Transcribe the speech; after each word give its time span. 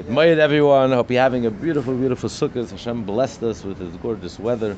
Good 0.00 0.08
morning, 0.08 0.38
everyone. 0.38 0.92
Hope 0.92 1.10
you're 1.10 1.20
having 1.20 1.44
a 1.44 1.50
beautiful, 1.50 1.94
beautiful 1.94 2.30
Sukkot. 2.30 2.70
Hashem 2.70 3.04
blessed 3.04 3.42
us 3.42 3.62
with 3.62 3.76
His 3.76 3.94
gorgeous 3.96 4.38
weather, 4.38 4.74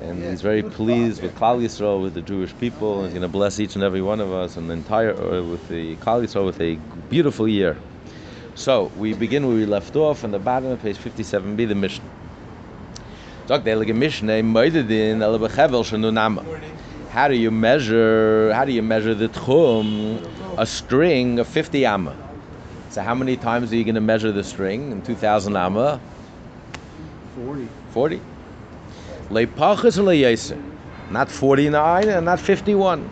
and 0.00 0.20
He's 0.24 0.42
very 0.42 0.64
pleased 0.64 1.22
with 1.22 1.32
Klal 1.36 1.62
Yisrael, 1.62 2.02
with 2.02 2.14
the 2.14 2.20
Jewish 2.20 2.52
people. 2.58 3.04
He's 3.04 3.10
going 3.10 3.22
to 3.22 3.28
bless 3.28 3.60
each 3.60 3.76
and 3.76 3.84
every 3.84 4.02
one 4.02 4.18
of 4.18 4.32
us 4.32 4.56
and 4.56 4.68
the 4.68 4.74
entire 4.74 5.12
uh, 5.14 5.44
with 5.44 5.68
the 5.68 5.94
Klal 5.98 6.24
Yisrael 6.24 6.44
with 6.44 6.60
a 6.60 6.74
beautiful 7.08 7.46
year. 7.46 7.76
So 8.56 8.90
we 8.96 9.14
begin 9.14 9.46
where 9.46 9.54
we 9.54 9.64
left 9.64 9.94
off 9.94 10.24
on 10.24 10.32
the 10.32 10.40
bottom 10.40 10.72
of 10.72 10.82
page 10.82 10.98
57b, 10.98 11.68
the 11.68 11.76
Mishnah. 11.76 12.10
Sagt 13.46 13.64
der 13.64 13.76
Heilige 13.76 13.94
Mishnah, 13.94 14.42
"Moededin 14.42 15.22
ele 15.22 15.38
bechevel 15.38 15.84
shenu 15.84 16.12
nama." 16.12 16.44
How 17.10 17.28
do 17.28 17.34
you 17.34 17.52
measure? 17.52 18.52
How 18.54 18.64
do 18.64 18.72
you 18.72 18.82
measure 18.82 19.14
the 19.14 19.28
tchum? 19.28 20.26
A 20.58 20.66
string 20.66 21.38
of 21.38 21.46
50 21.46 21.86
amma. 21.86 22.29
So 22.90 23.02
how 23.02 23.14
many 23.14 23.36
times 23.36 23.72
are 23.72 23.76
you 23.76 23.84
going 23.84 23.94
to 23.94 24.00
measure 24.00 24.32
the 24.32 24.42
string 24.42 24.90
in 24.90 25.00
2,000 25.02 25.56
amma? 25.56 26.00
40. 27.36 27.68
40. 27.92 28.20
Leipachas 29.28 29.96
leyeser. 29.96 30.60
Not 31.10 31.30
49 31.30 32.08
and 32.08 32.26
not 32.26 32.40
51. 32.40 33.08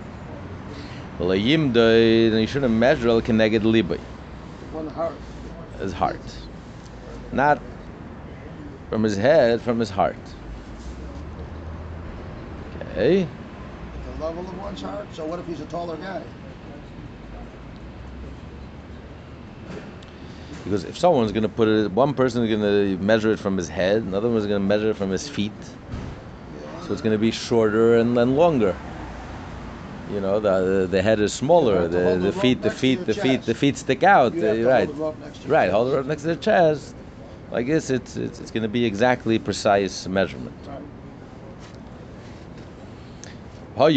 Leyimde, 1.20 2.30
then 2.30 2.40
you 2.40 2.46
shouldn't 2.48 2.74
measure 2.74 3.08
el 3.08 3.20
keneged 3.20 3.62
libay, 3.62 3.98
One 4.72 4.88
heart. 4.88 5.14
his 5.80 5.92
heart. 5.92 6.20
Not 7.32 7.60
from 8.88 9.02
his 9.02 9.16
head, 9.16 9.60
from 9.60 9.78
his 9.80 9.90
heart. 9.90 10.16
Okay. 12.92 13.22
At 13.22 13.28
the 14.18 14.24
level 14.24 14.42
of 14.42 14.58
one's 14.58 14.82
heart. 14.82 15.06
So 15.12 15.24
what 15.24 15.38
if 15.40 15.46
he's 15.46 15.60
a 15.60 15.66
taller 15.66 15.96
guy? 15.96 16.22
Because 20.68 20.84
if 20.84 20.98
someone's 20.98 21.32
going 21.32 21.44
to 21.44 21.48
put 21.48 21.66
it, 21.66 21.90
one 21.92 22.12
person 22.12 22.44
is 22.44 22.50
going 22.50 22.60
to 22.60 23.02
measure 23.02 23.30
it 23.30 23.38
from 23.38 23.56
his 23.56 23.70
head, 23.70 24.02
another 24.02 24.28
one's 24.28 24.44
going 24.44 24.60
to 24.60 24.66
measure 24.66 24.90
it 24.90 24.96
from 24.96 25.08
his 25.08 25.26
feet. 25.26 25.50
So 26.82 26.92
it's 26.92 27.00
going 27.00 27.14
to 27.14 27.18
be 27.18 27.30
shorter 27.30 27.96
and 27.96 28.14
then 28.14 28.36
longer. 28.36 28.76
You 30.12 30.20
know, 30.20 30.40
the 30.40 30.86
the 30.86 31.00
head 31.00 31.20
is 31.20 31.32
smaller. 31.32 31.88
The 31.88 31.98
the 31.98 32.16
the 32.16 32.32
feet 32.32 32.60
the 32.60 32.70
feet 32.70 33.06
the 33.06 33.14
feet 33.14 33.42
the 33.42 33.54
feet 33.54 33.78
stick 33.78 34.02
out. 34.02 34.36
Uh, 34.36 34.62
right, 34.62 34.86
hold 34.86 34.98
the 34.98 35.02
rope 35.02 35.18
next 35.20 35.46
right. 35.46 35.70
Hold 35.70 35.92
it 35.92 35.98
up 35.98 36.04
next 36.04 36.22
to 36.22 36.28
the 36.28 36.36
chest. 36.36 36.94
Like 37.50 37.66
this, 37.66 37.88
it's 37.88 38.18
it's, 38.18 38.38
it's 38.38 38.50
going 38.50 38.62
to 38.62 38.68
be 38.68 38.84
exactly 38.84 39.38
precise 39.38 40.06
measurement. 40.06 40.54
Right. 40.66 40.82
What 43.74 43.92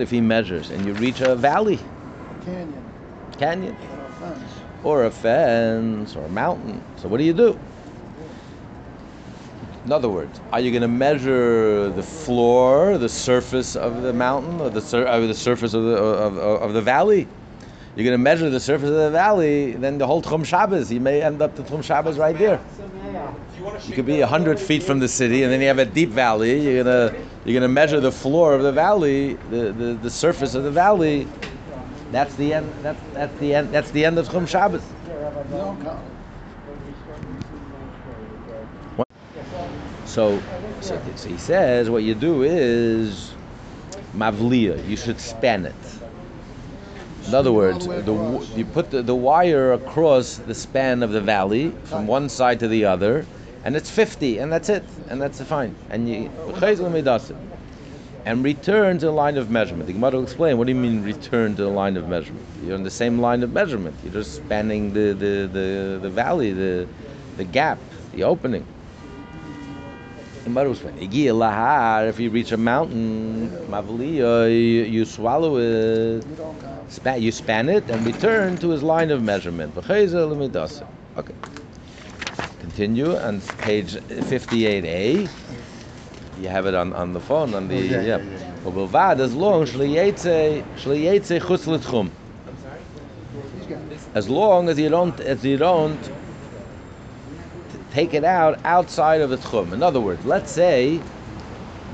if 0.00 0.10
he 0.10 0.20
measures 0.20 0.70
and 0.70 0.86
you 0.86 0.92
reach 0.94 1.20
a 1.20 1.34
valley, 1.34 1.80
Canyon. 2.44 2.79
Canyon? 3.40 3.74
Or 4.84 5.04
a 5.04 5.10
fence. 5.10 6.14
or 6.14 6.24
a 6.26 6.28
mountain. 6.28 6.82
So 6.96 7.08
what 7.08 7.18
do 7.18 7.24
you 7.24 7.32
do? 7.32 7.58
In 9.86 9.92
other 9.92 10.10
words, 10.10 10.38
are 10.52 10.60
you 10.60 10.70
going 10.70 10.82
to 10.82 10.88
measure 10.88 11.88
the 11.88 12.02
floor, 12.02 12.98
the 12.98 13.08
surface 13.08 13.76
of 13.76 14.02
the 14.02 14.12
mountain, 14.12 14.60
or 14.60 14.68
the 14.68 14.82
sur- 14.82 15.08
or 15.08 15.26
the 15.26 15.34
surface 15.34 15.72
of 15.72 15.84
the 15.84 15.96
of, 15.96 16.36
of, 16.36 16.74
the 16.74 16.82
valley? 16.82 17.26
You're 17.96 18.04
going 18.04 18.18
to 18.18 18.18
measure 18.18 18.50
the 18.50 18.60
surface 18.60 18.90
of 18.90 18.96
the 18.96 19.10
valley, 19.10 19.72
then 19.72 19.96
the 19.96 20.06
whole 20.06 20.22
Tchum 20.22 20.44
Shabbos, 20.44 20.92
you 20.92 21.00
may 21.00 21.22
end 21.22 21.40
up 21.40 21.56
the 21.56 21.62
Tchum 21.62 21.82
Shabbos 21.82 22.18
right 22.18 22.36
there. 22.38 22.60
You 23.86 23.94
could 23.94 24.06
be 24.06 24.20
hundred 24.20 24.60
feet 24.60 24.82
from 24.82 24.98
the 25.00 25.08
city, 25.08 25.42
and 25.44 25.52
then 25.52 25.60
you 25.62 25.66
have 25.68 25.78
a 25.78 25.86
deep 25.86 26.10
valley. 26.10 26.60
You're 26.60 26.84
gonna 26.84 27.16
you're 27.44 27.54
gonna 27.54 27.72
measure 27.72 28.00
the 28.00 28.12
floor 28.12 28.52
of 28.52 28.62
the 28.62 28.72
valley, 28.72 29.34
the, 29.50 29.72
the, 29.72 29.98
the 30.02 30.10
surface 30.10 30.54
of 30.54 30.62
the 30.64 30.70
valley. 30.70 31.26
That's 32.10 32.34
the 32.34 32.54
end. 32.54 32.72
That's 32.82 33.00
that's 33.14 33.38
the 33.38 33.54
end. 33.54 33.70
That's 33.72 33.90
the 33.92 34.04
end 34.04 34.18
of 34.18 34.28
Tchum 34.28 34.48
Shabbos. 34.48 34.82
So, 40.04 40.42
so, 40.80 41.00
so 41.14 41.28
he 41.28 41.36
says 41.36 41.88
what 41.88 42.02
you 42.02 42.14
do 42.14 42.42
is 42.42 43.32
mavliya. 44.16 44.86
You 44.88 44.96
should 44.96 45.20
span 45.20 45.66
it. 45.66 45.74
In 47.26 47.34
other 47.34 47.52
words, 47.52 47.86
the, 47.86 48.48
you 48.56 48.64
put 48.64 48.90
the, 48.90 49.02
the 49.02 49.14
wire 49.14 49.72
across 49.72 50.36
the 50.38 50.54
span 50.54 51.02
of 51.02 51.12
the 51.12 51.20
valley 51.20 51.70
from 51.84 52.06
one 52.06 52.28
side 52.28 52.58
to 52.60 52.68
the 52.68 52.84
other, 52.86 53.24
and 53.64 53.76
it's 53.76 53.90
50, 53.90 54.38
and 54.38 54.52
that's 54.52 54.68
it, 54.68 54.84
and 55.08 55.22
that's 55.22 55.40
fine. 55.42 55.76
And 55.90 56.08
you 56.08 56.30
and 58.24 58.44
return 58.44 58.98
to 58.98 59.06
the 59.06 59.12
line 59.12 59.36
of 59.36 59.50
measurement. 59.50 59.86
The 59.86 59.92
Gemara 59.94 60.12
will 60.12 60.22
explain 60.22 60.58
what 60.58 60.66
do 60.66 60.72
you 60.72 60.78
mean 60.78 61.02
return 61.02 61.56
to 61.56 61.62
the 61.62 61.68
line 61.68 61.96
of 61.96 62.08
measurement? 62.08 62.44
You're 62.64 62.76
in 62.76 62.82
the 62.82 62.90
same 62.90 63.18
line 63.18 63.42
of 63.42 63.52
measurement. 63.52 63.96
You're 64.02 64.12
just 64.12 64.36
spanning 64.36 64.92
the, 64.92 65.12
the, 65.12 65.48
the, 65.52 65.98
the 66.02 66.10
valley, 66.10 66.52
the, 66.52 66.86
the 67.36 67.44
gap, 67.44 67.78
the 68.12 68.24
opening. 68.24 68.66
If 70.46 72.18
you 72.18 72.30
reach 72.30 72.52
a 72.52 72.56
mountain, 72.56 73.50
mavliya, 73.68 74.44
uh, 74.44 74.46
you, 74.46 75.04
swallow 75.04 75.58
it. 75.58 76.24
Span, 76.88 77.22
you 77.22 77.30
span 77.30 77.68
it 77.68 77.88
and 77.90 78.04
return 78.04 78.56
to 78.58 78.70
his 78.70 78.82
line 78.82 79.10
of 79.10 79.22
measurement. 79.22 79.76
Okay. 81.16 81.34
Continue 82.60 83.16
on 83.16 83.40
page 83.58 83.94
58a. 83.94 85.28
You 86.40 86.48
have 86.48 86.64
it 86.64 86.74
on, 86.74 86.94
on 86.94 87.12
the 87.12 87.20
phone, 87.20 87.52
on 87.52 87.68
the, 87.68 87.76
Oh, 87.76 87.80
yeah, 87.80 88.00
yeah. 88.00 88.16
yeah, 88.16 88.24
yeah. 88.24 89.22
As 89.22 89.34
long, 89.34 89.66
shliyetze, 89.66 90.64
shliyetze 90.76 91.38
chutz 91.38 91.66
l'tchum. 91.66 92.10
He's 93.58 93.66
got 93.66 93.78
it. 93.92 93.98
As 94.14 94.28
long 94.30 94.70
as 94.70 94.78
you 94.78 94.88
don't, 94.88 95.20
as 95.20 95.44
you 95.44 95.58
don't 95.58 95.98
take 97.90 98.14
it 98.14 98.24
out 98.24 98.58
outside 98.64 99.20
of 99.20 99.28
the 99.28 99.36
tchum. 99.36 99.74
In 99.74 99.82
other 99.82 100.00
words, 100.00 100.24
let's 100.24 100.50
say 100.50 100.98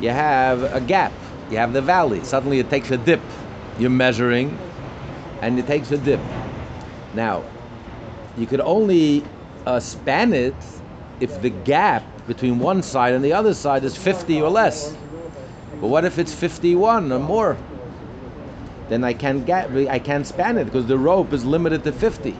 you 0.00 0.10
have 0.10 0.62
a 0.72 0.80
gap, 0.80 1.12
you 1.50 1.56
have 1.56 1.72
the 1.72 1.82
valley. 1.82 2.22
Suddenly 2.22 2.60
it 2.60 2.70
takes 2.70 2.92
a 2.92 2.98
dip. 2.98 3.20
You're 3.80 3.90
measuring, 3.90 4.56
and 5.42 5.58
it 5.58 5.66
takes 5.66 5.90
a 5.90 5.98
dip. 5.98 6.20
Now, 7.14 7.42
you 8.36 8.46
could 8.46 8.60
only 8.60 9.24
uh, 9.66 9.80
span 9.80 10.32
it 10.32 10.54
if 11.18 11.42
the 11.42 11.50
gap 11.50 12.04
between 12.26 12.58
one 12.58 12.82
side 12.82 13.14
and 13.14 13.24
the 13.24 13.32
other 13.32 13.54
side 13.54 13.84
is 13.84 13.96
50 13.96 14.42
or 14.42 14.50
less. 14.50 14.96
But 15.80 15.88
what 15.88 16.04
if 16.04 16.18
it's 16.18 16.32
51 16.32 17.12
or 17.12 17.18
more? 17.18 17.56
Then 18.88 19.04
I 19.04 19.12
can't 19.12 19.44
get, 19.44 19.70
I 19.88 19.98
can't 19.98 20.26
span 20.26 20.58
it 20.58 20.64
because 20.64 20.86
the 20.86 20.98
rope 20.98 21.32
is 21.32 21.44
limited 21.44 21.84
to 21.84 21.92
50. 21.92 22.30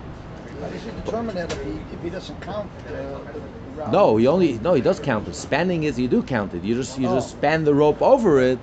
How 0.60 0.69
does 0.69 0.82
he 0.82 0.91
determine 0.91 1.34
that 1.34 1.52
if 1.52 1.62
he, 1.64 1.70
if 1.92 2.02
he 2.02 2.10
doesn't 2.10 2.41
count 2.41 2.70
uh, 2.88 3.19
No, 3.91 4.16
you 4.16 4.28
only 4.28 4.59
no, 4.59 4.75
he 4.75 4.81
does 4.82 4.98
count 5.00 5.28
it. 5.28 5.34
Spanning 5.34 5.82
is 5.84 5.98
you 5.98 6.09
do 6.09 6.22
count 6.22 6.54
it. 6.54 6.62
You 6.62 6.75
just 6.75 6.98
you 6.98 7.06
just 7.09 7.34
Oh. 7.34 7.38
span 7.38 7.64
the 7.64 7.75
rope 7.75 8.00
over 8.03 8.41
it. 8.41 8.59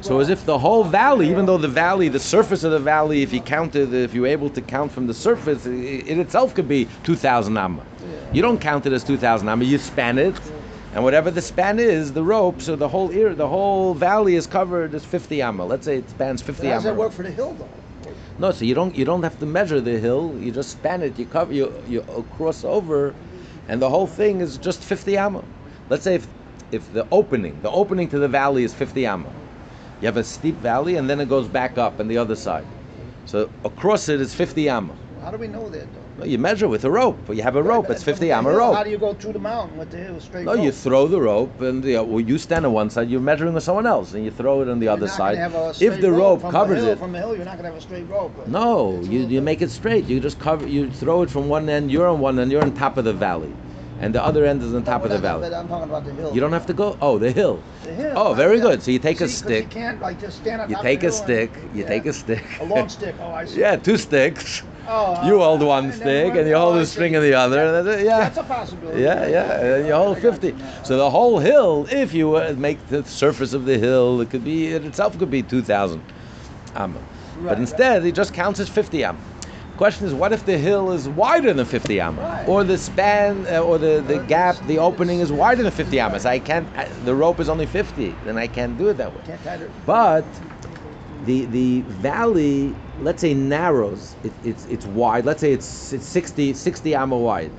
So 0.00 0.20
as 0.20 0.28
if 0.28 0.44
the 0.44 0.58
whole 0.58 0.84
valley, 0.84 1.28
even 1.28 1.46
though 1.46 1.58
the 1.58 1.68
valley, 1.68 2.08
the 2.08 2.20
surface 2.20 2.64
of 2.64 2.70
the 2.72 2.78
valley, 2.78 3.22
if 3.22 3.32
you 3.32 3.40
counted, 3.40 3.92
if 3.92 4.14
you're 4.14 4.26
able 4.26 4.50
to 4.50 4.62
count 4.62 4.92
from 4.92 5.06
the 5.06 5.14
surface, 5.14 5.66
it 5.66 6.18
itself 6.18 6.54
could 6.54 6.68
be 6.68 6.88
2,000 7.02 7.56
amma. 7.56 7.84
You 8.32 8.42
don't 8.42 8.60
count 8.60 8.86
it 8.86 8.92
as 8.92 9.04
2,000 9.04 9.48
amma. 9.48 9.64
You 9.64 9.78
span 9.78 10.18
it, 10.18 10.38
and 10.94 11.04
whatever 11.04 11.30
the 11.30 11.42
span 11.42 11.78
is, 11.78 12.12
the 12.12 12.22
rope, 12.22 12.62
so 12.62 12.76
the 12.76 12.88
whole 12.88 13.10
ear, 13.12 13.34
the 13.34 13.48
whole 13.48 13.94
valley 13.94 14.34
is 14.36 14.46
covered 14.46 14.94
as 14.94 15.04
50 15.04 15.42
amma. 15.42 15.64
Let's 15.64 15.84
say 15.84 15.98
it 15.98 16.08
spans 16.10 16.40
50 16.42 16.68
How 16.68 16.74
does 16.74 16.84
that 16.84 16.96
work 16.96 17.12
for 17.12 17.22
the 17.22 17.30
hill, 17.30 17.54
though? 17.54 17.68
No, 18.38 18.52
so 18.52 18.64
you 18.64 18.74
don't 18.74 18.94
you 18.94 19.04
don't 19.04 19.22
have 19.22 19.38
to 19.40 19.46
measure 19.46 19.80
the 19.80 19.98
hill. 19.98 20.36
You 20.38 20.52
just 20.52 20.70
span 20.70 21.02
it. 21.02 21.18
You 21.18 21.26
cover 21.26 21.52
you 21.52 21.72
you 21.86 22.02
uh, 22.02 22.22
cross 22.22 22.64
over, 22.64 23.14
and 23.68 23.80
the 23.80 23.88
whole 23.88 24.06
thing 24.06 24.40
is 24.40 24.58
just 24.58 24.82
50 24.82 25.16
amma. 25.16 25.44
Let's 25.88 26.04
say 26.04 26.16
if 26.16 26.26
if 26.72 26.92
the 26.92 27.06
opening 27.10 27.60
the 27.62 27.70
opening 27.70 28.08
to 28.08 28.18
the 28.18 28.28
valley 28.28 28.64
is 28.64 28.74
50 28.74 29.06
amma, 29.06 29.30
you 30.00 30.06
have 30.06 30.16
a 30.16 30.24
steep 30.24 30.56
valley 30.56 30.96
and 30.96 31.08
then 31.08 31.20
it 31.20 31.28
goes 31.28 31.48
back 31.48 31.78
up 31.78 32.00
on 32.00 32.08
the 32.08 32.18
other 32.18 32.36
side. 32.36 32.66
So 33.26 33.50
across 33.64 34.08
it 34.08 34.20
is 34.20 34.34
50 34.34 34.68
amma. 34.68 34.94
How 35.22 35.30
do 35.30 35.36
we 35.36 35.48
know 35.48 35.68
that, 35.68 35.92
though? 35.92 36.00
No, 36.18 36.24
you 36.24 36.38
measure 36.38 36.68
with 36.68 36.84
a 36.84 36.90
rope. 36.90 37.28
You 37.28 37.42
have 37.42 37.56
a 37.56 37.62
rope. 37.62 37.90
It's 37.90 38.02
50 38.02 38.20
the 38.26 38.32
amma 38.32 38.50
hill, 38.50 38.58
rope. 38.58 38.74
How 38.76 38.84
do 38.84 38.90
you 38.90 38.98
go 38.98 39.14
through 39.14 39.32
the 39.34 39.38
mountain 39.38 39.76
with 39.76 39.90
the 39.90 39.98
hill 39.98 40.20
straight 40.20 40.44
No, 40.44 40.54
rope? 40.54 40.64
you 40.64 40.72
throw 40.72 41.06
the 41.06 41.20
rope, 41.20 41.60
and 41.60 41.84
you, 41.84 41.94
know, 41.94 42.04
well, 42.04 42.20
you 42.20 42.38
stand 42.38 42.64
on 42.66 42.72
one 42.72 42.88
side. 42.90 43.10
You're 43.10 43.20
measuring 43.20 43.54
with 43.54 43.64
someone 43.64 43.86
else, 43.86 44.14
and 44.14 44.24
you 44.24 44.30
throw 44.30 44.62
it 44.62 44.68
on 44.68 44.78
the 44.78 44.84
You're 44.84 44.94
other 44.94 45.08
side. 45.08 45.38
a 45.38 45.74
If 45.80 46.00
the 46.00 46.10
rope 46.12 46.40
from 46.40 46.52
covers 46.52 46.78
hill, 46.82 46.88
it, 46.92 46.98
From 46.98 47.12
the 47.12 47.18
hill, 47.18 47.36
you're 47.36 47.44
not 47.44 47.52
going 47.58 47.64
to 47.64 47.70
have 47.70 47.78
a 47.78 47.80
straight 47.80 48.08
rope. 48.08 48.46
No, 48.48 48.96
a 48.96 49.02
you, 49.02 49.26
you 49.26 49.40
make 49.42 49.60
it 49.62 49.70
straight. 49.70 50.04
You 50.06 50.20
just 50.20 50.38
cover. 50.38 50.66
You 50.66 50.90
throw 50.90 51.22
it 51.22 51.30
from 51.30 51.48
one 51.48 51.68
end. 51.68 51.90
You're 51.90 52.08
on 52.08 52.20
one 52.20 52.38
end. 52.38 52.50
You're 52.52 52.62
on 52.62 52.72
top 52.74 52.96
of 52.96 53.04
the 53.04 53.12
valley, 53.12 53.52
and 54.00 54.14
the 54.14 54.24
other 54.24 54.44
end 54.44 54.62
is 54.62 54.74
on 54.74 54.84
top 54.84 55.00
No, 55.02 55.06
of 55.06 55.10
the 55.10 55.18
valley. 55.18 55.52
I'm 55.54 55.68
talking 55.68 55.88
about 55.88 56.04
the 56.04 56.12
hill. 56.14 56.32
You 56.34 56.40
don't 56.40 56.52
have 56.52 56.66
to 56.66 56.72
go. 56.74 56.96
Oh, 57.00 57.18
the 57.18 57.30
hill. 57.32 57.62
The 57.84 57.92
hill. 57.94 58.12
Oh, 58.16 58.34
very 58.34 58.56
yeah. 58.56 58.62
good. 58.62 58.82
So 58.82 58.90
you 58.90 58.98
take 58.98 59.20
a 59.20 59.28
stick. 59.28 59.64
You 59.64 59.70
can't 59.70 60.00
like 60.00 60.20
just 60.20 60.38
stand 60.38 60.62
on 60.62 60.70
You 60.70 60.76
take 60.82 61.02
a 61.04 61.12
stick. 61.12 61.54
and- 61.56 61.76
You 61.76 61.82
yeah. 61.82 61.88
take 61.88 62.06
a 62.06 62.12
stick. 62.12 62.44
A 62.60 62.64
long 62.64 62.88
stick. 62.88 63.14
Oh, 63.20 63.30
I 63.30 63.44
see. 63.46 63.60
yeah, 63.60 63.76
two 63.76 63.96
sticks. 63.96 64.62
Oh, 64.90 65.26
You 65.26 65.40
uh, 65.40 65.44
hold 65.44 65.62
one 65.62 65.92
stick, 65.92 66.34
and 66.34 66.48
you 66.48 66.56
hold 66.56 66.76
the 66.76 66.86
string 66.86 67.12
in 67.14 67.22
the 67.22 67.34
other. 67.34 68.02
Yeah. 68.02 68.20
That's 68.20 68.38
a 68.38 68.42
possibility. 68.42 69.02
Yeah, 69.02 69.26
yeah, 69.28 69.64
and 69.76 69.86
you 69.86 69.92
hold 69.92 70.18
50. 70.18 70.54
So 70.82 70.96
the 70.96 71.10
whole 71.10 71.38
hill, 71.38 71.86
if 71.90 72.14
you 72.14 72.36
uh, 72.36 72.54
make 72.56 72.86
the 72.88 73.04
surface 73.04 73.52
of 73.52 73.66
the 73.66 73.78
hill, 73.78 74.20
it 74.22 74.30
could 74.30 74.44
be, 74.44 74.68
it 74.68 74.84
itself 74.84 75.18
could 75.18 75.30
be 75.30 75.42
2,000 75.42 76.02
amma. 76.74 77.00
But 77.36 77.42
Right, 77.42 77.58
instead, 77.58 78.02
he 78.02 78.12
just 78.12 78.32
counts 78.32 78.58
as 78.60 78.68
50 78.68 79.04
amma. 79.04 79.20
Question 79.76 80.06
is, 80.08 80.14
what 80.14 80.32
if 80.32 80.44
the 80.44 80.58
hill 80.58 80.90
is 80.90 81.06
wider 81.08 81.52
than 81.52 81.66
50 81.66 82.00
amma, 82.00 82.22
Right. 82.22 82.48
or 82.48 82.64
the 82.64 82.78
span, 82.78 83.46
uh, 83.46 83.60
or 83.60 83.78
the, 83.78 84.02
the 84.08 84.18
gap, 84.20 84.56
the 84.66 84.78
opening 84.78 85.20
is 85.20 85.30
wider 85.30 85.62
than 85.62 85.70
50 85.70 86.00
amma? 86.00 86.18
So 86.18 86.30
I 86.30 86.38
can't. 86.40 86.66
I, 86.76 86.86
the 87.04 87.14
rope 87.14 87.38
is 87.40 87.48
only 87.48 87.66
50, 87.66 88.16
then 88.24 88.38
I 88.38 88.48
can't 88.48 88.76
do 88.78 88.88
it 88.88 88.96
that 88.96 89.14
way. 89.14 89.22
Can't 89.26 89.44
tie 89.44 89.54
it. 89.56 89.70
But 89.86 90.24
the 91.24 91.44
the 91.44 91.82
valley, 91.82 92.74
let's 93.00 93.20
say 93.20 93.34
narrows. 93.34 94.16
It, 94.24 94.32
it's 94.44 94.66
it's 94.66 94.86
wide. 94.86 95.24
Let's 95.24 95.40
say 95.40 95.52
it's 95.52 95.92
it's 95.92 96.06
60 96.06 96.52
60 96.54 96.94
amma 96.94 97.16
wide. 97.18 97.52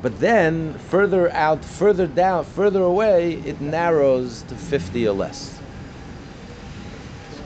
But 0.00 0.20
then 0.20 0.74
further 0.90 1.30
out, 1.32 1.64
further 1.64 2.06
down, 2.06 2.44
further 2.44 2.82
away, 2.82 3.34
it 3.44 3.60
narrows 3.60 4.42
to 4.44 4.54
50 4.54 5.08
or 5.08 5.12
less. 5.12 5.58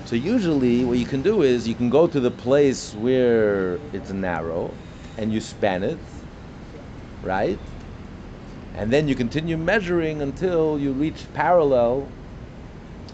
So 0.05 0.17
usually, 0.17 0.85
what 0.85 0.99
you 0.99 1.06
can 1.06 1.23
do 1.23 1.41
is 1.41 1.67
you 1.67 1.75
can 1.75 1.88
go 1.88 2.06
to 2.06 2.20
the 2.20 2.31
place 2.31 2.94
where 2.94 3.76
it's 3.94 4.11
narrow, 4.12 4.75
and 5.17 5.32
you 5.32 5.41
span 5.41 5.82
it, 5.82 5.99
right? 7.23 7.59
And 8.75 8.93
then 8.93 9.09
you 9.09 9.14
continue 9.14 9.56
measuring 9.56 10.20
until 10.20 10.79
you 10.79 10.93
reach 10.93 11.25
parallel. 11.32 12.06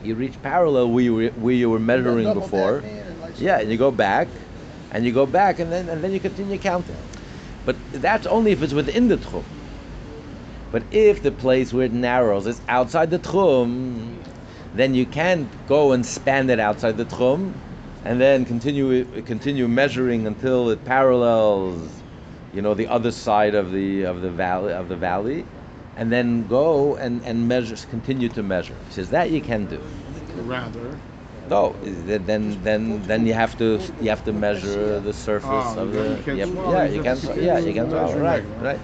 You 0.03 0.17
reach 0.17 0.41
parallel 0.43 0.91
where 0.91 1.05
you 1.05 1.15
were, 1.15 1.29
where 1.31 1.55
you 1.55 1.71
were 1.71 1.79
measuring 1.79 2.33
before. 2.35 2.81
tap 2.81 2.85
me 2.85 2.91
and 2.91 3.08
like- 3.08 3.08
Yeah, 3.41 3.61
and 3.61 3.71
you 3.71 3.79
go 3.79 3.91
back, 3.91 4.29
and 4.91 5.05
you 5.05 5.13
go 5.13 5.27
back, 5.27 5.59
and 5.59 5.73
then 5.73 5.89
and 5.89 6.03
then 6.03 6.13
you 6.13 6.21
continue 6.21 6.59
counting. 6.59 6.97
But 7.65 7.77
that's 7.93 8.27
only 8.27 8.53
if 8.53 8.63
it's 8.63 8.73
within 8.73 9.09
the 9.09 9.17
tchum. 9.17 9.45
But 10.71 10.83
if 10.91 11.23
the 11.23 11.33
place 11.33 11.73
where 11.73 11.87
it 11.87 11.93
narrows 11.93 12.47
is 12.47 12.61
outside 12.69 13.11
the 13.11 13.19
tchum, 13.19 14.23
then 14.75 14.95
you 14.95 15.07
can't 15.07 15.49
go 15.67 15.93
and 15.93 16.05
span 16.05 16.51
it 16.51 16.61
outside 16.61 16.97
the 16.97 17.05
tchum, 17.05 17.55
and 18.05 18.21
then 18.21 18.45
continue 18.45 19.05
continue 19.23 19.69
measuring 19.69 20.27
until 20.27 20.71
it 20.71 20.85
parallels, 20.85 22.03
you 22.53 22.63
know, 22.63 22.75
the 22.75 22.87
other 22.89 23.11
side 23.11 23.55
of 23.55 23.73
the 23.73 24.03
of 24.03 24.21
the 24.21 24.31
valley 24.31 24.73
of 24.73 24.89
the 24.89 24.97
valley, 24.97 25.47
and 25.97 26.11
then 26.13 26.47
go 26.47 26.97
and 26.97 27.23
and 27.25 27.47
measure, 27.47 27.77
continue 27.89 28.29
to 28.29 28.43
measure. 28.43 28.77
He 28.87 28.93
says 28.93 29.11
that 29.11 29.31
you 29.31 29.41
can 29.41 29.67
do. 29.67 29.81
Rather, 30.37 30.99
No, 31.49 31.75
then 31.83 32.25
then 32.27 32.63
then 32.63 33.03
then 33.07 33.27
you 33.27 33.33
have 33.35 33.57
to 33.59 33.81
you 34.01 34.11
have 34.11 34.25
to 34.25 34.33
measure 34.33 35.01
the 35.01 35.13
surface 35.13 35.75
Oh, 35.77 35.83
of 35.83 35.93
the 35.93 36.21
can't 36.25 36.37
yeah, 36.39 36.85
you 36.85 36.97
you 36.97 37.03
can 37.03 37.19
yeah 37.43 37.59
you 37.59 37.73
can 37.73 37.89
swallow 37.89 38.19
right 38.19 38.45
right. 38.61 38.81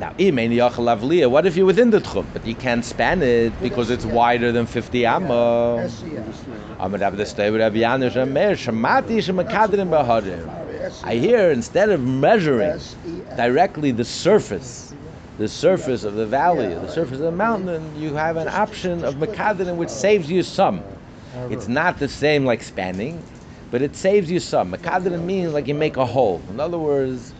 Now, 0.00 0.12
imein 0.18 0.50
yachal 0.50 0.88
avliya. 0.96 1.30
What 1.30 1.44
if 1.46 1.56
you're 1.56 1.66
within 1.66 1.90
the 1.90 2.00
tchum, 2.00 2.24
but 2.32 2.46
you 2.46 2.54
can't 2.54 2.82
span 2.84 3.22
it 3.22 3.52
because 3.60 3.90
it's 3.90 4.06
wider 4.06 4.50
than 4.50 4.64
50 4.64 5.04
amma? 5.04 5.76
SCS. 5.84 6.46
Amar 6.80 6.98
Rabbi 6.98 7.22
Stei, 7.24 7.56
Rabbi 7.56 7.80
Yanush, 7.80 8.16
Amir, 8.16 8.52
Shamati 8.52 9.18
shemakadrim 9.20 9.90
baharim. 9.90 10.48
I 11.04 11.16
hear 11.16 11.50
instead 11.50 11.90
of 11.90 12.00
measuring 12.02 12.80
directly 13.36 13.90
the 13.90 14.06
surface, 14.06 14.89
the 15.40 15.48
surface 15.48 16.04
of 16.04 16.16
the 16.16 16.26
valley, 16.26 16.74
the 16.74 16.92
surface 16.92 17.16
of 17.16 17.24
the 17.24 17.30
mountain, 17.30 17.98
you 17.98 18.14
have 18.14 18.36
an 18.36 18.46
option 18.46 19.02
of 19.02 19.14
makadrim 19.14 19.76
which 19.76 19.88
saves 19.88 20.30
you 20.30 20.42
some. 20.42 20.82
It's 21.48 21.66
not 21.66 21.98
the 21.98 22.10
same 22.10 22.44
like 22.44 22.62
spanning, 22.62 23.24
but 23.70 23.80
it 23.80 23.96
saves 23.96 24.30
you 24.30 24.38
some. 24.38 24.70
Makadrim 24.70 25.24
means 25.24 25.54
like 25.54 25.66
you 25.66 25.74
make 25.74 25.96
a 25.96 26.04
hole. 26.04 26.42
In 26.50 26.60
other 26.60 26.78
words, 26.78 27.32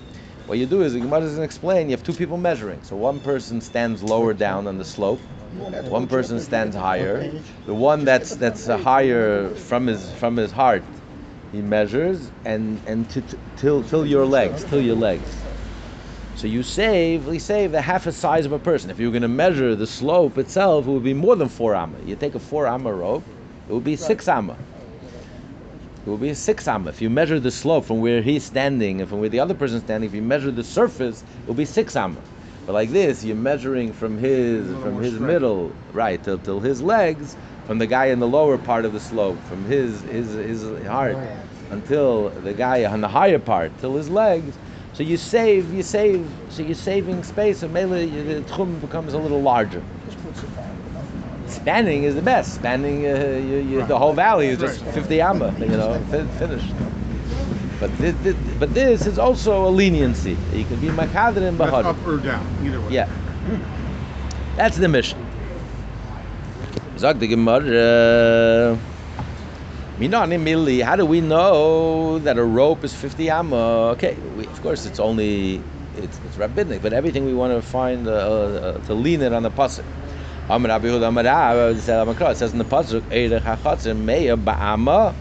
what 0.46 0.56
you 0.56 0.64
do 0.64 0.80
is 0.80 0.94
the 0.94 1.00
Gemara 1.00 1.20
doesn't 1.20 1.42
explain. 1.42 1.90
You 1.90 1.92
have 1.92 2.02
two 2.02 2.14
people 2.14 2.38
measuring. 2.38 2.82
So 2.84 2.96
one 2.96 3.20
person 3.20 3.60
stands 3.60 4.02
lower 4.02 4.32
down 4.32 4.66
on 4.66 4.78
the 4.78 4.84
slope, 4.86 5.20
one 5.90 6.06
person 6.06 6.40
stands 6.40 6.74
higher. 6.74 7.30
The 7.66 7.74
one 7.74 8.06
that's 8.06 8.34
that's 8.34 8.66
higher 8.66 9.50
from 9.50 9.86
his 9.86 10.10
from 10.12 10.38
his 10.38 10.52
heart, 10.52 10.84
he 11.52 11.60
measures 11.60 12.30
and 12.46 12.80
and 12.86 13.06
till 13.56 13.82
till 13.82 14.06
your 14.06 14.24
legs, 14.24 14.64
till 14.64 14.80
your 14.80 14.96
legs. 14.96 15.36
So 16.40 16.46
you 16.46 16.62
save, 16.62 17.26
we 17.26 17.38
save 17.38 17.70
the 17.70 17.82
half 17.82 18.06
a 18.06 18.12
size 18.12 18.46
of 18.46 18.52
a 18.52 18.58
person. 18.58 18.88
If 18.88 18.98
you 18.98 19.08
were 19.08 19.12
going 19.12 19.20
to 19.20 19.28
measure 19.28 19.76
the 19.76 19.86
slope 19.86 20.38
itself, 20.38 20.86
it 20.86 20.90
would 20.90 21.04
be 21.04 21.12
more 21.12 21.36
than 21.36 21.50
four 21.50 21.74
amma. 21.74 21.98
You 22.06 22.16
take 22.16 22.34
a 22.34 22.38
four 22.38 22.66
amma 22.66 22.94
rope, 22.94 23.22
it 23.68 23.74
would 23.74 23.84
be 23.84 23.94
six 23.94 24.26
amma. 24.26 24.56
It 26.06 26.08
would 26.08 26.22
be 26.22 26.30
a 26.30 26.34
six 26.34 26.66
amma. 26.66 26.88
If 26.88 27.02
you 27.02 27.10
measure 27.10 27.38
the 27.38 27.50
slope 27.50 27.84
from 27.84 28.00
where 28.00 28.22
he's 28.22 28.42
standing 28.42 29.02
and 29.02 29.10
from 29.10 29.20
where 29.20 29.28
the 29.28 29.38
other 29.38 29.52
person's 29.52 29.82
standing, 29.82 30.08
if 30.08 30.14
you 30.14 30.22
measure 30.22 30.50
the 30.50 30.64
surface, 30.64 31.24
it 31.42 31.46
would 31.46 31.58
be 31.58 31.66
six 31.66 31.94
amma. 31.94 32.22
But 32.64 32.72
like 32.72 32.88
this, 32.88 33.22
you're 33.22 33.36
measuring 33.36 33.92
from 33.92 34.16
his 34.16 34.66
from 34.82 34.98
his 35.02 35.16
straight. 35.16 35.26
middle, 35.26 35.72
right, 35.92 36.24
till, 36.24 36.38
till 36.38 36.60
his 36.60 36.80
legs, 36.80 37.36
from 37.66 37.78
the 37.78 37.86
guy 37.86 38.06
in 38.06 38.18
the 38.18 38.28
lower 38.28 38.56
part 38.56 38.86
of 38.86 38.94
the 38.94 39.00
slope, 39.00 39.38
from 39.44 39.66
his 39.66 40.00
his 40.04 40.32
his 40.32 40.86
heart 40.86 41.16
oh, 41.16 41.38
until 41.68 42.30
the 42.30 42.54
guy 42.54 42.86
on 42.86 43.02
the 43.02 43.08
higher 43.08 43.38
part, 43.38 43.78
till 43.78 43.94
his 43.94 44.08
legs. 44.08 44.56
So 45.00 45.04
you 45.04 45.16
save, 45.16 45.72
you 45.72 45.82
save, 45.82 46.28
so 46.50 46.62
you're 46.62 46.74
saving 46.74 47.22
space, 47.22 47.62
and 47.62 47.72
maybe 47.72 48.04
the 48.04 48.42
tchum 48.42 48.78
becomes 48.82 49.14
a 49.14 49.18
little 49.18 49.40
larger. 49.40 49.82
Just 50.04 50.22
puts 50.22 50.42
it 50.42 50.54
down. 50.54 51.48
Spanning 51.48 52.04
is 52.04 52.14
the 52.14 52.20
best. 52.20 52.56
Spanning, 52.56 53.06
uh, 53.06 53.40
you, 53.48 53.56
you, 53.60 53.86
the 53.86 53.98
whole 53.98 54.12
valley 54.12 54.48
is 54.48 54.58
just 54.58 54.84
Right. 54.84 54.94
50 54.96 55.20
amma, 55.22 55.54
you 55.58 55.68
know, 55.68 55.98
fin- 56.10 56.28
finished. 56.32 56.74
But 57.80 57.96
this, 57.96 58.14
this, 58.22 58.36
but 58.58 58.74
this 58.74 59.06
is 59.06 59.18
also 59.18 59.66
a 59.66 59.70
leniency. 59.70 60.36
You 60.52 60.66
can 60.66 60.78
be 60.80 60.88
makadr 60.88 61.48
and 61.48 61.56
that's 61.56 61.72
up 61.72 62.06
or 62.06 62.18
down, 62.18 62.46
either 62.62 62.78
way. 62.82 62.92
Yeah. 62.92 63.08
That's 64.56 64.76
the 64.76 64.88
mission. 64.88 65.16
Zag 66.98 67.20
the 67.20 67.26
Gemara. 67.26 68.78
How 70.00 70.96
do 70.96 71.04
we 71.04 71.20
know 71.20 72.18
that 72.20 72.38
a 72.38 72.42
rope 72.42 72.84
is 72.84 72.94
50 72.94 73.28
amma? 73.28 73.88
Okay, 73.90 74.14
we, 74.34 74.46
of 74.46 74.62
course 74.62 74.86
it's 74.86 74.98
only, 74.98 75.62
it's, 75.94 76.18
it's 76.24 76.38
rabbinic, 76.38 76.80
but 76.80 76.94
everything 76.94 77.26
we 77.26 77.34
want 77.34 77.52
to 77.52 77.60
find 77.60 78.08
uh, 78.08 78.12
uh, 78.12 78.78
to 78.86 78.94
lean 78.94 79.20
it 79.20 79.34
on 79.34 79.42
the 79.42 79.50
pasuk. 79.50 79.84
Rav, 80.48 80.84
it 80.86 81.82
says 81.82 82.52
in 82.52 82.58
the 82.58 82.64
pasuk. 82.64 83.02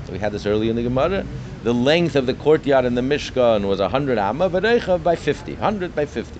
So 0.06 0.14
we 0.14 0.20
had 0.20 0.32
this 0.32 0.46
earlier 0.46 0.70
in 0.70 0.78
the 0.78 0.84
Gemara. 0.84 1.26
The 1.64 1.74
length 1.74 2.16
of 2.16 2.26
the 2.26 2.34
courtyard 2.34 2.86
in 2.86 2.96
the 2.96 3.02
Mishkan 3.02 3.68
was 3.68 3.82
100 3.82 4.18
amma, 4.18 4.48
but 4.48 5.04
by 5.04 5.18
50, 5.18 5.54
100 5.56 5.94
by 5.94 6.06
50. 6.06 6.40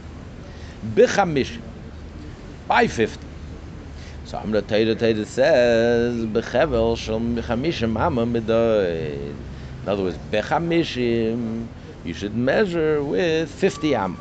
Bichamish, 0.96 1.60
by 2.70 2.88
50. 2.88 3.29
So 4.30 4.38
Amra 4.38 4.62
Teira 4.62 4.96
Teira 4.96 5.26
says, 5.26 6.24
Bechevel 6.28 6.96
Shal 6.96 7.20
Bechamishim 7.20 8.00
Amma 8.00 8.28
Midoid. 8.28 9.34
In 9.82 9.90
other 9.90 10.04
words, 10.04 10.20
Bechamishim, 10.32 11.66
you 12.06 12.14
should 12.14 12.36
measure 12.36 13.04
with 13.04 13.50
50 13.50 13.96
Amma. 13.96 14.18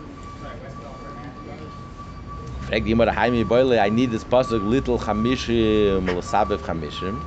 Frag 2.63 2.85
die 2.85 2.89
Gemara 2.89 3.13
Haimi 3.13 3.47
Boile, 3.47 3.79
I 3.79 3.91
need 3.91 4.11
this 4.11 4.25
pasuk 4.25 4.67
little 4.67 4.99
Chamishim, 4.99 6.07
L'sabev 6.17 6.61
Chamishim. 6.61 7.23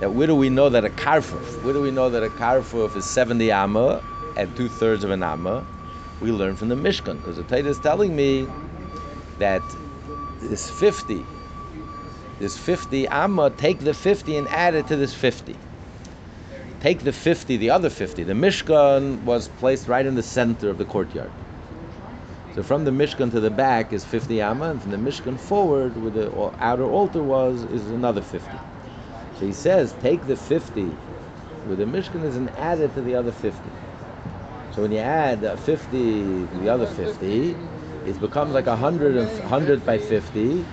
That 0.00 0.12
where 0.12 0.26
do 0.26 0.36
we 0.36 0.50
know 0.50 0.68
that 0.68 0.84
a 0.84 0.90
karfuf? 0.90 1.62
Where 1.64 1.72
do 1.72 1.80
we 1.80 1.90
know 1.90 2.10
that 2.10 2.22
a 2.22 2.28
karfuf 2.28 2.94
is 2.94 3.06
70 3.06 3.50
amma 3.50 4.02
and 4.36 4.54
two 4.54 4.68
thirds 4.68 5.02
of 5.02 5.12
an 5.12 5.22
amma? 5.22 5.64
We 6.20 6.30
learn 6.30 6.56
from 6.56 6.68
the 6.68 6.74
Mishkan 6.74 7.16
because 7.22 7.38
the 7.38 7.44
Torah 7.44 7.64
is 7.64 7.78
telling 7.78 8.14
me 8.14 8.46
that 9.38 9.62
this 10.42 10.68
50, 10.68 11.24
this 12.40 12.58
50 12.58 13.06
amma, 13.08 13.50
take 13.50 13.78
the 13.80 13.94
50 13.94 14.36
and 14.36 14.48
add 14.48 14.74
it 14.74 14.88
to 14.88 14.96
this 14.96 15.14
50. 15.14 15.54
Take 16.80 17.00
the 17.00 17.12
50, 17.12 17.58
the 17.58 17.70
other 17.70 17.90
50. 17.90 18.24
The 18.24 18.32
Mishkan 18.32 19.22
was 19.24 19.48
placed 19.48 19.86
right 19.86 20.04
in 20.06 20.14
the 20.14 20.22
center 20.22 20.70
of 20.70 20.78
the 20.78 20.86
courtyard. 20.86 21.30
So 22.54 22.62
from 22.62 22.84
the 22.84 22.90
Mishkan 22.90 23.30
to 23.30 23.40
the 23.40 23.50
back 23.50 23.92
is 23.92 24.04
50 24.04 24.40
amma, 24.40 24.70
and 24.70 24.82
from 24.82 24.90
the 24.90 24.96
Mishkan 24.96 25.38
forward, 25.38 25.96
where 26.02 26.10
the 26.10 26.32
outer 26.58 26.84
altar 26.84 27.22
was, 27.22 27.62
is 27.64 27.86
another 27.90 28.22
50. 28.22 28.50
So 29.38 29.46
he 29.46 29.52
says, 29.52 29.94
take 30.00 30.26
the 30.26 30.36
50 30.36 30.90
where 31.66 31.76
the 31.76 31.84
Mishkan 31.84 32.24
is 32.24 32.36
and 32.36 32.50
add 32.56 32.80
it 32.80 32.94
to 32.94 33.02
the 33.02 33.14
other 33.14 33.32
50. 33.32 33.60
So 34.72 34.82
when 34.82 34.92
you 34.92 34.98
add 34.98 35.44
uh, 35.44 35.56
50 35.56 35.88
to 35.90 36.58
the 36.58 36.68
other 36.68 36.86
50, 36.86 37.54
it 38.06 38.20
becomes 38.20 38.54
like 38.54 38.66
100, 38.66 39.16
100 39.16 39.86
by 39.86 39.98
50, 39.98 40.64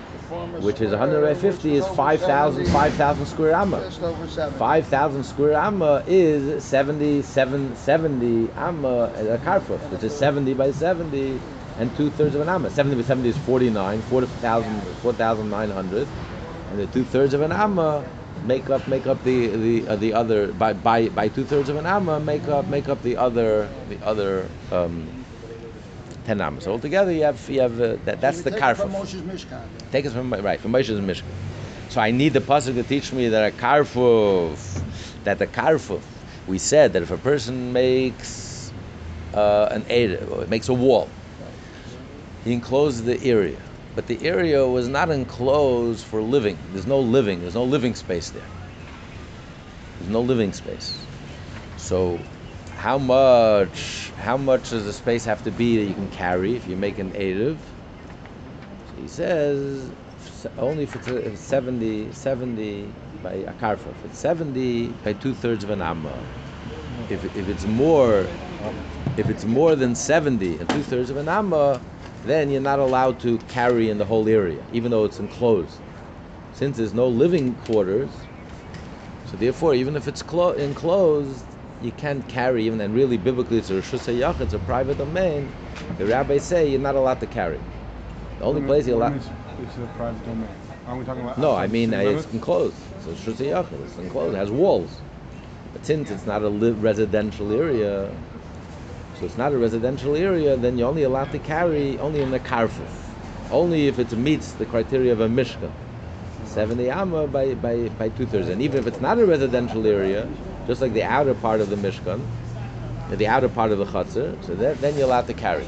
which 0.60 0.80
is 0.80 0.90
150 0.90 1.74
is 1.74 1.86
5,000 1.88 2.66
5,000 2.66 3.26
square 3.26 3.54
amma. 3.54 3.80
Just 3.80 4.02
over 4.02 4.28
seven. 4.28 4.58
5,000 4.58 5.24
square 5.24 5.54
amma 5.54 6.04
is 6.06 6.62
70, 6.64 7.22
7, 7.22 7.76
70 7.76 8.50
amma 8.56 9.12
a 9.16 9.38
karfuf, 9.38 9.80
which 9.90 10.02
is 10.02 10.14
70 10.16 10.54
by 10.54 10.70
70 10.70 11.40
and 11.78 11.96
two 11.96 12.10
thirds 12.10 12.34
of 12.34 12.42
an 12.42 12.48
amma. 12.48 12.70
70 12.70 12.96
by 12.96 13.02
70 13.02 13.28
is 13.28 13.38
49, 13.38 14.02
4,000 14.02 14.80
4,900, 15.02 16.08
and 16.70 16.78
the 16.78 16.86
two 16.88 17.04
thirds 17.04 17.32
of 17.32 17.40
an 17.40 17.52
amma 17.52 18.04
make 18.44 18.68
up 18.70 18.86
make 18.86 19.06
up 19.06 19.22
the 19.24 19.48
the 19.48 19.88
uh, 19.88 19.96
the 19.96 20.12
other 20.12 20.52
by 20.52 20.72
by 20.72 21.08
by 21.08 21.28
two 21.28 21.44
thirds 21.44 21.68
of 21.68 21.76
an 21.76 21.86
amma 21.86 22.20
make 22.20 22.46
up 22.48 22.66
make 22.68 22.88
up 22.88 23.02
the 23.02 23.16
other 23.16 23.68
the 23.88 23.98
other 24.04 24.48
um, 24.70 25.17
ten 26.28 26.40
ammas. 26.42 26.64
So 26.64 26.72
altogether 26.72 27.12
you 27.18 27.22
have 27.22 27.40
you 27.48 27.60
have 27.66 27.80
uh, 27.80 27.96
that 28.04 28.20
that's 28.20 28.38
You 28.38 28.42
the 28.44 28.50
take 28.52 28.62
it 28.62 28.76
From. 28.76 28.92
Moshe's 28.92 29.22
Mishkan. 29.22 29.66
Take 29.90 30.04
it 30.04 30.12
from 30.12 30.32
right 30.48 30.60
from 30.60 30.72
Moshe's 30.72 31.00
Mishkan. 31.10 31.34
So 31.92 32.00
I 32.08 32.10
need 32.10 32.32
the 32.38 32.44
pasuk 32.50 32.74
to 32.74 32.82
teach 32.82 33.12
me 33.18 33.28
that 33.34 33.44
a 33.50 33.56
karfuf, 33.64 34.58
that 35.24 35.38
the 35.38 35.46
karfuf, 35.46 36.04
we 36.46 36.58
said 36.58 36.92
that 36.92 37.02
if 37.02 37.10
a 37.10 37.16
person 37.30 37.72
makes 37.72 38.72
uh, 39.32 39.68
an 39.76 39.82
or 40.32 40.46
makes 40.46 40.68
a 40.68 40.74
wall, 40.74 41.08
he 42.44 42.52
encloses 42.52 43.04
the 43.04 43.18
area. 43.24 43.62
But 43.96 44.06
the 44.06 44.18
area 44.34 44.60
was 44.66 44.86
not 44.86 45.10
enclosed 45.10 46.04
for 46.10 46.20
living. 46.22 46.58
There's 46.72 46.86
no 46.86 47.00
living. 47.00 47.40
There's 47.40 47.58
no 47.62 47.64
living 47.64 47.94
space 47.94 48.28
there. 48.30 48.50
There's 49.98 50.12
no 50.18 50.20
living 50.20 50.52
space. 50.52 51.06
So, 51.76 52.20
how 52.78 52.96
much? 52.96 54.12
How 54.18 54.36
much 54.36 54.70
does 54.70 54.84
the 54.84 54.92
space 54.92 55.24
have 55.24 55.42
to 55.42 55.50
be 55.50 55.78
that 55.78 55.84
you 55.84 55.94
can 55.94 56.08
carry 56.10 56.54
if 56.54 56.68
you 56.68 56.76
make 56.76 56.98
an 57.00 57.10
erev? 57.12 57.56
So 58.86 59.02
he 59.02 59.08
says 59.08 59.92
only 60.56 60.84
if 60.84 60.94
it's, 60.94 61.08
if 61.08 61.26
it's 61.26 61.40
70, 61.40 62.12
70 62.12 62.92
by 63.20 63.32
a 63.32 63.52
karfa. 63.54 63.90
If 63.90 64.04
it's 64.04 64.18
70 64.18 64.90
by 65.02 65.12
two 65.14 65.34
thirds 65.34 65.64
of 65.64 65.70
an 65.70 65.82
amma. 65.82 66.16
If, 67.08 67.24
if 67.36 67.48
it's 67.48 67.64
more, 67.64 68.28
if 69.16 69.28
it's 69.28 69.44
more 69.44 69.74
than 69.74 69.96
70 69.96 70.58
and 70.58 70.68
two 70.68 70.82
thirds 70.82 71.10
of 71.10 71.16
an 71.16 71.28
amma, 71.28 71.80
then 72.24 72.48
you're 72.48 72.60
not 72.60 72.78
allowed 72.78 73.18
to 73.20 73.38
carry 73.48 73.90
in 73.90 73.98
the 73.98 74.04
whole 74.04 74.28
area, 74.28 74.62
even 74.72 74.92
though 74.92 75.04
it's 75.04 75.18
enclosed. 75.18 75.80
Since 76.52 76.76
there's 76.76 76.94
no 76.94 77.08
living 77.08 77.56
quarters, 77.56 78.10
so 79.26 79.36
therefore, 79.36 79.74
even 79.74 79.96
if 79.96 80.06
it's 80.06 80.22
clo- 80.22 80.52
enclosed, 80.52 81.44
you 81.82 81.92
can't 81.92 82.26
carry. 82.28 82.64
Even 82.66 82.80
and 82.80 82.94
really, 82.94 83.16
biblically, 83.16 83.58
it's 83.58 83.70
a 83.70 83.74
hayach, 83.80 84.40
it's 84.40 84.54
a 84.54 84.58
private 84.58 84.98
domain. 84.98 85.50
The 85.96 86.06
rabbis 86.06 86.44
say 86.44 86.68
you're 86.68 86.80
not 86.80 86.94
allowed 86.94 87.20
to 87.20 87.26
carry. 87.26 87.60
The 88.38 88.44
only 88.44 88.62
place 88.62 88.86
you're 88.86 88.96
allowed. 88.96 89.16
It's 89.16 89.76
a 89.76 89.90
private 89.96 90.24
domain. 90.24 90.48
Aren't 90.86 91.00
we 91.00 91.04
talking 91.04 91.22
about? 91.22 91.38
No, 91.38 91.54
I 91.54 91.66
mean 91.66 91.92
uh, 91.92 91.98
it's 91.98 92.32
enclosed. 92.32 92.76
So 93.04 93.10
hayach, 93.12 93.72
it's 93.84 93.98
enclosed. 93.98 94.34
It 94.34 94.38
has 94.38 94.50
walls. 94.50 95.00
But 95.72 95.84
since 95.84 96.10
it's 96.10 96.26
not 96.26 96.42
a 96.42 96.48
li- 96.48 96.70
residential 96.72 97.52
area, 97.52 98.10
so 99.18 99.26
it's 99.26 99.36
not 99.36 99.52
a 99.52 99.58
residential 99.58 100.16
area, 100.16 100.56
then 100.56 100.78
you're 100.78 100.88
only 100.88 101.02
allowed 101.02 101.32
to 101.32 101.38
carry 101.38 101.98
only 101.98 102.20
in 102.20 102.30
the 102.30 102.40
karfuf. 102.40 102.88
Only 103.50 103.86
if 103.88 103.98
it 103.98 104.12
meets 104.12 104.52
the 104.52 104.66
criteria 104.66 105.12
of 105.12 105.20
a 105.20 105.28
mishkan. 105.28 105.72
70 106.44 106.90
amma 106.90 107.26
by, 107.26 107.54
by, 107.54 107.88
by 107.90 108.08
two 108.08 108.26
thirds. 108.26 108.48
And 108.48 108.62
even 108.62 108.78
if 108.78 108.86
it's 108.86 109.00
not 109.00 109.18
a 109.18 109.26
residential 109.26 109.86
area, 109.86 110.28
just 110.68 110.82
like 110.82 110.92
the 110.92 111.02
outer 111.02 111.34
part 111.34 111.60
of 111.60 111.70
the 111.70 111.76
mishkan, 111.76 112.20
the 113.10 113.26
outer 113.26 113.48
part 113.48 113.72
of 113.72 113.78
the 113.78 113.86
chutzner, 113.86 114.44
so 114.44 114.54
that, 114.54 114.78
then 114.82 114.94
you're 114.96 115.06
allowed 115.06 115.26
to 115.26 115.34
carry. 115.34 115.66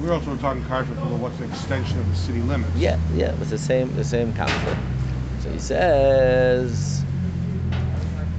We're 0.00 0.12
also 0.12 0.36
talking 0.36 0.64
Carter 0.64 0.94
for 0.94 1.16
what's 1.18 1.38
an 1.38 1.50
extension 1.50 1.98
of 1.98 2.08
the 2.08 2.16
city 2.16 2.40
limits. 2.40 2.74
Yeah, 2.76 2.98
yeah, 3.14 3.34
it's 3.40 3.50
the 3.50 3.58
same 3.58 3.94
the 3.94 4.04
same 4.04 4.32
concept. 4.34 4.80
So 5.40 5.50
he 5.50 5.58
says, 5.58 7.04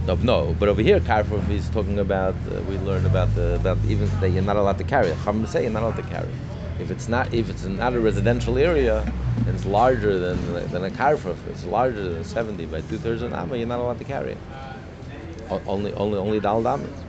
no, 0.07 0.15
no, 0.15 0.55
but 0.59 0.67
over 0.67 0.81
here, 0.81 0.99
Karfov 0.99 1.49
is 1.49 1.69
talking 1.69 1.99
about. 1.99 2.35
Uh, 2.51 2.61
we 2.63 2.77
learned 2.79 3.05
about 3.05 3.33
the 3.35 3.55
about 3.55 3.77
even 3.85 4.09
that 4.19 4.29
you're 4.29 4.43
not 4.43 4.57
allowed 4.57 4.77
to 4.77 4.83
carry. 4.83 5.09
Chacham 5.09 5.45
say 5.47 5.63
you're 5.63 5.71
not 5.71 5.83
allowed 5.83 5.95
to 5.97 6.03
carry. 6.03 6.31
If 6.79 6.91
it's 6.91 7.07
not 7.07 7.33
if 7.33 7.49
it's 7.49 7.63
not 7.63 7.93
a 7.93 7.99
residential 7.99 8.57
area 8.57 9.01
and 9.37 9.49
it's 9.49 9.65
larger 9.65 10.19
than 10.19 10.71
than 10.71 10.83
a 10.83 10.89
Karfov, 10.89 11.37
it's 11.49 11.63
larger 11.63 12.09
than 12.09 12.23
70 12.23 12.65
by 12.65 12.81
two 12.81 12.97
thirds 12.97 13.21
of 13.21 13.31
an 13.31 13.39
amma, 13.39 13.57
you're 13.57 13.67
not 13.67 13.79
allowed 13.79 13.99
to 13.99 14.05
carry 14.05 14.33
it. 14.33 14.37
Only 15.49 15.93
only 15.93 16.17
only 16.17 16.39
dal 16.39 16.61
damas. 16.63 17.05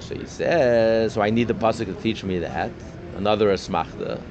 So 0.00 0.14
he 0.14 0.26
says, 0.26 1.12
so 1.14 1.20
I 1.20 1.30
need 1.30 1.48
the 1.48 1.54
pasuk 1.54 1.86
to 1.86 1.94
teach 1.94 2.22
me 2.22 2.38
that. 2.38 2.70
Another 3.16 3.48
asmachta. 3.48 4.22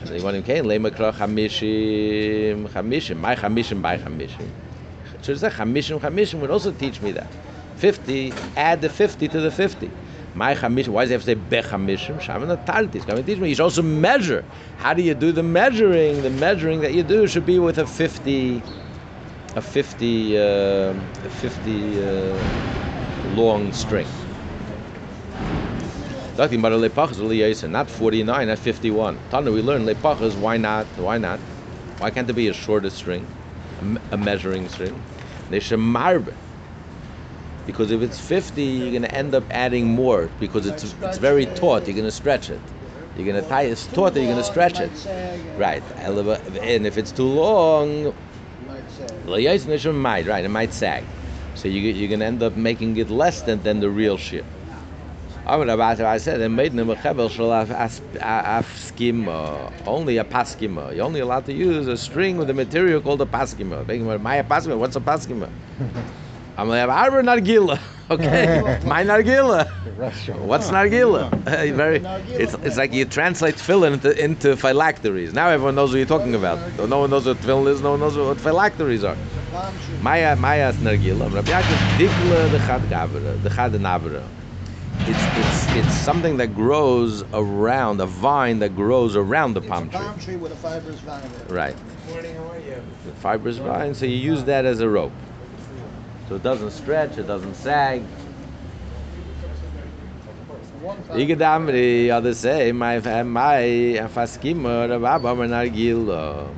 And 0.00 0.10
then 0.10 0.22
one 0.22 0.42
came, 0.42 0.64
lema 0.64 0.90
kra 0.90 1.12
chamishim, 1.12 2.68
chamishim, 2.68 3.16
my 3.18 3.36
chamishim, 3.36 3.80
by 3.80 3.98
chamishim. 3.98 4.50
So 5.20 5.32
he 5.32 5.38
said, 5.38 5.52
chamishim, 5.52 6.00
chamishim 6.00 6.40
would 6.40 6.50
also 6.50 6.72
teach 6.72 7.00
me 7.00 7.12
that. 7.12 7.28
50, 7.76 8.34
add 8.56 8.80
the 8.80 8.88
50 8.88 9.28
to 9.28 9.40
the 9.40 9.50
50. 9.50 9.90
My 10.34 10.54
chamishim, 10.54 10.88
why 10.88 11.02
does 11.02 11.10
he 11.10 11.12
have 11.12 11.22
to 11.22 11.26
say 11.26 11.34
be 11.34 11.56
chamishim? 11.58 12.20
Shaman 12.20 12.48
tartis. 12.64 13.06
Come 13.06 13.18
and 13.18 13.26
teach 13.26 13.38
me. 13.38 13.50
You 13.50 13.54
should 13.54 13.62
also 13.64 13.82
measure. 13.82 14.44
How 14.78 14.92
do 14.94 15.02
you 15.02 15.14
do 15.14 15.30
the 15.30 15.42
measuring? 15.42 16.22
The 16.22 16.30
measuring 16.30 16.80
that 16.80 16.94
you 16.94 17.04
do 17.04 17.26
should 17.28 17.46
be 17.46 17.58
with 17.58 17.78
a 17.78 17.86
50, 17.86 18.62
a 19.54 19.60
50, 19.60 20.38
uh, 20.38 20.40
a 20.40 20.94
50 21.30 22.02
uh, 22.02 23.34
long 23.34 23.72
string. 23.72 24.06
Talking 26.36 26.60
about 26.60 26.72
lepachas 26.72 27.18
liyaisa, 27.18 27.68
not 27.68 27.90
49, 27.90 28.48
not 28.48 28.58
51. 28.58 29.18
Tana, 29.30 29.52
we 29.52 29.60
learn 29.60 29.84
lepachas, 29.84 30.34
why 30.38 30.56
not? 30.56 30.86
Why 30.96 31.18
not? 31.18 31.38
Why 31.98 32.10
can't 32.10 32.26
there 32.26 32.34
be 32.34 32.48
a 32.48 32.54
shorter 32.54 32.88
string, 32.88 33.26
a, 34.10 34.16
measuring 34.16 34.68
string? 34.68 35.00
They 35.50 35.60
should 35.60 35.78
marbe. 35.78 36.32
Because 37.66 37.90
if 37.92 38.00
it's 38.00 38.18
50, 38.18 38.62
you're 38.62 38.90
going 38.90 39.02
to 39.02 39.14
end 39.14 39.34
up 39.34 39.44
adding 39.50 39.86
more 39.86 40.30
because 40.40 40.66
it's 40.66 40.94
it's 41.02 41.18
very 41.18 41.46
taut. 41.46 41.86
You're 41.86 41.94
going 41.94 42.06
to 42.06 42.10
stretch 42.10 42.50
it. 42.50 42.58
You're 43.16 43.26
going 43.26 43.40
to 43.40 43.48
tie 43.48 43.62
it's 43.62 43.86
taut, 43.88 44.16
you're 44.16 44.24
going 44.24 44.38
to 44.38 44.42
stretch 44.42 44.80
it. 44.80 44.90
Right. 45.58 45.82
And 45.98 46.86
if 46.86 46.96
it's 46.96 47.12
too 47.12 47.28
long, 47.28 48.14
Might 49.92 50.26
right, 50.26 50.44
it 50.44 50.48
might 50.48 50.72
sag. 50.72 51.04
So 51.54 51.68
you, 51.68 51.80
you're 51.80 52.08
going 52.08 52.20
to 52.20 52.26
end 52.26 52.42
up 52.42 52.56
making 52.56 52.96
it 52.96 53.10
less 53.10 53.42
than, 53.42 53.62
than 53.62 53.80
the 53.80 53.90
real 53.90 54.16
shit. 54.16 54.44
Aber 55.46 55.66
Rabbi 55.66 56.04
I 56.04 56.18
said, 56.18 56.40
"They 56.40 56.48
made 56.48 56.72
them 56.72 56.88
a 56.90 56.96
chebel 56.96 57.28
shel 57.28 57.52
af- 57.52 57.70
as- 57.70 58.00
a- 58.16 58.62
afskima, 58.62 59.72
only 59.86 60.18
a 60.18 60.24
paskima. 60.24 60.94
You're 60.94 61.04
only 61.04 61.20
allowed 61.20 61.46
to 61.46 61.52
use 61.52 61.88
a 61.88 61.96
string 61.96 62.36
with 62.36 62.48
a 62.50 62.54
material 62.54 63.00
called 63.00 63.20
a 63.22 63.26
paskima. 63.26 63.84
What's 64.78 64.96
a 64.96 65.00
paskima? 65.00 65.50
I'm 66.56 66.68
going 66.68 66.80
to 66.80 66.86
like, 66.86 66.88
arbor 66.88 67.22
nargila. 67.22 67.80
Okay, 68.10 68.80
my 68.84 69.02
nargila. 69.04 69.68
What's 70.40 70.68
nargila? 70.68 71.30
Ah. 71.46 71.72
Very. 71.74 71.98
It's 72.34 72.54
it's 72.54 72.76
like 72.76 72.92
you 72.92 73.04
translate 73.04 73.56
tefillin 73.56 73.94
into, 73.94 74.22
into 74.22 74.56
phylacteries. 74.56 75.32
Now 75.32 75.48
everyone 75.48 75.74
knows 75.74 75.90
what 75.90 75.98
you're 75.98 76.06
talking 76.06 76.34
about. 76.34 76.58
No 76.88 76.98
one 76.98 77.10
knows 77.10 77.26
what 77.26 77.38
tefillin 77.38 77.68
is. 77.68 77.80
No 77.80 77.92
one 77.92 78.00
knows 78.00 78.16
what 78.16 78.40
phylacteries 78.40 79.04
are. 79.04 79.16
Palm 79.50 79.78
tree. 79.80 79.96
Maya 80.00 80.36
Maya's 80.36 80.76
nargila. 80.76 81.32
Rabbi 81.32 81.50
Yaakov 81.52 81.98
digla 81.98 82.50
the 82.50 82.58
chad 82.58 82.82
gavra, 82.82 83.42
the 83.42 83.50
chad 83.50 83.72
navra. 83.72 84.22
It's 85.04 85.24
it's 85.38 85.86
it's 85.86 85.94
something 85.94 86.36
that 86.36 86.54
grows 86.54 87.24
around 87.32 88.00
a 88.00 88.06
vine 88.06 88.60
that 88.60 88.74
grows 88.76 89.16
around 89.16 89.54
the 89.54 89.60
It's 89.60 89.68
palm 89.68 89.88
a 89.88 89.90
tree. 89.90 89.98
palm 90.00 90.18
tree 90.20 90.36
with 90.36 90.52
a 90.52 90.56
fibrous 90.56 91.00
vine. 91.00 91.24
in 91.24 91.30
it. 91.32 91.50
Right. 91.50 91.76
Morning, 92.08 92.34
how 92.36 92.44
are 92.52 92.58
you? 92.60 92.82
The 93.04 93.12
fibrous 93.12 93.56
vine. 93.58 93.94
So 93.94 94.06
you 94.06 94.16
use 94.16 94.44
that 94.44 94.64
as 94.64 94.80
a 94.80 94.88
rope. 94.88 95.12
So 96.28 96.36
it 96.36 96.42
doesn't 96.42 96.70
stretch. 96.70 97.18
It 97.18 97.26
doesn't 97.26 97.54
sag. 97.54 98.02
Fiber. 100.82 101.20
Igadamri, 101.20 102.10
others 102.10 102.38
say, 102.38 102.72
my 102.72 102.98
my 103.22 103.62
faskima, 104.12 104.88
Rav 104.88 105.04
Abba 105.04 105.46
nargila. 105.46 106.48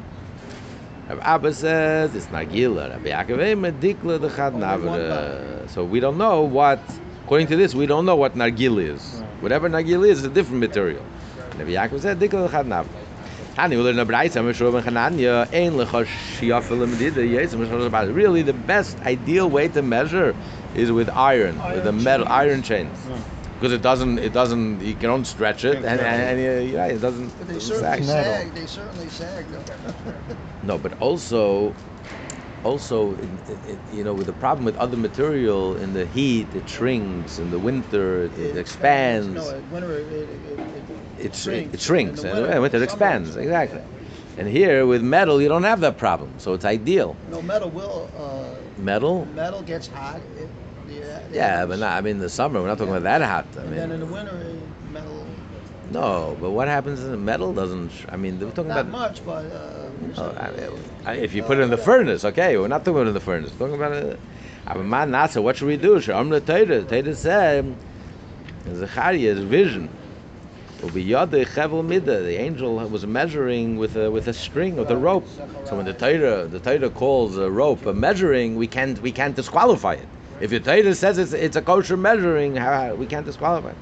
Rav 1.09 1.21
Abba 1.21 1.53
says 1.53 2.15
it's 2.15 2.27
nargila. 2.27 2.91
Rabbi 2.91 3.11
Yaakov 3.11 3.41
eh, 3.41 3.55
medikla 3.55 4.21
the 4.21 4.31
chad. 4.31 5.71
So 5.71 5.85
we 5.85 6.01
don't 6.01 6.17
know 6.17 6.43
what, 6.43 6.81
according 7.25 7.49
to 7.49 7.57
this, 7.57 7.75
we 7.75 7.87
don't 7.87 8.07
know 8.07 8.17
what 8.17 8.35
nargila 8.35 8.95
is. 8.95 9.23
Whatever 9.41 9.69
nargila 9.69 10.09
is, 10.09 10.19
is 10.21 10.25
a 10.25 10.31
different 10.31 10.61
material. 10.61 11.05
Rabbi 11.59 11.73
Yaakov 11.73 12.01
said 12.01 12.19
dikla 12.19 12.47
the 12.47 12.49
chad 12.49 12.67
navra. 12.67 13.04
Hani 13.57 13.77
will 13.77 13.85
learn 13.85 13.99
a 14.01 14.07
brayta 14.07 14.43
mishur 14.43 14.73
ben 14.73 14.83
Chananya 14.83 15.47
ein 15.53 15.75
lecha 15.75 16.05
shiyafel 16.05 16.89
medida 16.89 17.25
yes 17.25 17.55
Really, 17.55 18.43
the 18.43 18.53
best 18.53 18.99
ideal 19.03 19.49
way 19.49 19.69
to 19.69 19.81
measure 19.81 20.35
is 20.75 20.91
with 20.91 21.09
iron, 21.11 21.57
with 21.73 21.87
a 21.87 21.93
metal 21.93 22.27
chains. 22.27 22.35
iron 22.35 22.63
chains 22.63 22.99
hmm. 23.07 23.23
because 23.55 23.73
it 23.73 23.81
doesn't 23.81 24.19
it 24.19 24.33
doesn't 24.33 24.81
you 24.81 24.97
can 24.97 25.25
stretch 25.25 25.65
it 25.65 25.75
Can't 25.75 25.85
and, 25.87 26.01
and, 26.01 26.41
and, 26.41 26.69
yeah 26.69 26.87
it 26.87 26.99
doesn't 26.99 27.29
But 27.39 27.47
they 27.47 27.61
sag. 27.61 28.03
certainly 28.03 28.07
sag. 28.07 28.55
They 28.55 28.67
certainly 28.67 29.09
sag. 29.09 29.47
no 30.65 30.77
but 30.77 31.01
also 31.01 31.77
also 32.65 33.15
it, 33.15 33.29
it, 33.69 33.79
you 33.93 34.03
know 34.03 34.15
with 34.15 34.27
the 34.27 34.33
problem 34.33 34.65
with 34.65 34.77
other 34.79 34.97
material 34.97 35.77
in 35.77 35.93
the 35.93 36.07
heat 36.07 36.53
it 36.57 36.69
shrinks 36.69 37.39
in 37.39 37.53
the 37.53 37.59
winter 37.61 38.25
it, 38.25 38.37
it 38.37 38.57
expands 38.57 39.29
No, 39.29 39.49
in 39.51 39.71
winter 39.71 39.99
it, 39.99 40.29
it, 41.25 41.75
it, 41.75 41.81
shrinks. 41.81 42.23
In 42.23 42.29
and 42.29 42.37
the 42.39 42.43
winter, 42.43 42.61
winter, 42.61 42.77
it 42.79 42.83
expands 42.83 43.37
exactly 43.37 43.81
and 44.37 44.49
here 44.49 44.85
with 44.87 45.03
metal 45.03 45.41
you 45.41 45.49
don't 45.49 45.63
have 45.63 45.81
that 45.81 45.97
problem 45.97 46.33
so 46.39 46.55
it's 46.55 46.65
ideal 46.65 47.17
No, 47.31 47.41
metal 47.43 47.71
will. 47.71 48.11
Uh, 48.17 48.57
metal 48.79 49.27
metal 49.27 49.63
gets 49.63 49.87
hot. 49.87 50.21
It, 50.39 50.49
the 50.87 51.21
yeah 51.33 51.65
but 51.67 51.79
not 51.79 51.93
I 51.97 52.01
mean 52.01 52.19
the 52.19 52.29
summer 52.29 52.61
we're 52.61 52.69
not 52.69 52.79
talking 52.79 52.93
about 52.95 53.05
that 53.05 53.23
hot 53.23 53.47
I 53.57 53.63
And 53.63 53.73
then 53.73 53.93
in 53.93 54.01
the 54.01 54.07
winter, 54.07 54.57
metal. 54.93 55.27
no 55.91 56.37
but 56.41 56.51
what 56.51 56.69
happens 56.69 57.03
in 57.03 57.11
the 57.11 57.17
metal 57.17 57.53
doesn't 57.53 57.91
sh- 57.91 58.05
I 58.09 58.17
mean 58.17 58.39
we're 58.41 58.51
talking 58.51 58.69
Not 58.69 58.81
about 58.81 58.93
much, 58.93 59.25
but. 59.25 59.47
Uh, 59.47 59.89
I 60.19 60.51
mean, 60.51 60.71
I- 61.07 61.15
if 61.15 61.35
you 61.35 61.43
put 61.43 61.59
it 61.59 61.63
in 61.63 61.71
the 61.71 61.77
furnace, 61.79 62.25
okay, 62.25 62.57
we're 62.57 62.69
not 62.69 62.85
talking 62.85 62.97
about 63.01 63.09
in 63.09 63.15
the 63.15 63.21
furnace. 63.21 63.51
We're 63.53 63.67
talking 63.69 63.75
about 63.83 63.93
it. 63.93 64.21
I'm 64.67 64.89
man 64.89 65.11
nasa. 65.11 65.43
What 65.43 65.57
should 65.57 65.69
we 65.69 65.77
do? 65.77 66.01
Shalom 66.01 66.31
the 66.31 66.41
Torah. 66.41 66.83
Torah 66.83 67.15
said, 67.15 67.77
Zechariah's 68.73 69.41
vision. 69.41 69.89
Will 69.89 69.89
be 69.89 69.89
yada 69.89 69.89
chevel 69.89 69.89
mida. 69.89 70.74
The 70.93 72.37
angel 72.39 72.77
was 72.77 73.07
measuring 73.07 73.79
with 73.79 73.97
a 73.97 74.11
with 74.11 74.29
a 74.29 74.35
string 74.35 74.77
with 74.77 74.91
a 74.91 74.97
rope. 74.97 75.27
So 75.65 75.77
when 75.77 75.87
the 75.87 75.93
Torah 75.95 76.47
the 76.47 76.61
Torah 76.61 76.91
calls 76.91 77.39
a 77.39 77.51
rope 77.51 77.87
a 77.87 77.95
measuring, 77.95 78.57
we 78.57 78.67
can't 78.67 79.01
we 79.01 79.11
can't 79.11 79.35
disqualify 79.35 79.95
it 79.95 80.09
If 80.41 80.51
your 80.53 80.61
Torah 80.61 80.95
says 80.95 81.19
it's, 81.19 81.33
it's 81.33 81.57
a 81.57 81.63
kosher 81.63 81.97
measuring, 81.97 82.55
we 82.99 83.07
can't 83.07 83.25
disqualify. 83.25 83.71
it. 83.71 83.77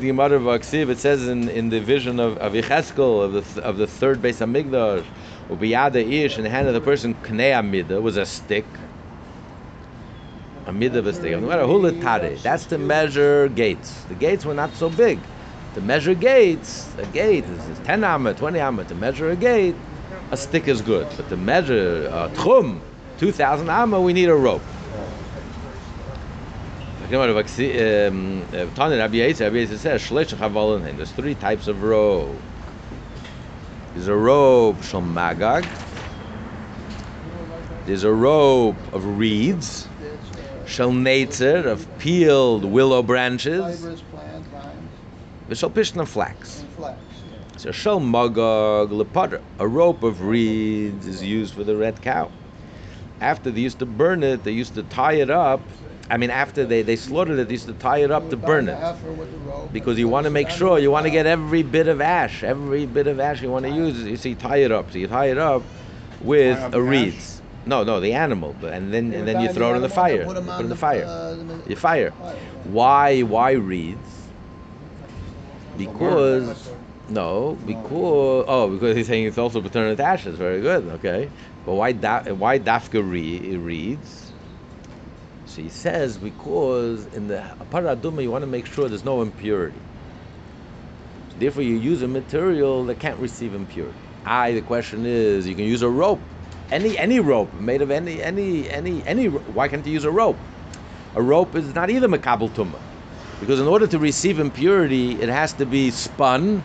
the 0.00 0.10
of 0.10 0.46
it 0.90 0.98
says 0.98 1.28
in, 1.28 1.48
in 1.50 1.68
the 1.68 1.80
vision 1.80 2.18
of, 2.18 2.38
of 2.38 2.54
Yecheskel, 2.54 3.22
of 3.22 3.54
the, 3.54 3.62
of 3.62 3.76
the 3.76 3.86
third 3.86 4.22
base 4.22 4.40
of 4.40 4.48
Migdash, 4.48 5.04
Ubiyada 5.50 6.02
Ish, 6.02 6.38
in 6.38 6.44
the 6.44 6.50
hand 6.50 6.66
of 6.68 6.74
the 6.74 6.80
person, 6.80 7.14
Knei 7.22 7.56
Amida, 7.56 8.00
was 8.00 8.16
a 8.16 8.24
stick. 8.24 8.64
A 10.66 10.72
midah 10.72 10.96
of 10.96 11.06
a 11.06 11.12
stick. 11.12 12.42
That's 12.42 12.66
to 12.66 12.78
measure 12.78 13.48
gates. 13.48 14.04
The 14.04 14.14
gates 14.14 14.46
were 14.46 14.54
not 14.54 14.74
so 14.74 14.88
big. 14.88 15.18
To 15.74 15.80
measure 15.80 16.14
gates, 16.14 16.88
a 16.98 17.06
gate 17.06 17.44
is, 17.44 17.68
is 17.68 17.78
10 17.80 18.04
amma, 18.04 18.34
20 18.34 18.60
amma. 18.60 18.84
To 18.84 18.94
measure 18.94 19.30
a 19.30 19.36
gate, 19.36 19.74
a 20.30 20.36
stick 20.36 20.68
is 20.68 20.80
good. 20.80 21.08
But 21.16 21.28
to 21.30 21.36
measure 21.36 22.06
a 22.06 22.28
tchum, 22.34 22.80
2,000 23.18 23.68
amma, 23.68 24.00
we 24.00 24.12
need 24.12 24.28
a 24.28 24.34
rope. 24.34 24.62
Um, 27.12 27.20
uh, 27.20 28.66
Tanya 28.74 28.98
Rabbi 28.98 29.16
Yishmael, 29.16 29.40
Rabbi 29.40 29.66
says, 29.76 30.00
"Shlesh 30.00 30.34
chavalin 30.34 30.96
There's 30.96 31.12
three 31.12 31.34
types 31.34 31.68
of 31.68 31.82
rope. 31.82 32.34
There's 33.94 34.08
a 34.08 34.16
rope 34.16 34.82
shel 34.82 35.02
magag. 35.02 35.68
There's 37.84 38.04
a 38.04 38.12
rope 38.12 38.76
of 38.92 39.18
reeds. 39.18 39.86
Shel 40.66 40.92
netzer 40.92 41.66
of 41.66 41.86
peeled 41.98 42.64
willow 42.64 43.02
branches. 43.02 43.86
Plant, 45.48 45.74
pishna 45.74 46.06
flax. 46.06 46.64
flax. 46.76 46.98
yeah. 47.30 47.56
So 47.58 47.70
shel 47.70 48.00
magag 48.00 48.90
lepatra. 48.90 49.40
A 49.58 49.68
rope 49.68 50.02
of 50.02 50.22
reeds 50.22 51.06
is 51.06 51.22
used 51.22 51.54
for 51.54 51.64
the 51.64 51.76
red 51.76 52.00
cow. 52.02 52.30
After 53.20 53.50
they 53.50 53.60
used 53.60 53.78
to 53.78 53.86
burn 53.86 54.22
it, 54.22 54.44
they 54.44 54.52
used 54.52 54.74
to 54.74 54.82
tie 54.82 55.14
it 55.14 55.30
up. 55.30 55.60
I 56.10 56.18
mean, 56.18 56.30
after 56.30 56.66
they, 56.66 56.82
they 56.82 56.96
slaughtered 56.96 57.38
it, 57.38 57.48
they 57.48 57.54
used 57.54 57.66
to 57.66 57.72
tie 57.72 57.98
it 57.98 58.10
up 58.10 58.28
to 58.30 58.36
burn 58.36 58.68
it. 58.68 58.76
heifer 58.76 59.10
with 59.12 59.30
the 59.30 59.38
rope 59.38 59.72
Because 59.72 59.98
you 59.98 60.08
want 60.08 60.24
to 60.24 60.30
make 60.30 60.50
sure, 60.50 60.78
you 60.78 60.90
want 60.90 61.04
to 61.04 61.10
get 61.10 61.24
every 61.24 61.62
bit 61.62 61.88
of 61.88 62.02
ash, 62.02 62.42
every 62.42 62.84
bit 62.84 63.06
of 63.06 63.20
ash 63.20 63.40
you 63.40 63.50
want 63.50 63.64
to 63.64 63.70
use. 63.70 64.02
You 64.02 64.16
see, 64.16 64.34
tie 64.34 64.58
it 64.58 64.72
up. 64.72 64.92
So 64.92 64.98
you 64.98 65.06
tie 65.06 65.26
it 65.26 65.38
up 65.38 65.62
with 66.20 66.62
a 66.62 66.68
the 66.68 66.82
reeds. 66.82 67.40
No, 67.66 67.82
no, 67.82 68.00
the 68.00 68.12
animal, 68.12 68.54
but 68.60 68.74
and 68.74 68.92
then 68.92 69.14
and 69.14 69.26
then 69.26 69.40
you 69.40 69.50
throw 69.50 69.72
it 69.72 69.76
in 69.76 69.82
the 69.82 69.88
fire. 69.88 70.26
Put 70.26 70.36
it 70.36 70.60
in 70.60 70.68
the 70.68 70.76
fire. 70.76 71.04
uh, 71.04 71.36
You 71.66 71.76
fire. 71.76 72.10
Why? 72.64 73.22
Why 73.22 73.52
reeds? 73.52 74.23
Because 75.76 76.70
no, 77.08 77.58
because 77.66 78.44
oh, 78.48 78.68
because 78.68 78.96
he's 78.96 79.06
saying 79.06 79.26
it's 79.26 79.38
also 79.38 79.60
paternal 79.60 80.00
ashes. 80.00 80.36
Very 80.36 80.60
good. 80.60 80.88
Okay, 80.94 81.28
but 81.66 81.74
why 81.74 81.92
da, 81.92 82.22
why 82.32 82.58
dafka 82.58 83.02
re, 83.08 83.56
reeds? 83.56 84.32
So 85.46 85.62
he 85.62 85.68
says 85.68 86.16
because 86.16 87.06
in 87.14 87.28
the 87.28 87.44
paraduma 87.70 88.22
you 88.22 88.30
want 88.30 88.42
to 88.42 88.46
make 88.46 88.66
sure 88.66 88.88
there's 88.88 89.04
no 89.04 89.22
impurity. 89.22 89.80
Therefore, 91.38 91.62
you 91.62 91.76
use 91.76 92.02
a 92.02 92.08
material 92.08 92.84
that 92.84 93.00
can't 93.00 93.18
receive 93.18 93.54
impurity. 93.54 93.98
I. 94.24 94.52
The 94.52 94.62
question 94.62 95.04
is, 95.04 95.46
you 95.46 95.54
can 95.54 95.64
use 95.64 95.82
a 95.82 95.88
rope, 95.88 96.20
any 96.70 96.96
any 96.96 97.20
rope 97.20 97.52
made 97.54 97.82
of 97.82 97.90
any 97.90 98.22
any 98.22 98.70
any 98.70 99.04
any. 99.04 99.26
Why 99.26 99.68
can't 99.68 99.84
you 99.84 99.92
use 99.92 100.04
a 100.04 100.10
rope? 100.10 100.38
A 101.16 101.22
rope 101.22 101.54
is 101.54 101.74
not 101.74 101.90
either 101.90 102.08
makabel 102.08 102.50
tumah, 102.50 102.80
because 103.40 103.60
in 103.60 103.66
order 103.66 103.86
to 103.86 103.98
receive 103.98 104.38
impurity, 104.38 105.20
it 105.20 105.28
has 105.28 105.52
to 105.54 105.66
be 105.66 105.90
spun, 105.90 106.62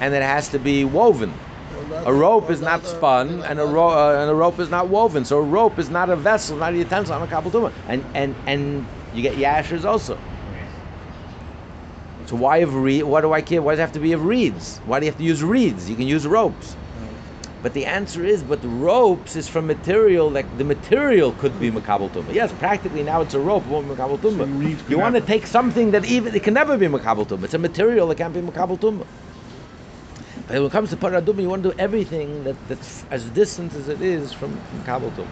and 0.00 0.14
it 0.14 0.22
has 0.22 0.48
to 0.50 0.58
be 0.58 0.84
woven. 0.84 1.32
A 2.04 2.12
rope 2.12 2.50
is 2.50 2.60
not 2.60 2.84
spun, 2.84 3.42
and 3.42 3.60
a 3.60 3.64
uh, 3.64 4.20
and 4.20 4.30
a 4.30 4.34
rope 4.34 4.58
is 4.58 4.70
not 4.70 4.88
woven. 4.88 5.24
So 5.24 5.38
a 5.38 5.42
rope 5.42 5.78
is 5.78 5.90
not 5.90 6.10
a 6.10 6.16
vessel, 6.16 6.56
not 6.56 6.72
a 6.72 6.76
utensil, 6.76 7.18
not 7.18 7.28
a 7.28 7.30
kabel 7.30 7.50
tumah. 7.50 7.72
And 7.88 8.04
and 8.14 8.34
and 8.46 8.86
you 9.14 9.22
get 9.22 9.34
yashers 9.36 9.84
also. 9.84 10.18
So 12.26 12.36
why 12.36 12.58
of 12.58 12.74
reed? 12.74 13.04
Why 13.04 13.20
do 13.20 13.32
I 13.32 13.42
care? 13.42 13.60
Why 13.62 13.72
does 13.72 13.78
it 13.78 13.82
have 13.82 13.92
to 13.92 14.00
be 14.00 14.12
of 14.12 14.24
reeds? 14.24 14.78
Why 14.86 15.00
do 15.00 15.06
you 15.06 15.10
have 15.12 15.18
to 15.18 15.24
use 15.24 15.42
reeds? 15.42 15.90
You 15.90 15.96
can 15.96 16.06
use 16.06 16.26
ropes. 16.26 16.76
But 17.62 17.74
the 17.74 17.86
answer 17.86 18.24
is, 18.24 18.42
but 18.42 18.58
ropes 18.64 19.36
is 19.36 19.48
from 19.48 19.68
material 19.68 20.30
that 20.30 20.58
the 20.58 20.64
material 20.64 21.32
could 21.32 21.60
be 21.60 21.70
makabel 21.70 22.10
tumah. 22.10 22.34
Yes, 22.34 22.52
practically 22.52 23.04
now 23.04 23.20
it's 23.20 23.34
a 23.34 23.40
rope, 23.40 23.64
won't 23.66 23.86
be 23.88 23.94
makabel 23.94 24.18
tumah. 24.18 24.58
reeds 24.58 24.82
could 24.82 24.90
you 24.90 24.98
want 24.98 25.14
to 25.14 25.20
take 25.20 25.46
something 25.46 25.92
that 25.92 26.04
even 26.06 26.34
it 26.34 26.42
can 26.42 26.54
never 26.54 26.76
be 26.76 26.86
makabel 26.86 27.24
tumah. 27.26 27.44
It's 27.44 27.54
a 27.54 27.58
material 27.58 28.08
that 28.08 28.18
can't 28.18 28.34
be 28.34 28.40
makabel 28.40 28.80
tumah. 28.80 29.06
But 30.48 30.56
when 30.56 30.64
it 30.64 30.72
comes 30.72 30.90
to 30.90 30.96
paraduma, 30.96 31.40
you 31.40 31.48
want 31.48 31.62
to 31.62 31.70
do 31.70 31.78
everything 31.78 32.42
that, 32.42 32.56
that's 32.66 33.04
as 33.12 33.30
distant 33.30 33.72
as 33.74 33.88
it 33.88 34.02
is 34.02 34.32
from 34.32 34.60
makabel 34.78 35.12
tumah. 35.12 35.28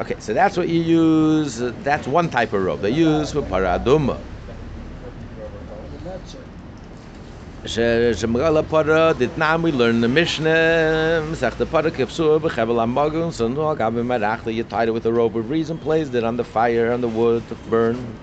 Okay, 0.00 0.16
so 0.20 0.32
that's 0.32 0.56
what 0.56 0.68
you 0.68 0.80
use. 0.80 1.58
that's 1.82 2.06
one 2.06 2.30
type 2.30 2.52
of 2.52 2.62
rope 2.62 2.80
they 2.80 2.90
use 2.90 3.32
for 3.32 3.42
paraduma. 3.42 4.20
The 6.22 6.28
nets 6.28 6.34
are- 6.36 7.68
She- 7.68 7.80
Shemagala 8.26 8.68
para 8.68 9.12
ditnam 9.14 9.62
we 9.62 9.72
learn 9.72 10.00
the 10.00 10.08
Mishnah. 10.08 11.22
Masech 11.28 11.56
the 11.56 11.66
para 11.66 11.90
kipsur 11.90 12.40
b'chevel 12.40 12.76
amagun. 12.84 13.32
So 13.32 13.48
no, 13.48 13.62
gabi 13.74 14.02
marachta. 14.04 14.52
You 14.54 14.62
tied 14.64 14.86
it 14.88 14.92
with 14.92 15.04
a 15.06 15.12
rope 15.12 15.34
of 15.34 15.50
reeds 15.50 15.68
and 15.70 15.80
placed 15.80 16.14
it 16.14 16.22
on 16.24 16.36
the 16.36 16.44
fire 16.44 16.92
on 16.92 17.00
the 17.00 17.08
wood 17.08 17.48
to 17.48 17.56
burn. 17.56 18.18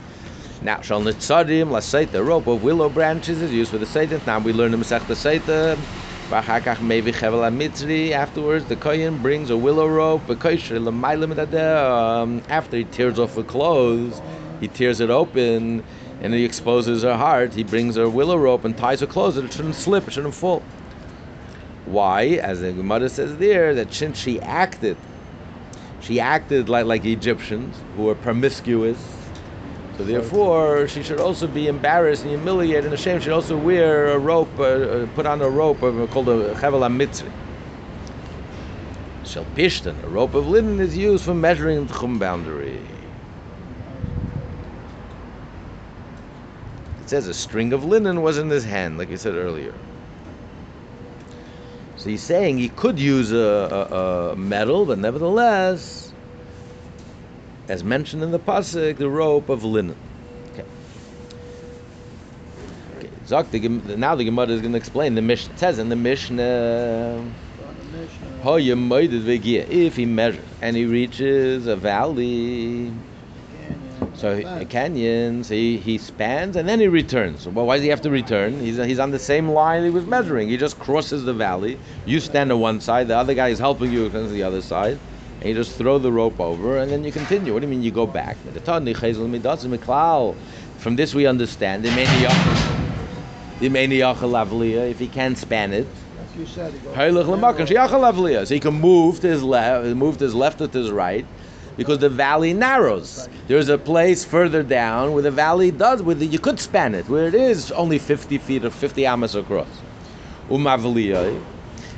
Now 0.62 0.80
shall 0.82 1.02
nitzadim 1.02 1.70
laseit 1.72 2.12
the 2.12 2.24
rope 2.24 2.48
of 2.48 2.62
willow 2.64 2.90
branches 2.90 3.42
is 3.42 3.52
used 3.54 3.72
for 3.72 3.78
the 3.78 3.86
seitan. 3.86 4.26
Now 4.26 4.40
we 4.40 4.54
learn 4.54 4.72
the 4.72 4.78
Masech 4.78 5.06
the 5.08 5.14
seita. 5.14 5.78
V'achakach 6.30 6.80
maybe 6.82 7.12
chevel 7.12 7.42
mitzri. 7.54 8.12
Afterwards, 8.12 8.66
the 8.66 8.76
kohen 8.78 9.22
brings 9.22 9.50
a 9.50 9.58
willow 9.58 9.88
rope. 9.88 10.26
Dadeh. 10.28 11.92
Um, 11.92 12.42
After 12.50 12.78
he 12.78 12.86
tears 12.86 13.20
off 13.20 13.36
the 13.36 13.44
clothes, 13.44 14.22
he 14.62 14.68
tears 14.70 15.00
it 15.02 15.10
open 15.10 15.84
and 16.22 16.34
he 16.34 16.44
exposes 16.44 17.04
her 17.04 17.16
heart. 17.16 17.54
He 17.54 17.64
brings 17.64 17.96
her 17.96 18.10
willow 18.10 18.38
rope 18.38 18.66
and 18.66 18.78
ties 18.78 19.00
her 19.00 19.08
clothes. 19.08 19.38
It 19.38 19.52
shouldn't 19.54 19.76
slip. 19.76 20.08
It 20.08 20.12
shouldn't 20.14 20.36
fall. 20.36 20.64
Why? 21.86 22.26
As 22.42 22.62
the 22.62 22.72
Gemara 22.72 23.10
says 23.10 23.38
there, 23.38 23.74
that 23.76 23.94
since 23.94 24.20
she 24.20 24.42
acted, 24.42 24.98
she 26.02 26.20
acted 26.20 26.70
like 26.70 26.86
like 26.86 27.06
Egyptians 27.06 27.76
who 27.96 28.04
were 28.04 28.16
promiscuous. 28.16 29.16
So 29.98 30.06
therefore, 30.06 30.88
she 30.88 31.04
should 31.04 31.20
also 31.20 31.46
be 31.48 31.68
embarrassed 31.68 32.24
and 32.24 32.32
humiliated 32.32 32.86
and 32.86 32.94
ashamed. 32.94 33.22
She 33.22 33.26
should 33.26 33.34
also 33.34 33.58
wear 33.58 34.08
a 34.08 34.18
rope, 34.18 34.58
uh, 34.58 34.64
uh, 34.64 35.08
put 35.08 35.26
on 35.26 35.42
a 35.42 35.50
rope 35.50 35.84
uh, 35.84 36.08
called 36.08 36.30
a 36.30 36.54
chevel 36.56 36.88
mitzri. 36.90 37.30
Shel 39.26 39.46
pishtan, 39.56 40.02
a 40.06 40.08
rope 40.08 40.36
of 40.36 40.48
linen 40.48 40.80
is 40.80 40.98
used 40.98 41.26
for 41.26 41.34
measuring 41.34 41.86
the 41.86 41.94
chum 41.94 42.18
boundary. 42.18 42.82
It 47.10 47.18
says 47.18 47.28
a 47.28 47.34
string 47.34 47.74
of 47.74 47.84
linen 47.84 48.22
was 48.22 48.38
in 48.38 48.52
his 48.52 48.64
hand, 48.64 49.00
like 49.00 49.12
I 49.12 49.16
said 49.16 49.34
earlier. 49.34 49.74
So 51.96 52.08
he's 52.08 52.22
saying 52.22 52.60
he 52.60 52.70
could 52.70 53.00
use 53.00 53.32
a, 53.32 53.36
a, 53.36 54.34
a 54.34 54.36
metal, 54.36 54.86
but 54.86 55.00
nevertheless, 55.00 56.14
as 57.68 57.84
mentioned 57.84 58.22
in 58.22 58.30
the 58.30 58.38
pasuk, 58.38 58.98
the 58.98 59.10
rope 59.10 59.50
of 59.50 59.64
linen. 59.64 59.96
Okay. 60.52 60.64
Okay. 63.00 63.10
Zok, 63.26 63.50
the, 63.50 63.60
Gem- 63.60 64.00
now 64.00 64.14
the 64.14 64.24
Gemara 64.24 64.50
is 64.50 64.62
going 64.62 64.74
to 64.74 64.78
explain 64.78 65.16
the 65.16 65.24
Mishnah. 65.24 65.56
It 65.56 65.60
says 65.60 65.80
in 65.80 65.90
the 65.90 65.96
Mishnah. 65.96 66.44
on 67.18 67.34
the 67.92 67.98
Mishnah. 67.98 68.44
"Ho 68.44 68.60
yemoided 68.60 69.24
v'gia," 69.24 69.68
If 69.68 69.96
he 69.96 70.06
measures 70.06 70.46
and 70.62 70.78
he 70.78 70.86
reaches 70.86 71.66
a 71.66 71.76
valley. 71.76 72.94
So 74.20 74.36
he- 74.36 74.44
a 74.44 74.66
Fence. 74.66 75.48
he, 75.50 75.78
he 75.78 75.98
spans 75.98 76.56
and 76.56 76.68
then 76.68 76.80
he 76.80 76.88
returns. 76.88 77.48
Well, 77.48 77.66
why 77.66 77.76
does 77.78 77.84
he 77.84 77.90
have 77.90 78.02
to 78.02 78.10
return? 78.10 78.60
He's, 78.60 78.78
he's 78.78 79.00
on 79.00 79.12
the 79.12 79.20
same 79.20 79.50
line 79.50 79.84
he 79.84 79.90
was 79.90 80.06
measuring. 80.06 80.50
He 80.50 80.58
just 80.58 80.78
crosses 80.78 81.24
the 81.24 81.34
valley. 81.34 81.80
You 82.06 82.20
stand 82.20 82.52
on 82.52 82.60
one 82.60 82.82
side, 82.82 83.08
the 83.08 83.18
other 83.18 83.34
guy 83.34 83.50
is 83.50 83.60
helping 83.60 83.92
you 83.92 84.10
to 84.10 84.28
the 84.28 84.44
other 84.44 84.62
side, 84.62 85.00
and 85.40 85.50
you 85.50 85.56
just 85.56 85.78
throw 85.78 85.98
the 85.98 86.12
rope 86.12 86.40
over 86.40 86.78
and 86.78 86.92
then 86.92 87.04
you 87.04 87.12
continue. 87.12 87.54
What 87.54 87.62
do 87.62 87.68
you 87.68 87.72
mean 87.72 87.82
you 87.82 87.92
go 87.92 88.06
back? 88.06 88.38
From 90.78 90.96
this 90.96 91.16
we 91.16 91.26
understand 91.26 91.84
the 91.84 91.90
if 94.90 95.00
he 95.00 95.08
can 95.08 95.36
span 95.36 95.74
it. 95.74 95.88
Like 96.18 96.38
you 96.38 96.46
said, 96.46 96.74
he 96.74 96.80
goes. 96.80 96.96
Heilig 96.96 97.26
lemakan, 97.26 97.68
sheyachal 97.68 98.14
avliya. 98.14 98.48
So 98.48 98.54
he 98.54 98.60
can 98.60 98.74
move 98.76 99.20
to 99.22 99.28
his 99.28 99.44
left, 99.44 99.88
move 99.96 100.18
to 100.18 100.24
his 100.26 100.36
left 100.36 100.62
or 100.62 100.68
to 100.68 100.78
his 100.78 100.92
right, 100.92 101.26
because 101.80 102.00
the 102.00 102.10
valley 102.10 102.52
narrows. 102.52 103.30
There's 103.48 103.70
a 103.70 103.78
place 103.78 104.26
further 104.26 104.64
down 104.64 105.14
where 105.14 105.24
the 105.24 105.32
valley 105.32 105.72
does, 105.72 106.04
where 106.04 106.14
the, 106.14 106.26
you 106.26 106.38
could 106.38 106.60
span 106.60 106.94
it, 106.94 107.08
where 107.08 107.26
it 107.26 107.34
is 107.34 107.72
only 107.72 107.98
50 108.00 108.38
feet 108.38 108.66
or 108.66 108.70
50 108.70 109.06
amas 109.06 109.34
across. 109.34 109.70
Umavliya. 110.50 111.42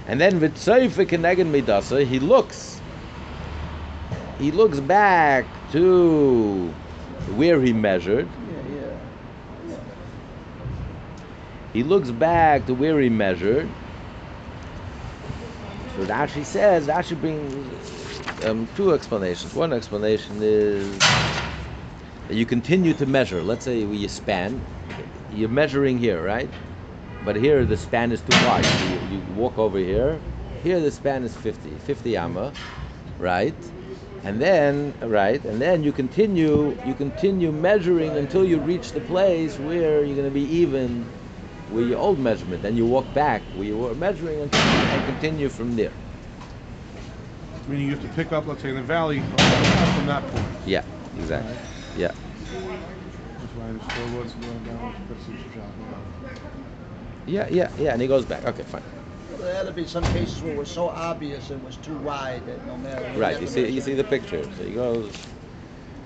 And 0.06 0.22
then 0.22 0.40
v'tzayfe 0.40 1.08
keneged 1.08 1.50
midasa, 1.50 2.06
he 2.06 2.20
looks, 2.20 2.80
he 4.38 4.52
looks 4.52 4.80
back 4.80 5.48
to 5.72 6.68
where 7.36 7.60
he 7.60 7.74
measured. 7.74 8.28
Yeah, 8.30 8.76
yeah. 8.76 8.98
yeah. 9.68 9.78
He 11.74 11.82
looks 11.82 12.12
back 12.12 12.68
to 12.68 12.76
where 12.76 13.00
he 13.00 13.10
measured. 13.10 13.68
So 15.96 16.06
Rashi 16.06 16.46
says, 16.46 16.88
Rashi 16.88 17.20
brings 17.20 17.81
um, 18.44 18.68
two 18.76 18.94
explanations. 18.94 19.54
One 19.54 19.74
explanation 19.74 20.40
is 20.42 21.02
you 22.30 22.46
continue 22.46 22.94
to 22.96 23.06
measure. 23.06 23.42
Let's 23.44 23.66
say 23.66 23.80
you 23.80 24.08
span, 24.08 24.62
you're 25.34 25.50
measuring 25.50 25.98
here, 25.98 26.24
right? 26.24 26.50
But 27.24 27.36
here 27.36 27.66
the 27.66 27.78
span 27.78 28.12
is 28.12 28.22
too 28.22 28.38
wide. 28.38 28.66
You, 28.82 29.00
you 29.18 29.22
walk 29.36 29.58
over 29.58 29.78
here. 29.78 30.20
Here 30.64 30.80
the 30.80 30.92
span 30.92 31.24
is 31.24 31.36
50, 31.36 31.70
50 31.72 32.18
amma, 32.18 32.54
right? 33.20 33.56
And 34.24 34.40
then, 34.40 34.94
right, 35.02 35.44
and 35.46 35.60
then 35.60 35.84
you 35.84 35.92
continue, 35.92 36.78
you 36.86 36.94
continue 36.94 37.52
measuring 37.52 38.18
until 38.18 38.46
you 38.46 38.60
reach 38.60 38.92
the 38.92 39.02
place 39.02 39.58
where 39.58 40.04
you're 40.04 40.16
going 40.16 40.28
to 40.28 40.34
be 40.34 40.44
even 40.44 41.10
with 41.72 41.88
your 41.88 41.98
old 42.00 42.20
measurement. 42.20 42.62
Then 42.62 42.78
you 42.78 42.86
walk 42.86 43.12
back 43.16 43.42
where 43.56 43.66
you 43.66 43.78
were 43.78 43.96
measuring 43.96 44.42
and 44.42 45.06
continue 45.06 45.50
from 45.50 45.76
there. 45.76 45.94
Meaning 47.72 47.86
you 47.88 47.94
have 47.94 48.02
to 48.02 48.10
pick 48.10 48.34
up, 48.34 48.46
let's 48.48 48.62
say, 48.62 48.70
in 48.70 48.76
the 48.76 48.82
valley 48.82 49.22
from 49.22 50.06
that 50.06 50.22
point. 50.28 50.44
Yeah, 50.66 50.84
exactly. 51.18 51.56
Yeah. 51.98 52.10
That's 52.10 53.56
why 53.56 53.66
I 53.66 53.70
understood 53.70 54.14
what's 54.14 54.34
going 54.34 54.66
down. 54.66 54.94
That's 55.08 55.26
the 55.26 55.32
job. 55.56 55.72
Yeah, 57.28 57.48
yeah, 57.50 57.72
yeah, 57.80 57.94
and 57.94 58.02
he 58.02 58.10
goes 58.10 58.26
back. 58.26 58.44
Okay, 58.44 58.64
fine. 58.64 58.84
There 59.40 59.56
had 59.56 59.68
to 59.68 59.72
be 59.72 59.86
some 59.88 60.06
cases 60.08 60.42
where 60.44 60.52
it 60.52 60.58
was 60.58 60.70
so 60.70 60.90
obvious 60.90 61.50
it 61.50 61.64
was 61.64 61.78
too 61.78 61.96
wide 62.00 62.46
that 62.46 62.68
no 62.68 62.76
matter. 62.78 63.08
Right. 63.18 63.34
had 63.34 63.42
You 63.42 63.48
see, 63.48 63.62
measure. 63.62 63.74
you 63.74 63.82
see 63.82 63.94
the 63.94 64.04
picture. 64.04 64.44
So 64.58 64.66
he 64.66 64.74
goes. 64.74 65.16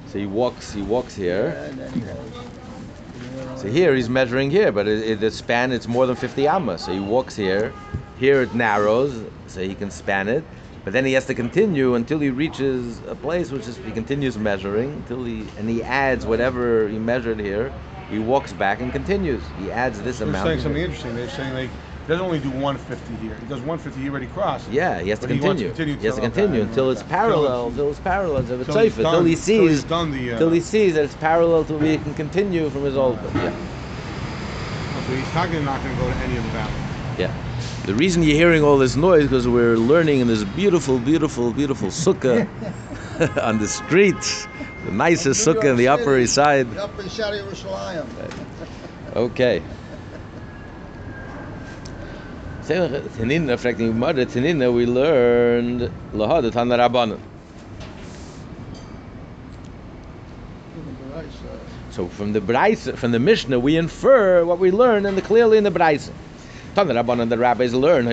So 0.06 0.20
he 0.20 0.28
walks. 0.28 0.72
He 0.72 0.84
walks 0.84 1.16
here. 1.16 1.48
And 1.48 1.80
then 1.80 1.92
he 1.94 2.02
goes. 2.02 3.60
So 3.60 3.68
here 3.70 3.96
he's 3.96 4.10
measuring 4.10 4.52
here, 4.52 4.72
but 4.72 4.88
it, 4.88 5.10
it, 5.10 5.20
the 5.20 5.32
span 5.32 5.72
it's 5.72 5.88
more 5.88 6.06
than 6.06 6.16
50 6.16 6.48
amma. 6.48 6.78
So 6.78 6.92
he 6.92 7.00
walks 7.00 7.36
here. 7.36 7.74
Here 8.20 8.44
it 8.44 8.54
narrows, 8.54 9.26
so 9.48 9.62
he 9.62 9.74
can 9.74 9.90
span 9.90 10.28
it. 10.28 10.44
But 10.86 10.94
then 10.94 11.04
he 11.04 11.14
has 11.14 11.26
to 11.26 11.34
continue 11.34 11.96
until 11.96 12.20
he 12.20 12.30
reaches 12.30 13.02
a 13.08 13.16
place 13.16 13.52
which 13.52 13.68
is 13.68 13.76
he 13.78 13.92
continues 13.92 14.38
measuring 14.38 14.94
until 14.94 15.24
he 15.24 15.50
and 15.58 15.68
he 15.68 15.82
adds 15.84 16.28
whatever 16.28 16.88
he 16.88 17.00
measured 17.00 17.40
here. 17.40 17.74
He 18.12 18.20
walks 18.20 18.54
back 18.54 18.82
and 18.82 18.92
continues. 18.92 19.50
He 19.58 19.72
adds 19.72 20.00
this 20.04 20.20
They're 20.20 20.28
amount. 20.28 20.46
saying 20.46 20.60
something 20.60 20.84
interesting. 20.84 21.16
They're 21.16 21.28
saying 21.28 21.56
like 21.56 21.72
he 21.72 22.08
doesn't 22.08 22.24
only 22.24 22.38
do 22.40 22.52
150 22.52 23.16
here. 23.16 23.34
He 23.34 23.48
does 23.48 23.62
150 23.62 24.00
he 24.00 24.10
already 24.10 24.28
crossed. 24.28 24.70
Yeah, 24.70 25.02
he 25.02 25.10
has 25.10 25.18
to 25.22 25.28
But 25.28 25.34
he 25.34 25.40
to 25.40 25.48
continue. 25.48 25.70
continue 25.70 25.98
He 25.98 26.06
has 26.06 26.16
to 26.18 26.22
till- 26.22 26.30
okay, 26.30 26.36
continue 26.42 26.62
I 26.62 26.68
until 26.68 26.92
it's 26.92 27.02
parallel. 27.02 27.68
Until 27.70 27.90
it's 27.90 28.00
parallel 28.00 28.44
to 28.44 28.58
the 28.58 28.66
till 28.66 28.78
he's 28.78 28.94
tzeifa. 28.94 28.96
Till 28.98 29.12
done- 29.12 29.26
he 29.26 29.36
sees. 29.36 29.84
done 29.86 30.12
the, 30.12 30.34
uh, 30.34 30.50
he 30.52 30.62
sees 30.62 30.94
that 30.94 31.04
it's 31.06 31.16
parallel 31.16 31.66
to 31.66 31.74
where 31.74 31.88
he 31.94 31.98
can 31.98 32.14
continue 32.14 32.70
from 32.70 32.84
his 32.84 32.96
old. 32.96 33.18
Yeah, 33.34 33.50
So 35.08 35.14
he's 35.14 35.32
talking 35.32 35.64
not 35.66 35.82
going 35.84 35.96
to 35.96 36.02
go 36.04 36.12
to 36.14 36.22
any 36.22 36.36
of 36.36 36.44
the 36.44 36.50
valley. 36.52 36.85
Yeah. 37.18 37.34
The 37.86 37.96
reason 37.96 38.24
you're 38.24 38.36
hearing 38.36 38.64
all 38.64 38.78
this 38.78 38.96
noise 38.96 39.24
because 39.24 39.48
we're 39.48 39.78
learning 39.78 40.20
in 40.20 40.28
this 40.28 40.44
beautiful, 40.44 41.00
beautiful, 41.00 41.54
beautiful 41.54 41.90
sukkah 41.90 42.48
on 43.44 43.60
the 43.60 43.68
streets, 43.68 44.48
the 44.86 44.92
nicest 44.92 45.48
sukkah 45.48 45.66
in 45.66 45.78
the 45.78 45.88
Upper 45.88 46.18
East 46.18 46.34
Side. 46.34 46.68
Up 46.78 46.92
in. 47.00 47.10
Okay. 49.16 49.64
Uh, 52.64 53.00
Tanina, 53.16 53.58
fragt 53.58 53.78
die 53.78 53.86
Gemara, 53.86 54.26
Tanina, 54.26 54.74
we 54.74 54.86
learned 54.86 55.90
Lahad, 56.14 56.52
Tana 56.52 56.78
Rabbanan. 56.78 57.20
So 61.92 62.10
from 62.10 62.34
the 62.34 62.42
Braisa, 62.42 62.98
from 62.98 63.12
the 63.12 63.20
Mishnah, 63.20 63.58
we 63.60 63.78
infer 63.78 64.44
what 64.44 64.60
we 64.60 64.72
learn 64.72 65.06
in 65.06 65.16
the 65.16 65.22
clearly 65.22 65.58
in 65.58 65.64
the 65.64 65.72
Braisa. 65.72 66.12
Tana 66.76 66.94
Rabbanan, 66.94 67.30
the 67.30 67.38
rabbis 67.38 67.74
learn. 67.74 68.06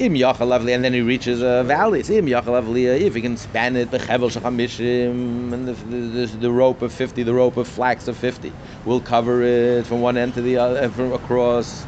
Im 0.00 0.14
Yachalavli, 0.14 0.74
and 0.74 0.82
then 0.82 0.92
he 0.94 1.00
reaches 1.00 1.42
uh, 1.42 1.60
a 1.60 1.64
valley. 1.64 2.02
See 2.02 2.16
im 2.16 2.26
Yachalavli, 2.26 2.88
uh, 2.88 3.06
if 3.06 3.14
he 3.14 3.20
can 3.20 3.36
span 3.36 3.76
it, 3.76 3.90
bechevel 3.90 4.30
shachamishim, 4.30 5.52
and 5.52 5.68
the, 5.68 5.74
the, 5.74 6.26
the 6.38 6.50
rope 6.50 6.82
of 6.82 6.92
50, 6.92 7.22
the 7.22 7.34
rope 7.34 7.56
of 7.56 7.68
flax 7.68 8.08
of 8.08 8.16
50, 8.16 8.52
will 8.84 9.00
cover 9.00 9.42
it 9.42 9.86
from 9.86 10.00
one 10.00 10.16
end 10.16 10.34
to 10.34 10.42
the 10.42 10.56
other, 10.56 10.88
from 10.88 11.12
across. 11.12 11.86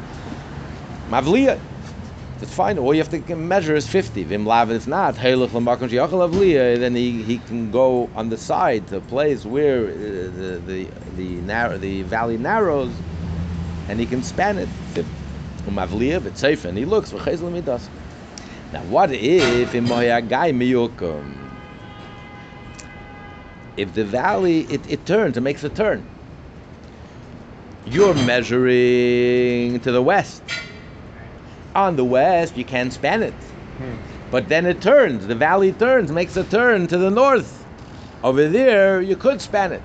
Mavliya. 1.09 1.59
That's 2.43 2.55
fine. 2.55 2.77
All 2.77 2.93
you 2.93 3.01
have 3.01 3.25
to 3.25 3.35
measure 3.37 3.73
is 3.73 3.87
50. 3.87 4.25
Vim 4.25 4.45
lav, 4.45 4.69
if 4.69 4.85
not, 4.85 5.15
then 5.15 6.93
he, 6.93 7.23
he 7.23 7.37
can 7.37 7.71
go 7.71 8.09
on 8.17 8.27
the 8.27 8.35
side 8.35 8.85
to 8.89 8.97
a 8.97 8.99
place 8.99 9.45
where 9.45 9.85
uh, 9.85 9.87
the, 9.87 10.61
the, 10.67 10.89
the, 11.15 11.35
narrow, 11.35 11.77
the 11.77 12.01
valley 12.01 12.37
narrows, 12.37 12.91
and 13.87 13.97
he 13.97 14.05
can 14.05 14.21
span 14.23 14.57
it. 14.57 14.67
And 16.65 16.77
he 16.77 16.83
looks. 16.83 17.13
Now, 17.13 18.81
what 18.89 19.13
if? 19.13 19.73
If 23.77 23.93
the 23.93 24.03
valley 24.03 24.59
it, 24.63 24.91
it 24.91 25.05
turns, 25.05 25.37
it 25.37 25.41
makes 25.41 25.63
a 25.63 25.69
turn. 25.69 26.05
You're 27.85 28.13
measuring 28.13 29.79
to 29.79 29.93
the 29.93 30.01
west. 30.01 30.43
On 31.75 31.95
the 31.95 32.05
west, 32.05 32.55
you 32.55 32.65
can't 32.65 32.93
span 32.93 33.23
it. 33.23 33.33
Hmm. 33.33 33.95
But 34.29 34.49
then 34.49 34.65
it 34.65 34.81
turns. 34.81 35.27
The 35.27 35.35
valley 35.35 35.71
turns, 35.71 36.11
makes 36.11 36.35
a 36.37 36.43
turn 36.43 36.87
to 36.87 36.97
the 36.97 37.09
north. 37.09 37.65
Over 38.23 38.47
there, 38.47 39.01
you 39.01 39.15
could 39.15 39.41
span 39.41 39.71
it. 39.71 39.81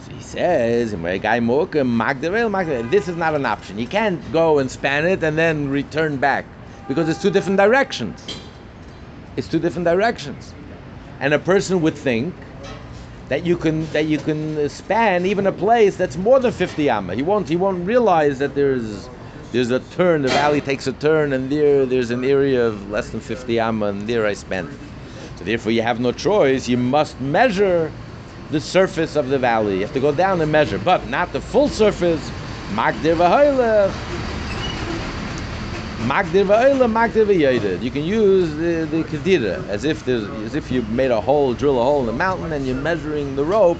So 0.00 0.12
he 0.12 0.22
says, 0.22 0.92
this 0.92 3.08
is 3.08 3.16
not 3.16 3.34
an 3.34 3.46
option. 3.46 3.78
You 3.78 3.86
can't 3.86 4.32
go 4.32 4.58
and 4.58 4.70
span 4.70 5.06
it 5.06 5.22
and 5.22 5.38
then 5.38 5.68
return 5.68 6.16
back 6.16 6.46
because 6.88 7.08
it's 7.08 7.22
two 7.22 7.30
different 7.30 7.58
directions. 7.58 8.26
It's 9.36 9.46
two 9.46 9.60
different 9.60 9.86
directions. 9.86 10.52
And 11.20 11.34
a 11.34 11.38
person 11.38 11.80
would 11.82 11.96
think 11.96 12.34
that 13.28 13.46
you 13.46 13.56
can 13.56 13.86
that 13.92 14.06
you 14.06 14.18
can 14.18 14.68
span 14.68 15.24
even 15.24 15.46
a 15.46 15.52
place 15.52 15.96
that's 15.96 16.16
more 16.16 16.40
than 16.40 16.50
50 16.50 16.90
amma. 16.90 17.14
He 17.14 17.22
won't 17.22 17.48
he 17.48 17.56
won't 17.56 17.86
realize 17.86 18.40
that 18.40 18.56
there's 18.56 19.08
there's 19.52 19.70
a 19.70 19.80
turn, 19.80 20.22
the 20.22 20.28
valley 20.28 20.60
takes 20.60 20.86
a 20.86 20.92
turn, 20.92 21.32
and 21.32 21.50
there 21.50 21.84
there's 21.84 22.10
an 22.10 22.24
area 22.24 22.66
of 22.66 22.90
less 22.90 23.10
than 23.10 23.20
50 23.20 23.58
amma, 23.58 23.86
and 23.86 24.08
there 24.08 24.26
I 24.26 24.34
spend. 24.34 24.70
So 25.36 25.44
therefore, 25.44 25.72
you 25.72 25.82
have 25.82 26.00
no 26.00 26.12
choice. 26.12 26.68
You 26.68 26.76
must 26.76 27.20
measure 27.20 27.90
the 28.50 28.60
surface 28.60 29.16
of 29.16 29.28
the 29.28 29.38
valley. 29.38 29.76
You 29.76 29.80
have 29.80 29.92
to 29.94 30.00
go 30.00 30.12
down 30.12 30.40
and 30.40 30.52
measure, 30.52 30.78
but 30.78 31.08
not 31.08 31.32
the 31.32 31.40
full 31.40 31.68
surface. 31.68 32.30
Magdir. 32.70 33.12
You 37.82 37.90
can 37.90 38.04
use 38.04 38.54
the, 38.54 38.86
the 38.90 39.04
kedira 39.04 39.66
as 39.68 39.84
if 39.84 40.04
there's 40.04 40.24
as 40.44 40.54
if 40.54 40.70
you 40.70 40.82
made 40.82 41.10
a 41.10 41.20
hole, 41.20 41.54
drill 41.54 41.80
a 41.80 41.82
hole 41.82 42.00
in 42.00 42.06
the 42.06 42.12
mountain, 42.12 42.52
and 42.52 42.66
you're 42.66 42.76
measuring 42.76 43.36
the 43.36 43.44
rope. 43.44 43.78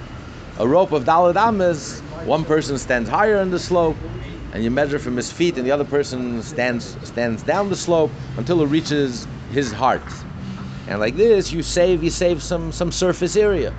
A 0.58 0.66
rope 0.66 0.92
of 0.92 1.04
dalad 1.04 1.36
amas. 1.36 2.00
One 2.24 2.44
person 2.44 2.76
stands 2.78 3.08
higher 3.08 3.38
on 3.38 3.50
the 3.50 3.58
slope, 3.58 3.96
and 4.52 4.64
you 4.64 4.70
measure 4.70 4.98
from 4.98 5.16
his 5.16 5.30
feet, 5.30 5.56
and 5.56 5.66
the 5.66 5.70
other 5.70 5.84
person 5.84 6.42
stands 6.42 6.96
stands 7.06 7.42
down 7.42 7.68
the 7.68 7.76
slope 7.76 8.10
until 8.36 8.62
it 8.62 8.66
reaches 8.66 9.26
his 9.52 9.72
heart. 9.72 10.02
And 10.88 10.98
like 10.98 11.16
this, 11.16 11.52
you 11.52 11.62
save 11.62 12.02
you 12.02 12.10
save 12.10 12.42
some 12.42 12.72
some 12.72 12.90
surface 12.90 13.36
area. 13.36 13.72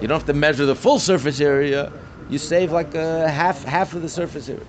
You 0.00 0.08
don't 0.08 0.18
have 0.18 0.26
to 0.26 0.34
measure 0.34 0.66
the 0.66 0.76
full 0.76 0.98
surface 0.98 1.40
area. 1.40 1.92
You 2.28 2.38
save 2.38 2.72
like 2.72 2.94
uh, 2.94 3.26
half 3.28 3.64
half 3.64 3.94
of 3.94 4.02
the 4.02 4.08
surface 4.08 4.48
area. 4.48 4.64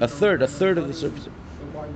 A 0.00 0.08
third, 0.08 0.42
a 0.42 0.46
third 0.46 0.78
of 0.78 0.86
the 0.88 0.94
surface. 0.94 1.28
Value. 1.72 1.92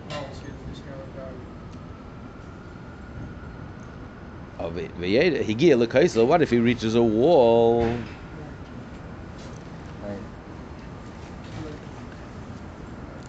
Oh, 4.58 6.24
What 6.26 6.42
if 6.42 6.50
he 6.50 6.58
reaches 6.58 6.94
a 6.94 7.02
wall? 7.02 7.88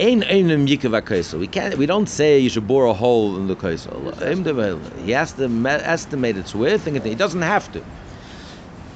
We 0.02 1.48
can't. 1.48 1.78
We 1.78 1.86
don't 1.86 2.10
say 2.10 2.40
you 2.40 2.50
should 2.50 2.68
bore 2.68 2.86
a 2.86 2.94
hole 2.94 3.38
in 3.38 3.48
the 3.48 3.56
kaisel. 3.56 4.98
He 5.06 5.12
has 5.12 5.34
to 5.34 5.44
estimate 5.44 6.38
its 6.38 6.56
width. 6.56 6.88
And 6.88 7.06
he 7.06 7.14
doesn't 7.14 7.44
have 7.44 7.72
to. 7.74 7.84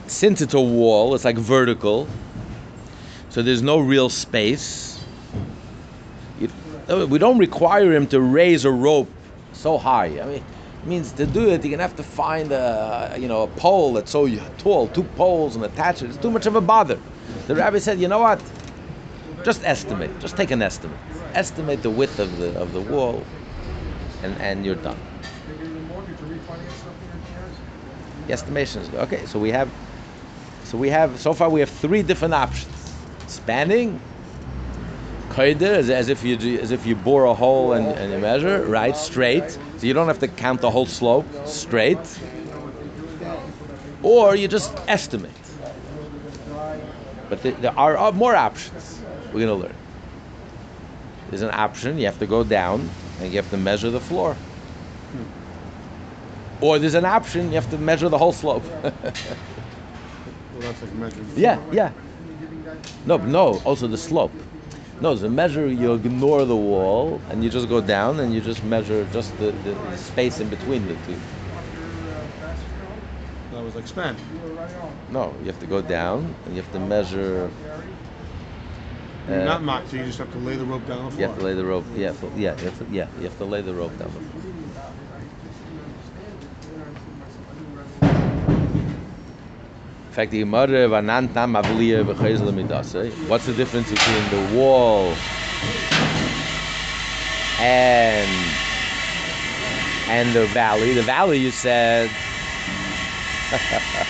Since 0.08 0.42
it's 0.42 0.56
a 0.56 0.60
wall, 0.60 1.14
it's 1.14 1.24
like 1.24 1.38
vertical. 1.38 2.08
So 3.30 3.44
there's 3.44 3.62
no 3.62 3.78
real 3.80 4.10
space. 4.10 5.00
We 6.88 7.20
don't 7.20 7.38
require 7.38 7.94
him 7.94 8.08
to 8.08 8.20
raise 8.20 8.66
a 8.66 8.72
rope 8.72 9.10
so 9.54 9.78
high. 9.78 10.20
I 10.20 10.26
mean, 10.26 10.44
it 10.84 10.88
means 10.88 11.12
to 11.14 11.28
do 11.28 11.50
it, 11.50 11.64
you're 11.64 11.72
gonna 11.72 11.84
have 11.84 11.96
to 11.98 12.04
find 12.04 12.52
a 12.52 13.16
you 13.20 13.28
know 13.28 13.44
a 13.44 13.48
pole 13.48 13.94
that's 13.94 14.10
so 14.10 14.28
tall, 14.58 14.88
two 14.88 15.04
poles, 15.04 15.56
and 15.56 15.66
attach 15.66 16.02
it. 16.02 16.10
It's 16.10 16.18
too 16.18 16.32
much 16.32 16.48
of 16.48 16.56
a 16.56 16.62
bother. 16.62 17.00
The 17.46 17.56
rabbi 17.56 17.78
said, 17.78 18.00
you 18.00 18.08
know 18.08 18.20
what? 18.20 18.42
Just 19.46 19.64
estimate. 19.64 20.10
Just 20.20 20.36
take 20.36 20.50
an 20.50 20.64
estimate. 20.64 20.98
Estimate 21.36 21.84
the 21.84 21.92
width 21.92 22.20
of 22.20 22.40
the 22.40 22.58
of 22.58 22.74
the 22.74 22.82
wall, 22.82 23.24
and 24.24 24.36
and 24.42 24.66
you're 24.66 24.74
done. 24.74 24.98
The 25.48 25.80
mortgage 25.82 26.20
or 26.20 26.26
refinance 26.26 26.72
something 26.84 27.08
that 27.08 27.20
he 27.28 27.34
has. 27.36 28.26
The 28.26 28.34
estimation 28.34 28.82
is 28.82 28.90
good. 28.90 29.02
Okay, 29.02 29.24
so 29.28 29.38
we 29.38 29.52
have, 29.52 29.70
so 30.64 30.80
we 30.80 30.90
have 30.90 31.20
so 31.20 31.32
far 31.32 31.48
we 31.52 31.60
have 31.60 31.70
three 31.70 32.02
different 32.02 32.34
options: 32.34 32.96
spanning, 33.28 34.02
Koider, 35.30 35.78
as, 35.92 36.10
if 36.10 36.24
you 36.24 36.60
as 36.60 36.72
if 36.72 36.88
you 36.88 36.96
bore 36.96 37.26
a 37.26 37.36
hole 37.36 37.74
and, 37.74 37.92
and 37.92 38.12
you 38.12 38.18
measure, 38.18 38.64
right, 38.66 38.96
straight. 38.96 39.52
So 39.78 39.86
you 39.86 39.94
don't 39.94 40.08
have 40.08 40.20
to 40.20 40.28
count 40.28 40.62
the 40.62 40.72
whole 40.72 40.88
slope 40.88 41.28
straight. 41.46 42.00
Or 44.02 44.36
you 44.36 44.48
just 44.48 44.72
estimate. 44.88 45.32
But 47.30 47.44
th- 47.44 47.58
there 47.58 47.78
are 47.78 47.96
uh, 47.98 48.12
more 48.12 48.36
options 48.36 48.95
we're 49.36 49.46
going 49.46 49.60
to 49.60 49.68
learn. 49.68 49.76
There's 51.30 51.42
an 51.42 51.52
option, 51.52 52.00
you 52.00 52.06
have 52.06 52.18
to 52.20 52.26
go 52.26 52.46
down 52.46 52.90
and 53.20 53.30
you 53.30 53.36
have 53.36 53.50
to 53.50 53.58
measure 53.58 53.92
the 53.92 54.00
floor. 54.00 54.34
Hmm. 54.34 56.64
Or 56.64 56.80
there's 56.80 56.94
an 56.94 57.04
option, 57.04 57.50
you 57.50 57.56
have 57.56 57.70
to 57.72 57.78
measure 57.78 58.08
the 58.08 58.18
whole 58.18 58.32
slope. 58.32 58.64
Well, 60.54 60.72
that's 60.72 60.84
like 60.84 60.94
measuring. 60.94 61.28
yeah, 61.36 61.60
yeah. 61.74 61.92
No, 63.06 63.18
but 63.18 63.28
no, 63.28 63.62
also 63.66 63.88
the 63.88 63.98
slope. 63.98 64.32
No, 65.02 65.14
the 65.14 65.28
measure, 65.28 65.68
you 65.68 65.94
ignore 65.94 66.46
the 66.46 66.56
wall 66.56 67.20
and 67.30 67.44
you 67.44 67.50
just 67.50 67.68
go 67.68 67.82
down 67.82 68.22
and 68.22 68.34
you 68.34 68.40
just 68.40 68.64
measure 68.64 69.04
just 69.12 69.38
the, 69.38 69.52
the, 69.52 69.74
the 69.74 69.98
space 69.98 70.40
in 70.40 70.48
between 70.48 70.88
the 70.88 70.96
two. 71.06 71.20
That 73.52 73.62
was 73.62 73.76
like 73.76 73.86
span. 73.86 74.16
No, 75.10 75.36
you 75.42 75.48
have 75.48 75.60
to 75.60 75.68
go 75.68 75.82
down 75.82 76.34
and 76.46 76.56
you 76.56 76.62
have 76.62 76.72
to 76.72 76.80
measure. 76.80 77.52
Uh, 79.28 79.44
Not 79.46 79.64
mock, 79.64 79.88
so 79.88 79.98
you 79.98 80.06
just 80.06 80.20
have 80.20 80.32
to 80.32 80.38
lay 80.40 80.56
the 80.56 80.66
rope 80.66 80.86
down 80.86 81.10
the 81.10 81.18
You 81.18 81.24
have 81.28 81.36
to 81.38 81.44
lay 81.44 81.54
the 81.56 81.66
rope. 81.66 81.86
Yeah, 81.96 82.12
so- 82.14 82.32
yeah, 82.36 82.56
you 82.60 82.66
have 82.66 82.78
to, 82.80 82.86
yeah. 82.90 83.08
You 83.18 83.24
have 83.24 83.38
to 83.38 83.46
lay 83.46 83.62
the 83.62 83.74
rope 83.74 83.98
down. 83.98 84.12
In 90.08 90.12
fact, 90.12 90.32
the 90.32 90.40
Gemara 90.40 90.88
vanant 90.88 91.34
nam 91.36 91.54
avliya 91.54 92.04
b'chayzel 92.06 92.52
midase. 92.54 93.28
What's 93.28 93.46
the 93.46 93.54
difference 93.54 93.92
between 93.92 94.30
the 94.30 94.40
wall 94.40 95.18
and 97.60 98.30
and 100.08 100.34
the 100.36 100.48
valley? 100.48 100.94
The 100.94 101.04
valley, 101.04 101.40
you 101.40 101.52
said. 101.52 102.10
the 103.52 104.08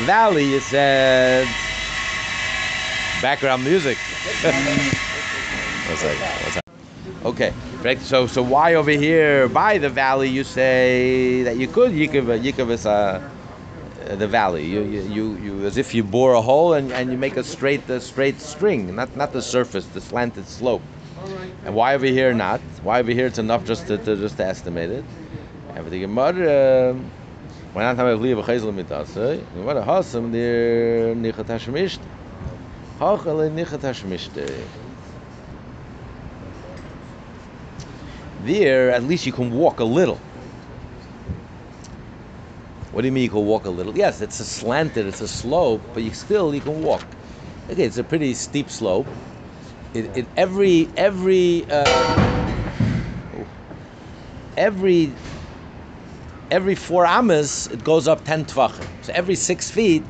valley, 0.00 0.46
you 0.46 0.60
said. 0.60 1.48
Background 3.22 3.62
music. 3.62 3.96
What's 5.86 6.02
that? 6.02 6.16
What's 6.42 6.54
that? 6.56 6.62
Okay, 7.24 7.54
right. 7.84 8.00
So, 8.00 8.26
so 8.26 8.42
why 8.42 8.74
over 8.74 8.90
here 8.90 9.48
by 9.48 9.78
the 9.78 9.88
valley 9.88 10.28
you 10.28 10.42
say 10.42 11.44
that 11.44 11.56
you 11.56 11.68
could 11.68 11.92
yikav 11.92 12.26
yikav 12.42 12.70
is 12.70 12.84
uh, 12.84 13.22
uh, 14.10 14.16
the 14.16 14.26
valley. 14.26 14.64
You, 14.66 14.82
you 14.82 15.02
you 15.02 15.36
you 15.36 15.66
as 15.66 15.76
if 15.76 15.94
you 15.94 16.02
bore 16.02 16.34
a 16.34 16.42
hole 16.42 16.72
and, 16.72 16.90
and 16.90 17.12
you 17.12 17.16
make 17.16 17.36
a 17.36 17.44
straight 17.44 17.88
a 17.88 18.00
straight 18.00 18.40
string, 18.40 18.92
not 18.96 19.14
not 19.16 19.32
the 19.32 19.40
surface, 19.40 19.86
the 19.86 20.00
slanted 20.00 20.48
slope. 20.48 20.82
And 21.64 21.76
why 21.76 21.94
over 21.94 22.06
here 22.06 22.34
not? 22.34 22.60
Why 22.82 22.98
over 22.98 23.12
here 23.12 23.26
it's 23.26 23.38
enough 23.38 23.64
just 23.64 23.86
to, 23.86 23.98
to 23.98 24.16
just 24.16 24.36
to 24.38 24.44
estimate 24.44 24.90
it. 24.90 25.04
And 25.76 25.84
for 25.84 25.90
the 25.90 26.04
why 27.72 27.84
not 27.84 27.96
have 27.96 28.08
a 28.08 28.18
liya 28.18 28.42
b'chayzel 28.42 28.74
mitase? 28.74 29.44
Gemara 29.54 29.84
hasam 29.84 30.32
there 30.32 31.14
nichat 31.14 31.46
hashmisht. 31.46 32.00
There, 38.44 38.92
at 38.92 39.02
least 39.02 39.26
you 39.26 39.32
can 39.32 39.50
walk 39.50 39.80
a 39.80 39.84
little. 39.84 40.20
What 42.92 43.00
do 43.02 43.06
you 43.06 43.12
mean 43.12 43.24
you 43.24 43.30
can 43.30 43.44
walk 43.44 43.64
a 43.64 43.70
little? 43.70 43.96
Yes, 43.96 44.20
it's 44.20 44.38
a 44.38 44.44
slanted, 44.44 45.06
it's 45.06 45.20
a 45.20 45.26
slope, 45.26 45.82
but 45.92 46.04
you 46.04 46.12
still 46.12 46.54
you 46.54 46.60
can 46.60 46.80
walk. 46.80 47.02
Okay, 47.68 47.82
it's 47.82 47.98
a 47.98 48.04
pretty 48.04 48.34
steep 48.34 48.70
slope. 48.70 49.08
It, 49.94 50.16
it 50.16 50.28
every 50.36 50.88
every 50.96 51.68
uh, 51.68 52.54
every 54.56 55.12
every 56.52 56.76
four 56.76 57.04
amas 57.04 57.66
it 57.66 57.82
goes 57.82 58.06
up 58.06 58.24
ten 58.24 58.44
tvachim. 58.44 58.86
So 59.02 59.12
every 59.12 59.34
six 59.34 59.72
feet, 59.72 60.06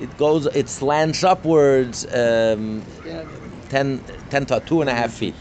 it 0.00 0.16
goes 0.16 0.46
it 0.46 0.68
slants 0.68 1.24
upwards 1.24 2.04
um, 2.12 2.84
Yeah, 3.04 3.24
10, 3.68 4.02
10 4.30 4.46
to 4.46 4.60
two 4.60 4.80
and 4.80 4.90
a 4.90 4.94
half 4.94 5.12
feet. 5.12 5.34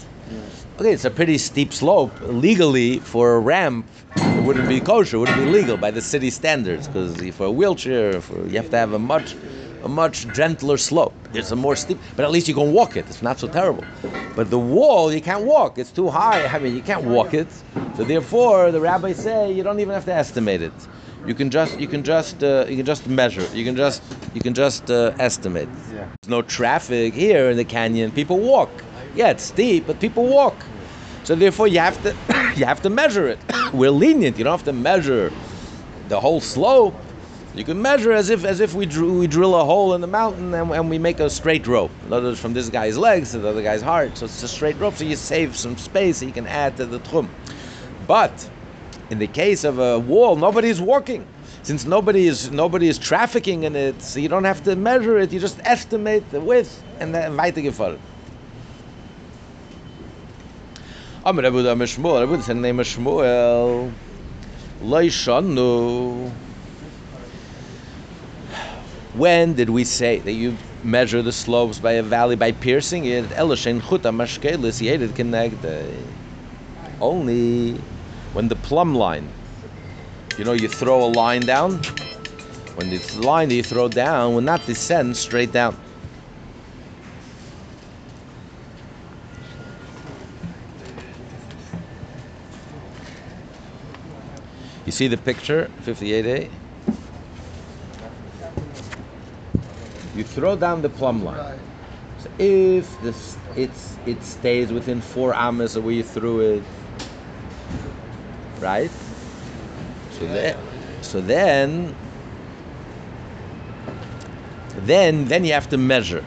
Okay, 0.78 0.92
it's 0.92 1.06
a 1.06 1.12
pretty 1.12 1.38
steep 1.38 1.72
slope. 1.72 2.20
Legally, 2.22 3.00
for 3.00 3.36
a 3.36 3.40
ramp, 3.40 3.86
it 4.18 4.44
wouldn't 4.44 4.68
be 4.68 4.82
kosher. 4.82 5.16
It 5.16 5.20
wouldn't 5.20 5.38
be 5.38 5.46
legal 5.46 5.78
by 5.78 5.92
the 5.92 6.02
city 6.02 6.30
standards 6.30 6.88
because 6.88 7.16
for 7.36 7.46
a 7.46 7.52
wheelchair, 7.52 8.20
for, 8.20 8.46
you 8.48 8.58
have 8.58 8.70
to 8.72 8.78
have 8.78 8.92
a 8.92 9.00
much, 9.00 9.36
a 9.84 9.88
much 9.88 10.28
gentler 10.34 10.78
slope. 10.78 11.16
It's 11.34 11.52
a 11.52 11.56
more 11.56 11.78
steep, 11.78 11.98
but 12.18 12.26
at 12.26 12.32
least 12.32 12.50
you 12.50 12.54
can 12.54 12.74
walk 12.74 12.98
it. 12.98 13.06
It's 13.08 13.22
not 13.22 13.40
so 13.40 13.48
terrible. 13.48 13.86
But 14.36 14.50
the 14.50 14.60
wall, 14.60 15.14
you 15.14 15.22
can't 15.22 15.46
walk. 15.46 15.78
It's 15.78 15.92
too 15.92 16.10
high. 16.10 16.46
I 16.46 16.60
mean, 16.60 16.76
you 16.76 16.82
can't 16.82 17.06
walk 17.06 17.34
it. 17.34 17.48
So 17.96 18.04
therefore, 18.04 18.72
the 18.72 18.82
rabbis 18.82 19.18
say 19.18 19.54
you 19.54 19.64
don't 19.64 19.80
even 19.80 19.94
have 19.94 20.06
to 20.06 20.14
estimate 20.14 20.62
it. 20.62 20.74
You 21.26 21.34
can 21.34 21.50
just, 21.50 21.80
you 21.80 21.88
can 21.88 22.04
just, 22.04 22.44
uh, 22.44 22.66
you 22.70 22.78
can 22.78 22.86
just 22.86 23.08
measure. 23.08 23.48
You 23.54 23.64
can 23.64 23.76
just, 23.76 24.04
you 24.34 24.42
can 24.42 24.54
just 24.54 24.92
uh, 24.92 25.12
estimate. 25.18 25.70
Yeah. 25.92 26.08
There's 26.22 26.30
no 26.30 26.44
traffic 26.44 27.14
here 27.16 27.50
in 27.50 27.58
the 27.58 27.66
canyon. 27.66 28.12
People 28.12 28.40
walk. 28.40 28.84
Yeah, 29.16 29.32
it's 29.32 29.44
steep, 29.44 29.88
but 29.88 30.00
people 30.00 30.28
walk. 30.28 30.64
So 31.24 31.34
therefore, 31.34 31.68
you 31.68 31.80
have 31.80 32.02
to 32.04 32.16
you 32.56 32.66
have 32.66 32.82
to 32.84 32.90
measure 32.90 33.28
it. 33.28 33.40
We're 33.74 33.90
lenient. 33.90 34.38
You 34.38 34.44
don't 34.44 34.54
have 34.54 34.66
to 34.66 34.74
measure 34.74 35.32
the 36.10 36.20
whole 36.20 36.42
slope. 36.42 36.96
You 37.56 37.64
can 37.64 37.82
measure 37.82 38.12
as 38.12 38.30
if 38.30 38.46
as 38.46 38.60
if 38.60 38.76
we 38.76 38.86
drew, 38.86 39.20
we 39.20 39.26
drill 39.28 39.56
a 39.56 39.64
hole 39.66 39.96
in 39.96 40.02
the 40.02 40.08
mountain 40.08 40.54
and, 40.54 40.70
and 40.72 40.90
we 40.90 41.00
make 41.00 41.20
a 41.20 41.30
straight 41.30 41.66
rope. 41.66 41.92
In 42.06 42.14
other 42.14 42.28
words, 42.28 42.40
from 42.40 42.54
this 42.54 42.70
guy's 42.70 42.98
legs 42.98 43.32
to 43.32 43.40
the 43.40 43.48
other 43.48 43.64
guy's 43.64 43.82
heart. 43.82 44.18
So 44.18 44.26
it's 44.26 44.44
a 44.44 44.48
straight 44.48 44.78
rope. 44.78 44.94
So 44.96 45.06
you 45.06 45.16
save 45.16 45.58
some 45.58 45.76
space. 45.78 46.20
So 46.20 46.26
you 46.26 46.34
can 46.34 46.46
add 46.46 46.78
to 46.78 46.86
the 46.86 47.00
tchum. 47.00 47.30
But 48.06 48.48
in 49.10 49.20
the 49.20 49.28
case 49.28 49.64
of 49.64 49.80
a 49.80 50.00
wall, 50.00 50.36
nobody 50.36 50.70
is 50.70 50.82
walking. 50.82 51.26
Since 51.64 51.86
nobody 51.86 52.28
is 52.28 52.52
nobody 52.52 52.88
is 52.88 52.98
trafficking 52.98 53.64
in 53.64 53.76
it, 53.76 54.02
so 54.02 54.20
you 54.20 54.30
don't 54.30 54.44
have 54.44 54.64
to 54.64 54.76
measure 54.76 55.18
it. 55.18 55.34
You 55.34 55.40
just 55.40 55.60
estimate 55.64 56.30
the 56.30 56.40
width 56.40 56.84
and 57.00 57.14
then 57.14 57.36
weitergefahren. 57.36 58.00
Amr 61.26 61.42
Rabbi 61.42 61.68
Amr 61.68 61.86
Shmuel, 61.86 62.30
Rabbi 62.30 62.42
said 62.44 62.58
name 62.58 62.80
of 62.80 62.86
Shmuel. 62.86 63.92
Loishanu. 64.82 66.32
When 69.16 69.54
did 69.54 69.70
we 69.70 69.86
say 69.86 70.20
that 70.20 70.34
you 70.34 70.56
measure 70.84 71.22
the 71.24 71.32
slopes 71.32 71.80
by 71.80 71.94
a 71.94 72.04
valley 72.04 72.36
by 72.36 72.52
piercing 72.52 73.06
it? 73.06 73.26
Elishen 73.30 73.82
chuta 73.82 74.14
mashkelis 74.14 74.86
yedid 74.86 75.10
kenegde. 75.14 75.96
Only 77.02 77.80
when 78.36 78.50
the 78.50 78.56
plumb 78.58 78.94
line. 78.94 79.30
You 80.38 80.44
know, 80.44 80.52
you 80.52 80.68
throw 80.68 81.06
a 81.06 81.08
line 81.08 81.46
down. 81.46 81.78
When 82.76 82.90
the 82.90 83.00
line 83.22 83.48
that 83.48 83.56
you 83.56 83.64
throw 83.64 83.88
down 83.88 84.34
will 84.34 84.42
not 84.42 84.66
descend 84.66 85.16
straight 85.16 85.54
down. 85.54 85.78
You 94.86 94.92
see 94.92 95.08
the 95.08 95.18
picture, 95.18 95.72
58A? 95.84 96.52
You 100.14 100.24
throw 100.26 100.58
down 100.58 100.82
the 100.82 100.90
plumb 100.90 101.24
line. 101.24 101.60
So 102.20 102.30
if 102.38 103.02
this 103.02 103.38
it's 103.56 103.98
it 104.06 104.22
stays 104.24 104.74
within 104.74 105.00
four 105.00 105.34
amas 105.34 105.78
of 105.78 105.86
where 105.86 105.94
you 105.94 106.04
threw 106.04 106.42
it, 106.42 106.64
right? 108.66 108.92
So 110.12 110.26
then, 110.26 110.58
so 111.02 111.22
then, 111.22 111.96
then 114.78 115.26
then 115.26 115.46
you 115.46 115.54
have 115.54 115.70
to 115.70 115.78
measure. 115.78 116.24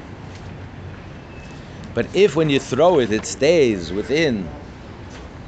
But 1.95 2.07
if 2.15 2.37
when 2.37 2.49
you 2.49 2.61
throw 2.61 3.01
it, 3.01 3.11
it 3.11 3.27
stays 3.27 3.93
within 3.93 4.49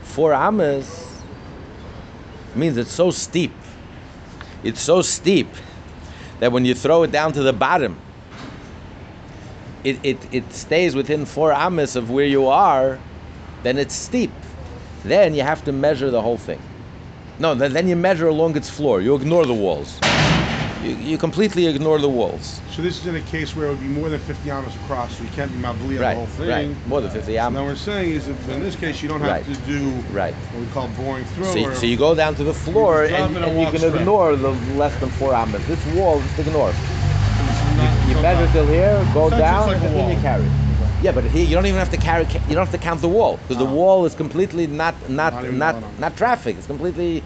four 0.02 0.34
amas, 0.34 1.22
means 2.56 2.76
it's 2.76 2.92
so 2.92 3.10
steep. 3.12 3.54
It's 4.64 4.80
so 4.80 5.00
steep 5.00 5.48
that 6.40 6.50
when 6.50 6.64
you 6.64 6.74
throw 6.74 7.04
it 7.04 7.12
down 7.12 7.32
to 7.34 7.42
the 7.42 7.52
bottom, 7.52 7.96
it, 9.84 9.98
it, 10.02 10.34
it 10.34 10.52
stays 10.52 10.94
within 10.94 11.24
four 11.24 11.52
amas 11.52 11.96
of 11.96 12.10
where 12.10 12.26
you 12.26 12.48
are, 12.48 12.98
then 13.62 13.78
it's 13.78 13.94
steep. 13.94 14.32
Then 15.04 15.34
you 15.34 15.42
have 15.42 15.64
to 15.64 15.72
measure 15.72 16.10
the 16.10 16.20
whole 16.20 16.36
thing. 16.36 16.60
No, 17.40 17.54
then, 17.54 17.88
you 17.88 17.96
measure 17.96 18.28
along 18.28 18.54
its 18.54 18.68
floor. 18.68 19.00
You 19.00 19.14
ignore 19.14 19.46
the 19.46 19.54
walls. 19.54 19.98
You, 20.82 20.90
you 20.90 21.16
completely 21.16 21.66
ignore 21.68 21.98
the 21.98 22.08
walls. 22.08 22.60
So 22.68 22.82
this 22.82 22.98
is 22.98 23.06
in 23.06 23.16
a 23.16 23.20
case 23.22 23.56
where 23.56 23.66
it 23.66 23.70
would 23.70 23.80
be 23.80 23.88
more 23.88 24.10
than 24.10 24.20
50 24.20 24.50
amas 24.50 24.76
across, 24.76 25.16
so 25.16 25.24
you 25.24 25.30
can't 25.30 25.50
be 25.50 25.56
mavli 25.58 25.96
on 25.96 26.02
Right, 26.02 26.10
the 26.10 26.16
whole 26.16 26.26
thing. 26.26 26.48
right. 26.50 26.86
More 26.86 27.00
than 27.00 27.10
50 27.10 27.32
So 27.32 27.32
now 27.38 27.46
amas. 27.46 27.62
we're 27.62 27.74
saying 27.76 28.10
is 28.12 28.26
that 28.26 28.36
in 28.50 28.60
this 28.60 28.76
case 28.76 29.02
you 29.02 29.08
don't 29.08 29.20
have 29.22 29.30
Right. 29.30 29.44
to 29.46 29.54
do 29.66 29.88
Right. 30.10 30.34
what 30.52 30.60
we 30.60 30.66
call 30.66 30.88
boring 30.88 31.24
through. 31.24 31.46
So, 31.46 31.56
you- 31.56 31.74
so 31.74 31.86
you 31.86 31.96
go 31.96 32.14
down 32.14 32.34
to 32.34 32.44
the 32.44 32.52
floor 32.52 33.08
drop 33.08 33.20
and, 33.20 33.36
and 33.36 33.44
and 33.46 33.60
you 33.60 33.66
can 33.70 33.78
straight. 33.80 33.94
ignore 33.94 34.36
the 34.36 34.50
less 34.82 34.94
than 34.96 35.08
four 35.08 35.34
amas. 35.34 35.64
This 35.66 35.84
wall, 35.86 36.20
just 36.20 36.38
ignore. 36.38 36.72
not- 36.72 38.08
You 38.08 38.14
so 38.16 38.22
measure 38.22 38.48
till 38.52 38.66
here, 38.66 39.02
go 39.14 39.30
down, 39.30 39.66
like 39.68 39.80
and 39.80 39.96
then 39.96 40.10
you 40.10 40.20
carry. 40.20 40.44
Yeah, 41.02 41.12
but 41.12 41.24
here 41.24 41.44
you 41.44 41.54
don't 41.54 41.66
even 41.66 41.78
have 41.78 41.90
to 41.90 41.96
carry. 41.96 42.24
You 42.24 42.54
don't 42.54 42.66
have 42.66 42.70
to 42.72 42.78
count 42.78 43.00
the 43.00 43.08
wall 43.08 43.38
because 43.38 43.56
the 43.56 43.64
wall 43.64 44.04
is 44.04 44.14
completely 44.14 44.66
not 44.66 44.94
not 45.08 45.32
Not 45.32 45.80
not 45.80 45.98
not, 45.98 46.16
traffic. 46.16 46.56
It's 46.58 46.66
completely. 46.66 47.22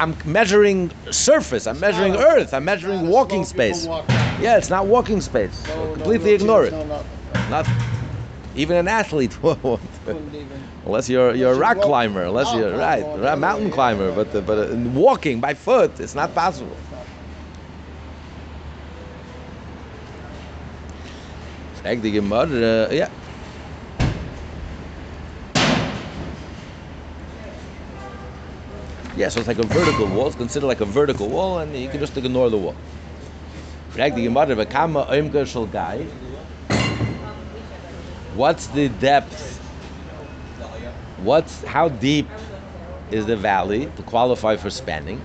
I'm 0.00 0.16
measuring 0.24 0.90
surface. 1.10 1.66
I'm 1.66 1.78
measuring 1.80 2.14
a- 2.14 2.18
earth. 2.18 2.54
I'm 2.54 2.64
measuring 2.64 3.08
walking 3.08 3.44
space. 3.44 3.86
walk. 3.86 4.04
Yeah, 4.40 4.58
it's 4.58 4.70
not 4.70 4.86
walking 4.86 5.20
space. 5.20 5.66
No, 5.68 5.86
no 5.86 5.94
completely 5.94 6.30
wheelchairs, 6.32 6.40
ignore 6.40 6.64
it. 6.66 6.72
no 6.72 6.84
nothing. 7.50 7.74
Even 8.56 8.76
an 8.76 8.86
athlete 8.88 9.42
won't. 9.42 9.80
Unless 10.86 11.08
you're 11.08 11.34
you're 11.34 11.52
a 11.52 11.56
rock 11.56 11.80
climber, 11.80 12.24
unless 12.24 12.52
you're 12.54 12.76
right, 12.76 13.38
mountain 13.38 13.70
climber, 13.70 14.12
but 14.12 14.32
but 14.46 14.70
uh, 14.70 14.76
walking 14.90 15.40
by 15.40 15.54
foot, 15.54 15.98
it's 15.98 16.14
not 16.14 16.34
possible. 16.34 16.76
Die 21.84 21.96
Gemara, 21.96 22.88
uh, 22.88 22.88
yeah. 22.90 23.10
Yeah, 29.14 29.28
so 29.28 29.40
it's 29.40 29.48
like 29.48 29.58
a 29.58 29.64
vertical 29.64 30.06
wall. 30.06 30.28
It's 30.28 30.36
considered 30.36 30.66
like 30.66 30.80
a 30.80 30.86
vertical 30.86 31.28
wall, 31.28 31.58
and 31.58 31.76
you 31.76 31.88
can 31.88 32.00
just 32.00 32.16
ignore 32.16 32.48
the 32.48 32.56
wall. 32.56 32.74
What's 38.34 38.66
the 38.68 38.88
depth? 38.88 39.58
What's 41.18 41.62
how 41.64 41.90
deep 41.90 42.28
is 43.10 43.26
the 43.26 43.36
valley 43.36 43.86
to 43.96 44.02
qualify 44.02 44.56
for 44.56 44.70
spanning? 44.70 45.20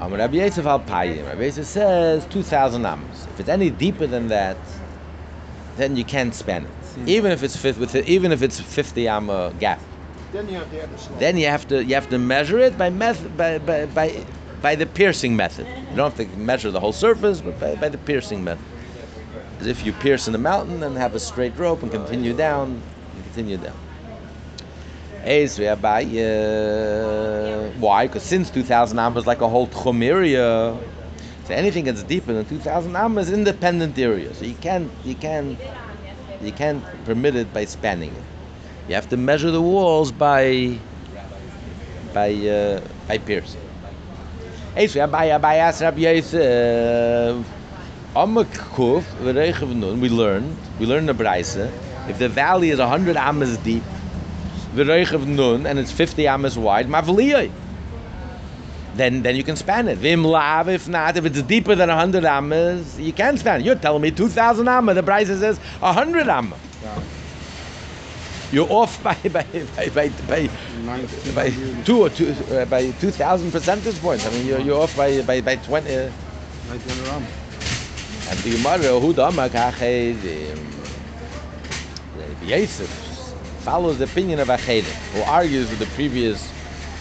Rabbi 0.00 0.36
Yosef 0.36 0.64
al 0.64 0.80
Payim. 0.80 1.26
Rabbi 1.26 1.50
says 1.50 2.24
two 2.26 2.42
thousand 2.44 2.86
amos. 2.86 3.26
If 3.34 3.40
it's 3.40 3.48
any 3.48 3.70
deeper 3.70 4.06
than 4.06 4.28
that, 4.28 4.56
then 5.76 5.96
you 5.96 6.04
can't 6.04 6.34
span 6.34 6.66
it. 6.66 7.08
Even 7.08 7.32
if 7.32 7.42
it's 7.42 7.56
fifth 7.56 7.78
with 7.78 7.94
even 7.96 8.32
if 8.32 8.42
it's 8.42 8.60
fifty 8.60 9.08
amma 9.08 9.52
gap, 9.58 9.80
Then 10.32 10.48
you 10.48 10.56
have 10.58 10.70
to 10.70 10.82
add 10.82 10.90
the 10.90 10.98
slope. 10.98 11.18
then 11.18 11.36
you 11.36 11.46
have 11.46 11.66
to 11.68 11.84
you 11.84 11.94
have 11.94 12.08
to 12.10 12.18
measure 12.18 12.58
it 12.58 12.76
by 12.78 12.90
method 12.90 13.36
by, 13.36 13.58
by, 13.58 13.86
by, 13.86 14.24
by 14.62 14.74
the 14.74 14.86
piercing 14.86 15.36
method. 15.36 15.66
You 15.90 15.96
don't 15.96 16.16
have 16.16 16.30
to 16.30 16.36
measure 16.36 16.70
the 16.70 16.80
whole 16.80 16.92
surface, 16.92 17.40
but 17.40 17.58
by, 17.60 17.74
by 17.74 17.88
the 17.88 17.98
piercing 17.98 18.42
method. 18.44 18.64
As 19.60 19.66
if 19.66 19.84
you 19.84 19.92
pierce 19.92 20.26
in 20.26 20.32
the 20.32 20.38
mountain 20.38 20.82
and 20.82 20.96
have 20.96 21.14
a 21.14 21.20
straight 21.20 21.56
rope 21.58 21.82
and 21.82 21.90
continue 21.90 22.34
down, 22.34 22.82
and 23.14 23.24
continue 23.24 23.56
down. 23.56 23.76
Uh, 25.24 25.46
why? 27.78 28.06
Because 28.06 28.22
since 28.22 28.50
2,000 28.50 28.98
amos 28.98 29.22
is 29.22 29.26
like 29.26 29.40
a 29.40 29.48
whole 29.48 29.66
tchum 29.68 30.04
area, 30.04 30.76
so 31.44 31.52
anything 31.54 31.84
that's 31.84 32.02
deeper 32.02 32.32
than 32.32 32.46
2,000 32.46 32.96
amos 32.96 33.26
is 33.26 33.32
independent 33.34 33.98
area. 33.98 34.32
So 34.34 34.46
you 34.46 34.54
can't, 34.54 34.90
you 35.04 35.14
can't, 35.14 35.58
you 36.40 36.52
can't 36.52 36.82
permit 37.04 37.36
it 37.36 37.52
by 37.52 37.66
spanning 37.66 38.14
it. 38.14 38.22
You 38.88 38.94
have 38.94 39.08
to 39.10 39.18
measure 39.18 39.50
the 39.50 39.60
walls 39.60 40.10
by, 40.10 40.78
by, 42.14 42.32
uh, 42.32 42.80
by 43.06 43.18
piercing. 43.18 43.60
Eis 44.74 44.96
Rabbi, 44.96 45.28
Rabbi 45.28 45.54
asked 45.56 45.82
Rabbi 45.82 46.00
Yosef, 46.00 47.46
Amak 48.16 48.46
V'reichav 48.46 49.74
Nun, 49.74 50.00
we 50.00 50.08
learned, 50.08 50.56
we 50.80 50.86
learned 50.86 51.08
the 51.08 51.14
Braise, 51.14 51.56
if 51.56 52.18
the 52.18 52.28
valley 52.28 52.70
is 52.70 52.78
100 52.78 53.16
amas 53.16 53.58
deep, 53.58 53.82
V'reichav 54.74 55.26
Nun, 55.26 55.66
and 55.66 55.78
it's 55.78 55.92
50 55.92 56.26
amas 56.26 56.56
wide, 56.56 56.88
Mavliyai. 56.88 57.50
Then, 58.94 59.22
then 59.22 59.34
you 59.34 59.42
can 59.42 59.56
span 59.56 59.88
it. 59.88 59.98
Vim 59.98 60.22
lav, 60.24 60.68
if 60.68 60.88
not, 60.88 61.16
if 61.16 61.24
it's 61.24 61.42
deeper 61.42 61.74
than 61.74 61.88
100 61.88 62.24
amas, 62.24 62.98
you 62.98 63.12
can 63.12 63.36
span 63.36 63.60
it. 63.60 63.64
You're 63.66 63.74
telling 63.74 64.02
me 64.02 64.10
2,000 64.12 64.68
amma, 64.68 64.94
the 64.94 65.02
Braise 65.02 65.26
says 65.26 65.58
100 65.58 66.28
amma. 66.28 66.56
Yeah. 66.82 67.02
You're 68.52 68.70
off 68.70 69.02
by, 69.02 69.14
by, 69.24 69.42
by, 69.76 69.88
by, 69.88 70.08
by, 70.28 70.48
by 71.34 71.50
two 71.84 72.02
or 72.02 72.10
two, 72.10 72.30
uh, 72.52 72.64
by 72.66 72.92
2,000 72.92 73.50
percentage 73.50 73.98
points. 74.00 74.24
I 74.26 74.30
mean, 74.30 74.46
you're, 74.46 74.60
you're 74.60 74.80
off 74.80 74.96
by, 74.96 75.22
by, 75.22 75.40
by 75.40 75.56
20. 75.56 75.92
Uh, 75.92 76.10
And 78.30 78.38
the 78.38 78.50
Gemara, 78.52 79.00
who 79.00 79.12
kached, 79.50 79.82
Yosef 82.42 82.90
follows 83.64 83.98
the 83.98 84.04
opinion 84.04 84.38
of 84.38 84.48
Acheirim, 84.48 84.94
who 85.12 85.22
argues 85.22 85.68
with 85.68 85.80
the 85.80 85.86
previous 85.86 86.52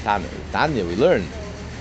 Tanya. 0.04 0.30
Tanya, 0.52 0.86
we 0.86 0.96
learned. 0.96 1.30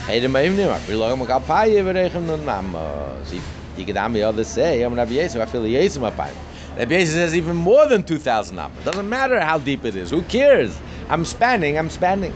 Chedim 0.07 0.33
ma'im 0.33 0.57
nimar, 0.57 0.81
bilogam 0.81 1.27
kapaye 1.27 1.83
v'rechem 1.83 2.27
nun 2.27 2.45
mama. 2.45 3.17
See, 3.25 3.43
you 3.77 3.85
could 3.85 3.97
have 3.97 4.15
others 4.17 4.49
say, 4.49 4.83
I'm 4.83 4.95
Rabbi 4.95 5.23
I 5.23 5.29
feel 5.47 5.67
Yosef 5.67 6.03
mapayim. 6.03 6.37
Rabbi 6.77 6.95
Yosef 6.97 7.15
says 7.15 7.35
even 7.37 7.57
more 7.57 7.87
than 7.87 8.03
2,000 8.03 8.59
amma. 8.59 8.83
Doesn't 8.85 9.09
matter 9.09 9.41
how 9.41 9.59
deep 9.59 9.85
it 9.85 9.95
is. 9.97 10.11
Who 10.11 10.23
cares? 10.23 10.79
I'm 11.09 11.25
spanning, 11.25 11.79
I'm 11.79 11.89
spanning. 11.89 12.35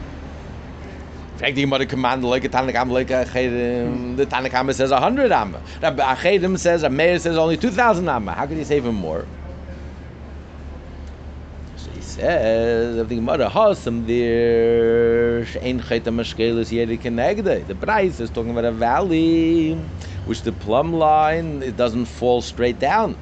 In 1.32 1.38
fact, 1.40 1.54
the 1.56 1.62
Gemara 1.62 1.84
command 1.84 2.24
like 2.24 2.44
a 2.44 2.48
Tanna 2.48 2.72
Kamma 2.72 2.92
like 2.92 3.10
a 3.10 3.26
Chedim. 3.26 4.16
The 4.16 4.24
Tanna 4.24 4.48
Kamma 4.48 4.72
says 4.74 4.90
100 4.90 5.30
amma. 5.32 5.60
Rabbi 5.82 6.02
Acheirim 6.14 6.58
says, 6.58 6.82
a 6.82 6.88
Meir 6.88 7.18
says 7.18 7.36
only 7.36 7.58
2,000 7.58 8.08
amma. 8.08 8.32
How 8.32 8.46
could 8.46 8.56
he 8.56 8.64
say 8.64 8.76
even 8.78 8.94
more? 8.94 9.26
So 11.76 11.90
he 11.90 12.00
says, 12.00 12.96
of 12.96 13.10
the 13.10 13.16
Gemara, 13.16 13.50
Hasam 13.50 14.06
there, 14.06 15.15
Shein 15.44 15.86
Cheta 15.86 16.10
Mashkelis 16.10 16.70
Yeri 16.72 16.98
Kenegde. 16.98 17.66
The 17.66 17.74
price 17.74 18.20
is 18.20 18.30
talking 18.30 18.50
about 18.50 18.64
a 18.64 18.72
valley, 18.72 19.74
which 20.26 20.42
the 20.42 20.52
plumb 20.52 20.92
line, 20.92 21.62
it 21.62 21.76
doesn't 21.76 22.06
fall 22.06 22.42
straight 22.42 22.78
down. 22.78 23.16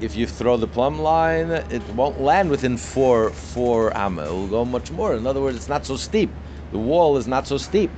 If 0.00 0.16
you 0.16 0.26
throw 0.26 0.56
the 0.56 0.66
plumb 0.66 1.00
line, 1.00 1.50
it 1.50 1.82
won't 1.90 2.20
land 2.20 2.50
within 2.50 2.76
four 2.76 3.30
four 3.30 3.96
amma. 3.96 4.26
It 4.26 4.30
will 4.30 4.48
go 4.48 4.64
much 4.64 4.90
more. 4.90 5.14
In 5.14 5.26
other 5.26 5.40
words, 5.40 5.56
it's 5.56 5.68
not 5.68 5.86
so 5.86 5.96
steep. 5.96 6.30
The 6.72 6.78
wall 6.78 7.16
is 7.16 7.28
not 7.28 7.46
so 7.46 7.56
steep. 7.56 7.90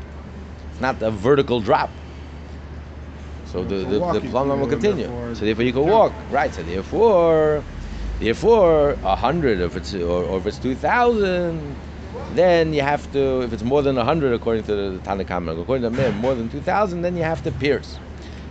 It's 0.70 0.80
not 0.80 1.00
a 1.02 1.10
vertical 1.10 1.60
drop. 1.60 1.90
So 3.46 3.62
the, 3.64 3.84
For 3.84 4.12
the, 4.12 4.20
the 4.20 4.28
plumb 4.28 4.48
line 4.48 4.60
will 4.60 4.68
continue. 4.68 5.06
So 5.34 5.44
therefore 5.44 5.64
you 5.64 5.72
can 5.72 5.86
walk. 5.86 6.12
Right. 6.30 6.52
So 6.52 6.62
therefore 6.62 7.62
therefore 8.20 8.98
a 9.02 9.16
hundred 9.16 9.60
if 9.60 9.76
it's 9.76 9.94
or, 9.94 10.24
or 10.24 10.38
if 10.38 10.46
it's 10.46 10.58
two 10.58 10.74
thousand, 10.74 11.76
then 12.28 12.72
you 12.72 12.82
have 12.82 13.10
to 13.12 13.42
if 13.42 13.52
it's 13.52 13.62
more 13.62 13.82
than 13.82 13.98
a 13.98 14.04
hundred 14.04 14.32
according 14.34 14.64
to 14.64 14.74
the 14.74 15.00
Tanna 15.00 15.24
Kamma, 15.24 15.60
according 15.60 15.82
to 15.82 15.90
Meir, 15.90 16.12
more 16.12 16.34
than 16.34 16.48
two 16.48 16.60
thousand, 16.60 17.02
then 17.02 17.16
you 17.16 17.24
have 17.24 17.42
to 17.42 17.52
pierce. 17.52 18.00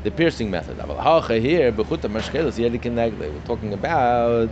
The 0.04 0.12
piercing 0.12 0.52
method. 0.52 0.80
Here. 1.42 1.72
We're 1.72 3.40
talking 3.40 3.74
about 3.74 4.52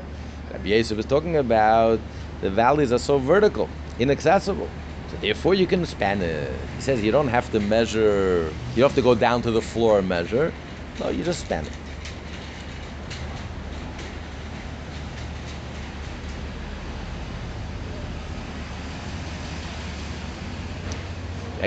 Rabbi 0.51 0.69
Yosef 0.69 0.99
is 0.99 1.05
talking 1.05 1.37
about 1.37 2.01
the 2.39 2.49
valleys 2.51 2.91
are 2.91 2.99
so 2.99 3.19
vertical, 3.19 3.69
inaccessible. 3.99 4.69
So 5.07 5.17
therefore 5.17 5.55
you 5.55 5.67
can 5.67 5.85
span 5.85 6.21
it. 6.21 6.69
He 6.75 6.81
says 6.81 7.03
you 7.03 7.11
don't 7.11 7.29
have 7.29 7.49
to 7.51 7.59
measure, 7.59 8.55
you 8.75 8.81
don't 8.81 8.89
have 8.89 8.95
to 8.95 9.01
go 9.01 9.15
down 9.15 9.41
to 9.43 9.51
the 9.51 9.61
floor 9.61 9.99
and 9.99 10.07
measure. 10.07 10.53
No, 10.99 11.09
you 11.09 11.23
just 11.23 11.41
span 11.41 11.67
it. 11.67 11.80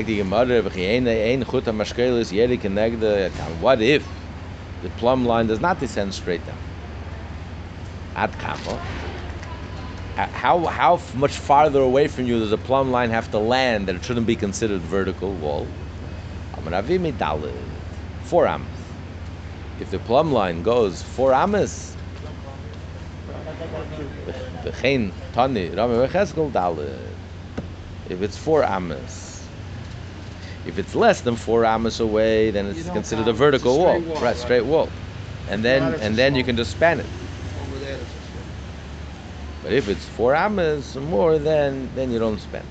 Gemara, 0.02 0.60
"V'chein 0.62 1.06
ein 1.06 1.44
kenegde." 2.58 3.30
What 3.60 3.80
if 3.80 4.04
the 4.82 4.88
plumb 4.90 5.24
line 5.24 5.46
does 5.46 5.60
not 5.60 5.78
descend 5.78 6.12
straight 6.12 6.44
down? 6.44 6.56
At 8.16 8.36
kamo. 8.38 8.80
Uh, 10.16 10.26
how 10.32 10.64
how 10.66 11.00
much 11.14 11.32
farther 11.36 11.80
away 11.80 12.08
from 12.08 12.26
you 12.26 12.38
does 12.40 12.52
a 12.52 12.58
plumb 12.58 12.90
line 12.90 13.10
have 13.10 13.30
to 13.30 13.38
land 13.38 13.86
that 13.88 13.96
it 13.96 14.04
shouldn't 14.04 14.26
be 14.26 14.36
considered 14.36 14.80
vertical 14.80 15.32
wall? 15.34 15.66
Amaravi 16.54 16.98
midalid, 16.98 17.52
four 18.22 18.46
amas. 18.46 18.68
If 19.80 19.90
the 19.90 19.98
plumb 19.98 20.32
line 20.32 20.62
goes 20.62 21.02
four 21.02 21.32
amas. 21.32 21.96
If 28.08 28.22
it's 28.22 28.36
four 28.38 28.64
amas. 28.64 29.23
If 30.64 30.78
it's 30.78 30.94
less 30.94 31.20
than 31.20 31.36
four 31.36 31.64
amas 31.64 32.00
away, 32.00 32.50
then 32.50 32.66
it's 32.66 32.88
considered 32.88 33.28
a 33.28 33.32
vertical 33.32 33.78
wall. 33.78 34.00
wall, 34.00 34.20
right, 34.20 34.36
straight 34.36 34.64
wall. 34.64 34.90
And 35.46 35.64
then 35.64 35.94
and 36.00 36.16
then 36.16 36.34
you 36.34 36.42
can 36.42 36.56
just 36.56 36.70
span 36.70 37.00
it. 37.00 37.06
Over 37.60 37.78
there. 37.78 37.98
But 39.62 39.72
if 39.72 39.88
it's 39.88 40.06
four 40.06 40.34
amas 40.34 40.96
or 40.96 41.02
more, 41.02 41.38
then 41.38 41.90
then 41.94 42.10
you 42.10 42.18
don't 42.18 42.40
spend. 42.40 42.64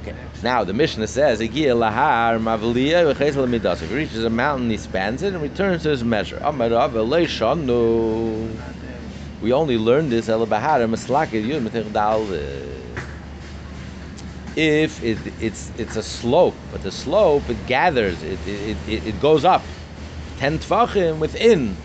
Okay. 0.00 0.14
Now 0.42 0.62
the 0.62 0.72
Mishnah 0.72 1.08
says, 1.08 1.40
"Igia 1.40 1.74
lahar 1.76 2.38
mavliya 2.38 3.12
v'chesel 3.12 3.48
midas." 3.48 3.82
If 3.82 3.90
he 3.90 3.96
reaches 3.96 4.24
a 4.24 4.30
mountain, 4.30 4.70
he 4.70 4.76
spans 4.76 5.22
it 5.24 5.34
and 5.34 5.42
returns 5.42 5.82
to 5.82 5.90
his 5.90 6.04
measure. 6.04 6.38
We 9.40 9.52
only 9.52 9.78
learned 9.78 10.12
this 10.12 10.28
el 10.28 10.46
bahar 10.46 10.80
maslakid 10.80 11.44
yud 11.44 11.92
dal. 11.92 12.77
If 14.58 15.04
it, 15.04 15.18
it's 15.40 15.70
it's 15.78 15.94
a 15.94 16.02
slope, 16.02 16.56
but 16.72 16.82
the 16.82 16.90
slope 16.90 17.48
it 17.48 17.64
gathers, 17.68 18.20
it 18.24 18.40
it, 18.44 18.76
it, 18.88 19.06
it 19.06 19.20
goes 19.20 19.44
up. 19.44 19.62
ten 20.36 20.58
tefachim 20.58 21.20
within 21.20 21.76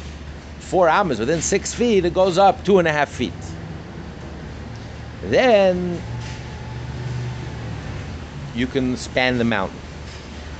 four 0.57 0.89
amas, 0.89 1.19
within 1.19 1.39
six 1.39 1.71
feet, 1.71 2.03
it 2.03 2.15
goes 2.15 2.39
up 2.39 2.65
two 2.65 2.79
and 2.79 2.87
a 2.87 2.91
half 2.91 3.09
feet. 3.09 3.31
Then 5.25 6.01
you 8.55 8.65
can 8.65 8.97
span 8.97 9.37
the 9.37 9.43
mountain. 9.43 9.77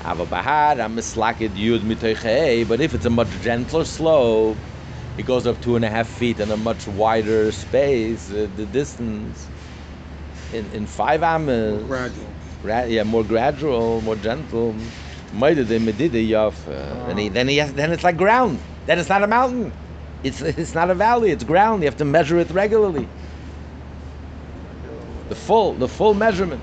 But 0.04 0.28
if 2.82 2.94
it's 2.94 3.06
a 3.06 3.10
much 3.10 3.30
gentler 3.42 3.86
slope, 3.86 4.58
it 5.18 5.26
goes 5.26 5.48
up 5.48 5.60
two 5.62 5.76
and 5.78 5.84
a 5.84 5.90
half 5.90 6.08
feet 6.08 6.40
in 6.40 6.52
a 6.52 6.58
much 6.58 6.88
wider 6.88 7.52
space, 7.52 8.30
uh, 8.30 8.48
the 8.56 8.68
distance. 8.68 9.48
In, 10.54 10.70
in 10.72 10.86
five 10.86 11.24
amas, 11.24 11.84
Gradual. 11.84 12.28
Gra- 12.62 12.88
yeah, 12.88 13.04
more 13.04 13.24
gradual, 13.24 14.02
more 14.02 14.16
gentle. 14.16 14.74
Moide 15.34 15.68
de 15.68 15.80
medide 15.80 16.28
yaf. 16.30 16.68
uh, 16.68 17.08
Then 17.08 17.18
he, 17.18 17.30
then 17.30 17.48
he 17.48 17.58
has, 17.58 17.74
then 17.74 17.92
it's 17.92 18.04
like 18.04 18.18
ground. 18.18 18.60
Then 18.86 19.00
it's 19.00 19.10
not 19.10 19.24
a 19.24 19.28
mountain. 19.28 19.74
It's 20.24 20.42
it's 20.42 20.74
not 20.74 20.90
a 20.90 20.96
valley. 20.96 21.32
It's 21.32 21.44
ground. 21.44 21.82
You 21.82 21.88
have 21.88 21.98
to 21.98 22.06
measure 22.06 22.38
it 22.38 22.52
regularly. 22.52 23.08
The 25.30 25.36
full 25.36 25.74
the 25.74 25.88
full 25.88 26.14
measurement. 26.14 26.62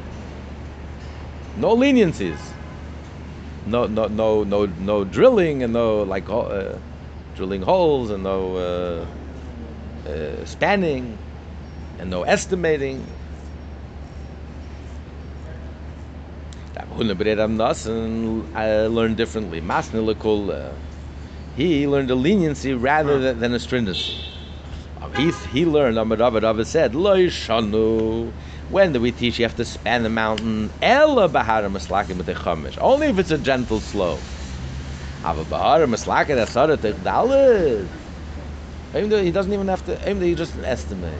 No 1.56 1.76
leniencies. 1.76 2.38
No 3.66 3.86
no 3.86 4.06
no 4.06 4.44
no 4.44 4.66
no 4.66 5.04
drilling 5.04 5.62
and 5.62 5.72
no 5.72 6.02
like 6.04 6.30
uh, 6.30 6.78
drilling 7.36 7.62
holes 7.62 8.10
and 8.10 8.22
no 8.22 8.56
uh, 8.56 9.06
uh, 10.08 10.44
spanning 10.44 11.18
and 11.98 12.08
no 12.08 12.22
estimating. 12.22 13.04
Rav 16.76 16.76
Huna 16.76 16.78
B'rei 16.78 16.78
Rav 16.78 16.78
Nosson 16.78 16.78
uh, 16.78 16.79
learned 18.88 19.16
differently. 19.16 19.60
Uh, 19.60 20.72
he 21.56 21.86
learned 21.86 22.10
a 22.10 22.14
leniency 22.14 22.74
rather 22.74 23.18
than, 23.18 23.38
than 23.40 23.54
a 23.54 23.58
stringency. 23.58 24.14
Uh, 25.00 25.08
He, 25.10 25.32
he 25.52 25.64
learned, 25.64 25.98
Amar 25.98 26.18
Rabba 26.18 26.40
Rabba 26.40 26.64
said. 26.64 26.94
When 26.94 28.92
do 28.92 29.00
we 29.00 29.10
teach 29.12 29.38
you 29.38 29.44
have 29.44 29.56
to 29.56 29.64
span 29.64 30.02
the 30.04 30.08
mountain? 30.10 30.70
Ella 30.82 31.28
bahara 31.28 31.68
maslakim 31.70 32.22
b'techamish. 32.22 32.78
Only 32.80 33.08
if 33.08 33.18
it's 33.18 33.30
a 33.30 33.38
gentle 33.38 33.80
slope. 33.80 34.22
Ava 35.24 35.44
bahara 35.44 35.86
maslakim 35.88 36.36
asara 36.38 36.76
techdalit. 36.76 37.88
Even 38.94 39.10
though 39.10 39.22
he 39.22 39.30
doesn't 39.30 39.52
even 39.52 39.68
have 39.68 39.84
to, 39.84 40.00
even 40.02 40.20
though 40.20 40.26
he 40.26 40.34
just 40.34 40.56
estimates. 40.58 41.14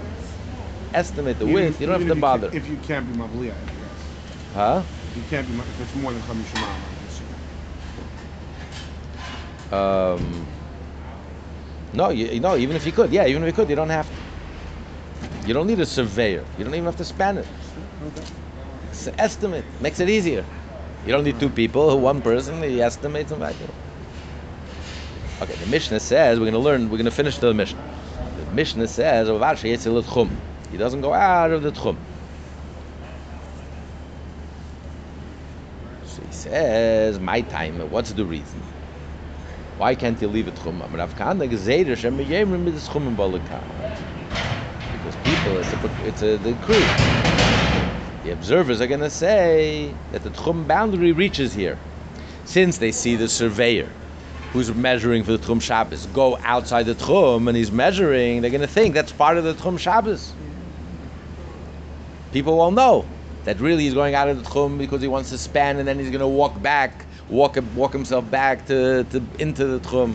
Estimate 0.92 1.38
the 1.38 1.46
width, 1.46 1.80
you 1.80 1.86
don't 1.86 2.00
have 2.00 2.08
to 2.08 2.14
bother. 2.16 2.50
If 2.52 2.68
you 2.68 2.76
can't 2.78 3.06
be 3.06 3.12
Mavliya. 3.14 3.54
Huh? 4.52 4.82
Can't 5.14 5.48
be, 5.48 5.58
if 5.58 5.80
it's 5.80 5.94
more 5.94 6.12
than 6.12 6.22
Chamisha 6.22 6.54
Mama, 6.56 6.76
Um, 9.72 10.46
no, 11.92 12.10
you, 12.10 12.40
no. 12.40 12.56
Even 12.56 12.76
if 12.76 12.86
you 12.86 12.92
could, 12.92 13.12
yeah, 13.12 13.26
even 13.26 13.42
if 13.42 13.48
you 13.48 13.52
could, 13.52 13.68
you 13.70 13.76
don't 13.76 13.90
have 13.90 14.14
to. 14.14 14.22
You 15.44 15.54
don't 15.54 15.66
need 15.66 15.80
a 15.80 15.86
surveyor. 15.86 16.44
You 16.58 16.64
don't 16.64 16.74
even 16.74 16.86
have 16.86 16.96
to 16.96 17.04
span 17.04 17.38
it. 17.38 17.48
It's 18.90 19.06
an 19.06 19.14
estimate. 19.18 19.64
Makes 19.80 20.00
it 20.00 20.08
easier. 20.10 20.44
You 21.06 21.12
don't 21.12 21.24
need 21.24 21.40
two 21.40 21.50
people. 21.50 22.00
One 22.00 22.22
person. 22.22 22.62
He 22.62 22.82
estimates 22.82 23.32
and 23.32 23.42
it. 23.42 23.70
Okay, 25.42 25.56
the 25.56 25.66
Mishnah 25.66 26.00
says 26.00 26.38
we're 26.38 26.44
going 26.46 26.54
to 26.54 26.58
learn. 26.60 26.84
We're 26.90 26.98
going 26.98 27.04
to 27.06 27.10
finish 27.10 27.38
the 27.38 27.54
Mishnah. 27.54 27.82
The 28.38 28.46
Mishnah 28.52 28.88
says. 28.88 29.28
He 29.28 30.76
doesn't 30.78 31.00
go 31.00 31.12
out 31.14 31.50
of 31.52 31.62
the 31.62 31.72
tchum. 31.72 31.98
So 36.04 36.22
he 36.22 36.32
says, 36.50 37.18
"My 37.20 37.40
time. 37.42 37.78
What's 37.90 38.12
the 38.12 38.24
reason?" 38.24 38.60
Why 39.80 39.94
can't 39.94 40.20
you 40.20 40.28
leave 40.28 40.46
it 40.46 40.56
chum? 40.56 40.82
Chum 40.92 40.92
Because 44.92 45.16
people, 45.24 45.56
it's 45.56 45.72
a, 45.72 46.06
it's 46.06 46.20
a 46.20 46.36
decree. 46.36 46.84
The 48.24 48.32
observers 48.32 48.82
are 48.82 48.86
going 48.86 49.00
to 49.00 49.08
say 49.08 49.94
that 50.12 50.22
the 50.22 50.28
tchum 50.28 50.68
boundary 50.68 51.12
reaches 51.12 51.54
here. 51.54 51.78
Since 52.44 52.76
they 52.76 52.92
see 52.92 53.16
the 53.16 53.26
surveyor 53.26 53.88
who's 54.52 54.70
measuring 54.74 55.24
for 55.24 55.32
the 55.32 55.38
tchum 55.38 55.62
Shabbos 55.62 56.04
go 56.06 56.36
outside 56.42 56.82
the 56.82 56.94
tchum 56.94 57.48
and 57.48 57.56
he's 57.56 57.72
measuring, 57.72 58.42
they're 58.42 58.50
going 58.50 58.60
to 58.60 58.66
think 58.66 58.94
that's 58.94 59.12
part 59.12 59.38
of 59.38 59.44
the 59.44 59.54
tchum 59.54 59.78
Shabbos. 59.78 60.34
People 62.32 62.58
won't 62.58 62.76
know 62.76 63.06
that 63.44 63.58
really 63.60 63.84
he's 63.84 63.94
going 63.94 64.14
out 64.14 64.28
of 64.28 64.42
the 64.42 64.48
tchum 64.48 64.78
because 64.78 65.00
he 65.02 65.08
wants 65.08 65.30
to 65.30 65.38
span 65.38 65.78
and 65.78 65.88
then 65.88 65.98
he's 65.98 66.10
going 66.10 66.20
to 66.20 66.28
walk 66.28 66.60
back, 66.62 67.06
walk 67.28 67.56
walk 67.74 67.92
himself 67.92 68.30
back 68.30 68.66
to, 68.66 69.04
to 69.04 69.22
into 69.38 69.66
the 69.66 69.80
tchum. 69.80 70.14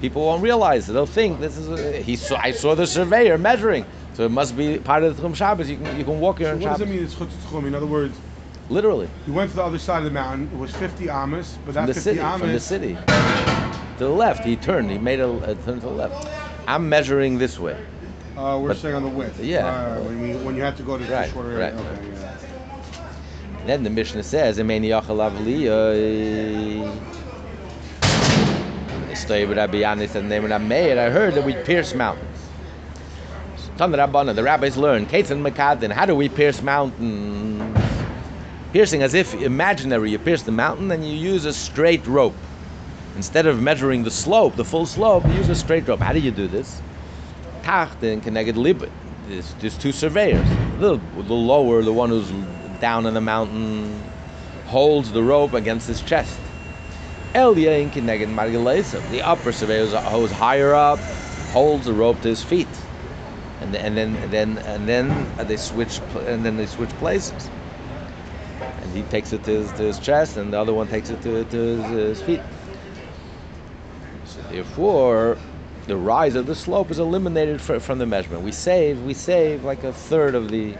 People 0.00 0.22
won't 0.24 0.42
realize 0.42 0.88
it. 0.88 0.92
They'll 0.92 1.06
think 1.06 1.40
this 1.40 1.56
is 1.58 1.68
a, 1.68 2.00
he 2.00 2.16
saw. 2.16 2.36
I 2.36 2.52
saw 2.52 2.74
the 2.74 2.86
surveyor 2.86 3.36
measuring, 3.38 3.84
so 4.14 4.24
it 4.24 4.30
must 4.30 4.56
be 4.56 4.78
part 4.78 5.02
of 5.02 5.16
the 5.16 5.22
tchum 5.22 5.34
Shabbos. 5.34 5.68
You 5.68 5.76
can 5.76 5.98
you 5.98 6.04
can 6.04 6.20
walk 6.20 6.38
here 6.38 6.48
So 6.48 6.54
on 6.54 6.60
what 6.60 6.70
does 6.70 6.80
it 6.80 6.88
mean 6.88 7.04
it's 7.04 7.14
Chutz 7.14 7.32
Tchum? 7.48 7.66
In 7.66 7.74
other 7.74 7.86
words, 7.86 8.16
Literally 8.70 9.08
you 9.26 9.32
went 9.32 9.50
to 9.50 9.56
the 9.56 9.64
other 9.64 9.78
side 9.80 9.98
of 9.98 10.04
the 10.04 10.10
mountain, 10.12 10.48
it 10.52 10.56
was 10.56 10.70
50 10.76 11.08
Amos, 11.08 11.58
but 11.66 11.74
that's 11.74 11.88
the 11.88 11.94
50 11.94 12.00
city, 12.00 12.20
Amos... 12.20 12.40
from 12.40 12.52
the 12.52 12.60
city 12.60 12.94
to 12.94 14.04
the 14.04 14.08
left. 14.08 14.44
He 14.44 14.54
turned. 14.56 14.90
He 14.90 14.96
made 14.98 15.18
a, 15.20 15.28
a 15.50 15.54
turn 15.56 15.74
to 15.74 15.80
the 15.80 15.88
left. 15.88 16.28
I'm 16.68 16.88
measuring 16.88 17.36
this 17.36 17.58
way. 17.58 17.76
Uh, 18.36 18.58
we're 18.62 18.68
But- 18.68 18.76
saying 18.78 18.94
on 18.94 19.02
the 19.02 19.08
width. 19.08 19.38
Yeah. 19.40 19.66
Uh, 19.66 20.00
when, 20.02 20.20
we, 20.22 20.36
when 20.44 20.56
you 20.56 20.62
had 20.62 20.76
to 20.76 20.82
go 20.82 20.96
to 20.96 21.04
the 21.04 21.12
Right, 21.12 21.30
shorter 21.30 21.50
area. 21.52 21.74
right. 21.74 21.84
Okay, 21.84 22.19
yeah. 23.60 23.66
Then 23.66 23.82
the 23.82 23.90
Mishnah 23.90 24.22
says, 24.22 24.58
and. 24.58 24.70
I 30.98 31.10
heard 31.10 31.34
that 31.34 31.44
we 31.44 31.54
pierce 31.54 31.94
mountains. 31.94 32.26
The 33.76 34.42
rabbis 34.42 34.76
learn, 34.76 35.06
Ketan 35.06 35.40
Makadin, 35.42 35.90
how 35.90 36.04
do 36.04 36.14
we 36.14 36.28
pierce 36.28 36.60
mountains? 36.62 37.78
Piercing 38.72 39.02
as 39.02 39.14
if 39.14 39.34
imaginary, 39.34 40.10
you 40.10 40.18
pierce 40.18 40.42
the 40.42 40.52
mountain 40.52 40.90
and 40.90 41.04
you 41.04 41.14
use 41.14 41.44
a 41.44 41.52
straight 41.52 42.06
rope. 42.06 42.36
Instead 43.16 43.46
of 43.46 43.60
measuring 43.60 44.02
the 44.04 44.10
slope, 44.10 44.54
the 44.56 44.64
full 44.64 44.86
slope, 44.86 45.26
you 45.26 45.32
use 45.32 45.48
a 45.48 45.54
straight 45.54 45.88
rope. 45.88 46.00
How 46.00 46.12
do 46.12 46.20
you 46.20 46.30
do 46.30 46.46
this? 46.46 46.80
Keneged 48.20 48.54
Libet. 48.54 48.90
There's, 49.28 49.54
there's 49.54 49.76
two 49.78 49.92
surveyors. 49.92 50.46
The, 50.78 51.00
the 51.16 51.34
lower, 51.34 51.82
the 51.82 51.92
one 51.92 52.10
who's 52.10 52.30
down 52.80 53.06
in 53.06 53.14
the 53.14 53.20
mountain, 53.20 54.02
holds 54.66 55.12
the 55.12 55.22
rope 55.22 55.54
against 55.54 55.86
his 55.86 56.00
chest. 56.00 56.38
Margelesim. 57.34 59.08
The 59.10 59.22
upper 59.22 59.52
surveyor 59.52 59.86
who's- 59.86 60.32
higher 60.32 60.74
up 60.74 60.98
holds 61.52 61.86
the 61.86 61.92
rope 61.92 62.20
to 62.22 62.28
his 62.28 62.42
feet. 62.42 62.68
And, 63.60 63.76
and 63.76 63.96
then 63.96 64.16
and 64.16 64.32
then 64.32 64.58
and 64.58 64.88
then 64.88 65.26
they 65.46 65.56
switch 65.56 66.00
and 66.26 66.44
then 66.44 66.56
they 66.56 66.66
switch 66.66 66.90
places. 66.98 67.50
And 68.82 68.92
he 68.96 69.02
takes 69.04 69.32
it 69.32 69.44
to 69.44 69.50
his, 69.50 69.72
to 69.72 69.82
his 69.82 69.98
chest, 69.98 70.36
and 70.36 70.52
the 70.52 70.58
other 70.58 70.74
one 70.74 70.88
takes 70.88 71.10
it 71.10 71.22
to, 71.22 71.44
to 71.44 71.56
his, 71.56 71.84
his 71.90 72.22
feet. 72.22 72.40
So 74.24 74.40
therefore, 74.50 75.38
the 75.86 75.96
rise 75.96 76.34
of 76.34 76.46
the 76.46 76.54
slope 76.54 76.90
is 76.90 76.98
eliminated 76.98 77.60
fr- 77.60 77.78
from 77.78 77.98
the 77.98 78.06
measurement. 78.06 78.42
We 78.42 78.52
save 78.52 79.02
we 79.02 79.14
save 79.14 79.64
like 79.64 79.84
a 79.84 79.92
third 79.92 80.34
of 80.34 80.50
the. 80.50 80.76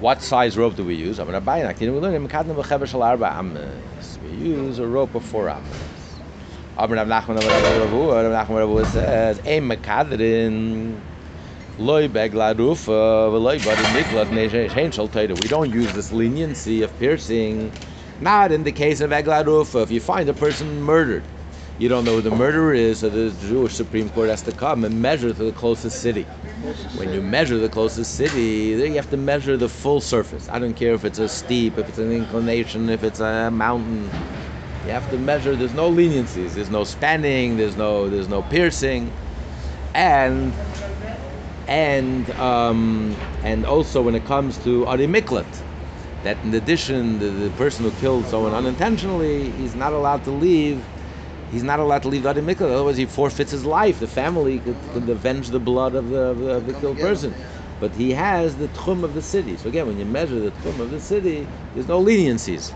What 0.00 0.22
size 0.22 0.56
rope 0.56 0.76
do 0.76 0.84
we 0.86 0.94
use? 0.94 1.18
I'm 1.18 1.44
buy 1.44 1.58
an 1.58 1.74
We 4.22 4.30
use 4.30 4.78
a 4.78 4.86
rope 4.86 5.14
of 5.14 5.22
four 5.22 5.50
ames. 5.50 6.22
Aber 6.74 6.94
Rav 6.94 7.06
Nachman 7.06 7.34
Rav 7.36 7.44
Rav 7.44 7.92
Rav 7.92 8.48
Nachman 8.48 8.78
Rav 8.78 8.88
says, 8.88 9.42
"Ein 9.44 9.68
Mekadrin 9.68 11.02
loy 11.76 12.08
begla 12.08 12.56
rufa 12.56 13.28
v'loy 13.30 13.62
bari 13.62 13.84
miklat 13.84 14.30
ne'shein 14.30 14.90
shel 14.90 15.06
Torah." 15.08 15.36
We 15.36 15.48
don't 15.48 15.70
use 15.70 15.92
this 15.92 16.10
leniency 16.10 16.80
of 16.80 16.98
piercing. 16.98 17.70
Not 18.22 18.52
in 18.52 18.62
the 18.64 18.72
case 18.72 19.02
of 19.02 19.10
egla. 19.10 19.82
If 19.82 19.90
you 19.90 20.00
find 20.00 20.30
a 20.30 20.32
person 20.32 20.80
murdered, 20.80 21.24
you 21.76 21.90
don't 21.90 22.06
know 22.06 22.14
who 22.16 22.22
the 22.22 22.30
murderer 22.30 22.72
is, 22.72 23.00
so 23.00 23.10
the 23.10 23.36
Jewish 23.46 23.74
Supreme 23.74 24.08
Court 24.08 24.30
has 24.30 24.40
to 24.44 24.52
come 24.52 24.82
and 24.86 25.02
measure 25.02 25.34
to 25.34 25.44
the 25.44 25.52
closest 25.52 26.00
city. 26.00 26.26
When 26.94 27.12
you 27.12 27.22
measure 27.22 27.58
the 27.58 27.68
closest 27.68 28.14
city, 28.14 28.74
you 28.78 28.94
have 28.96 29.10
to 29.10 29.16
measure 29.16 29.56
the 29.56 29.68
full 29.68 30.00
surface. 30.00 30.48
I 30.48 30.58
don't 30.58 30.74
care 30.74 30.94
if 30.94 31.04
it's 31.04 31.18
a 31.18 31.28
steep, 31.28 31.78
if 31.78 31.88
it's 31.88 31.98
an 31.98 32.12
inclination, 32.12 32.90
if 32.90 33.02
it's 33.04 33.20
a 33.20 33.50
mountain. 33.50 34.14
You 34.84 34.92
have 34.92 35.08
to 35.10 35.18
measure. 35.18 35.56
There's 35.56 35.74
no 35.74 35.90
leniencies. 35.92 36.54
There's 36.54 36.70
no 36.70 36.84
spanning. 36.84 37.56
There's 37.56 37.76
no. 37.76 38.08
There's 38.08 38.28
no 38.28 38.42
piercing, 38.42 39.12
and 39.94 40.54
and 41.68 42.30
um, 42.38 43.16
and 43.42 43.64
also 43.66 44.02
when 44.02 44.14
it 44.14 44.24
comes 44.24 44.58
to 44.64 44.84
arimiklat, 44.86 45.62
that 46.22 46.42
in 46.44 46.54
addition, 46.54 47.18
the, 47.18 47.26
the 47.26 47.50
person 47.52 47.84
who 47.84 47.92
killed 47.92 48.26
someone 48.26 48.54
unintentionally, 48.54 49.50
he's 49.52 49.74
not 49.74 49.92
allowed 49.92 50.24
to 50.24 50.30
leave. 50.32 50.89
He's 51.50 51.62
not 51.62 51.80
allowed 51.80 52.02
to 52.02 52.08
leave 52.08 52.22
the 52.22 52.32
arimiklat. 52.32 52.72
Otherwise, 52.72 52.96
he 52.96 53.06
forfeits 53.06 53.50
his 53.50 53.64
life. 53.64 53.98
The 53.98 54.06
family 54.06 54.60
could, 54.60 54.76
could 54.92 55.08
avenge 55.08 55.50
the 55.50 55.60
blood 55.60 55.94
of 55.94 56.10
the, 56.10 56.20
of 56.20 56.38
the, 56.38 56.50
of 56.50 56.66
the 56.66 56.74
killed 56.74 56.96
him. 56.98 57.06
person. 57.06 57.34
But 57.80 57.92
he 57.92 58.12
has 58.12 58.56
the 58.56 58.68
tchum 58.68 59.04
of 59.04 59.14
the 59.14 59.22
city. 59.22 59.56
So 59.56 59.68
again, 59.68 59.86
when 59.86 59.98
you 59.98 60.04
measure 60.04 60.38
the 60.38 60.50
tchum 60.50 60.78
of 60.80 60.90
the 60.90 61.00
city, 61.00 61.46
there's 61.74 61.88
no 61.88 62.02
leniencies. 62.02 62.72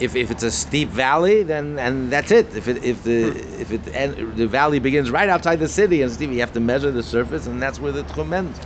if, 0.00 0.14
if 0.14 0.30
it's 0.30 0.42
a 0.42 0.50
steep 0.50 0.88
valley, 0.88 1.42
then 1.42 1.78
and 1.78 2.10
that's 2.10 2.30
it. 2.30 2.54
If 2.54 2.68
it 2.68 2.84
if 2.84 3.02
the 3.02 3.30
hmm. 3.30 3.60
if 3.60 3.72
it 3.72 3.88
and 3.94 4.36
the 4.36 4.46
valley 4.46 4.78
begins 4.78 5.10
right 5.10 5.28
outside 5.28 5.56
the 5.60 5.68
city 5.68 6.02
and 6.02 6.12
steep, 6.12 6.30
you 6.30 6.40
have 6.40 6.52
to 6.52 6.60
measure 6.60 6.90
the 6.90 7.02
surface, 7.02 7.46
and 7.46 7.60
that's 7.60 7.80
where 7.80 7.92
the 7.92 8.04
tchum 8.04 8.32
ends. 8.32 8.60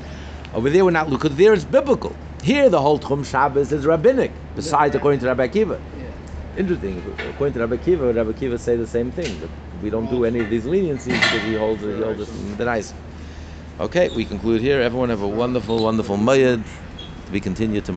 Over 0.55 0.69
there, 0.69 0.85
we're 0.85 0.91
not 0.91 1.09
looking. 1.09 1.35
There, 1.37 1.55
it's 1.55 1.65
biblical. 1.65 2.15
Here, 2.43 2.69
the 2.69 2.81
whole 2.81 2.99
tchum 2.99 3.25
Shabbos 3.25 3.73
is 3.73 3.87
rabbinic. 3.87 4.33
Besides, 4.55 4.95
according 4.95 5.21
to 5.21 5.27
Rabbi 5.27 5.49
Akiva. 5.49 5.81
Interesting. 6.57 6.99
According 7.29 7.55
to 7.55 7.61
Rabbi 7.61 7.77
Akiva, 7.77 8.15
Rabbi 8.15 8.33
Akiva 8.33 8.61
say 8.61 8.77
the 8.77 8.87
same 8.87 9.11
thing. 9.13 9.41
That 9.41 9.51
we 9.83 9.91
don't 9.91 10.11
do 10.11 10.25
any 10.25 10.41
of 10.41 10.51
these 10.51 10.65
leniencies 10.65 11.23
because 11.23 11.45
he 11.45 11.55
holds 11.55 11.83
holds 11.83 12.57
the 12.59 12.65
nice. 12.65 12.95
Okay, 13.81 14.11
we 14.11 14.25
conclude 14.25 14.61
here. 14.63 14.81
Everyone 14.81 15.11
have 15.11 15.23
a 15.23 15.29
wonderful, 15.29 15.83
wonderful 15.83 16.17
mayad 16.19 16.65
We 17.31 17.41
continue 17.41 17.83
tomorrow. 17.83 17.91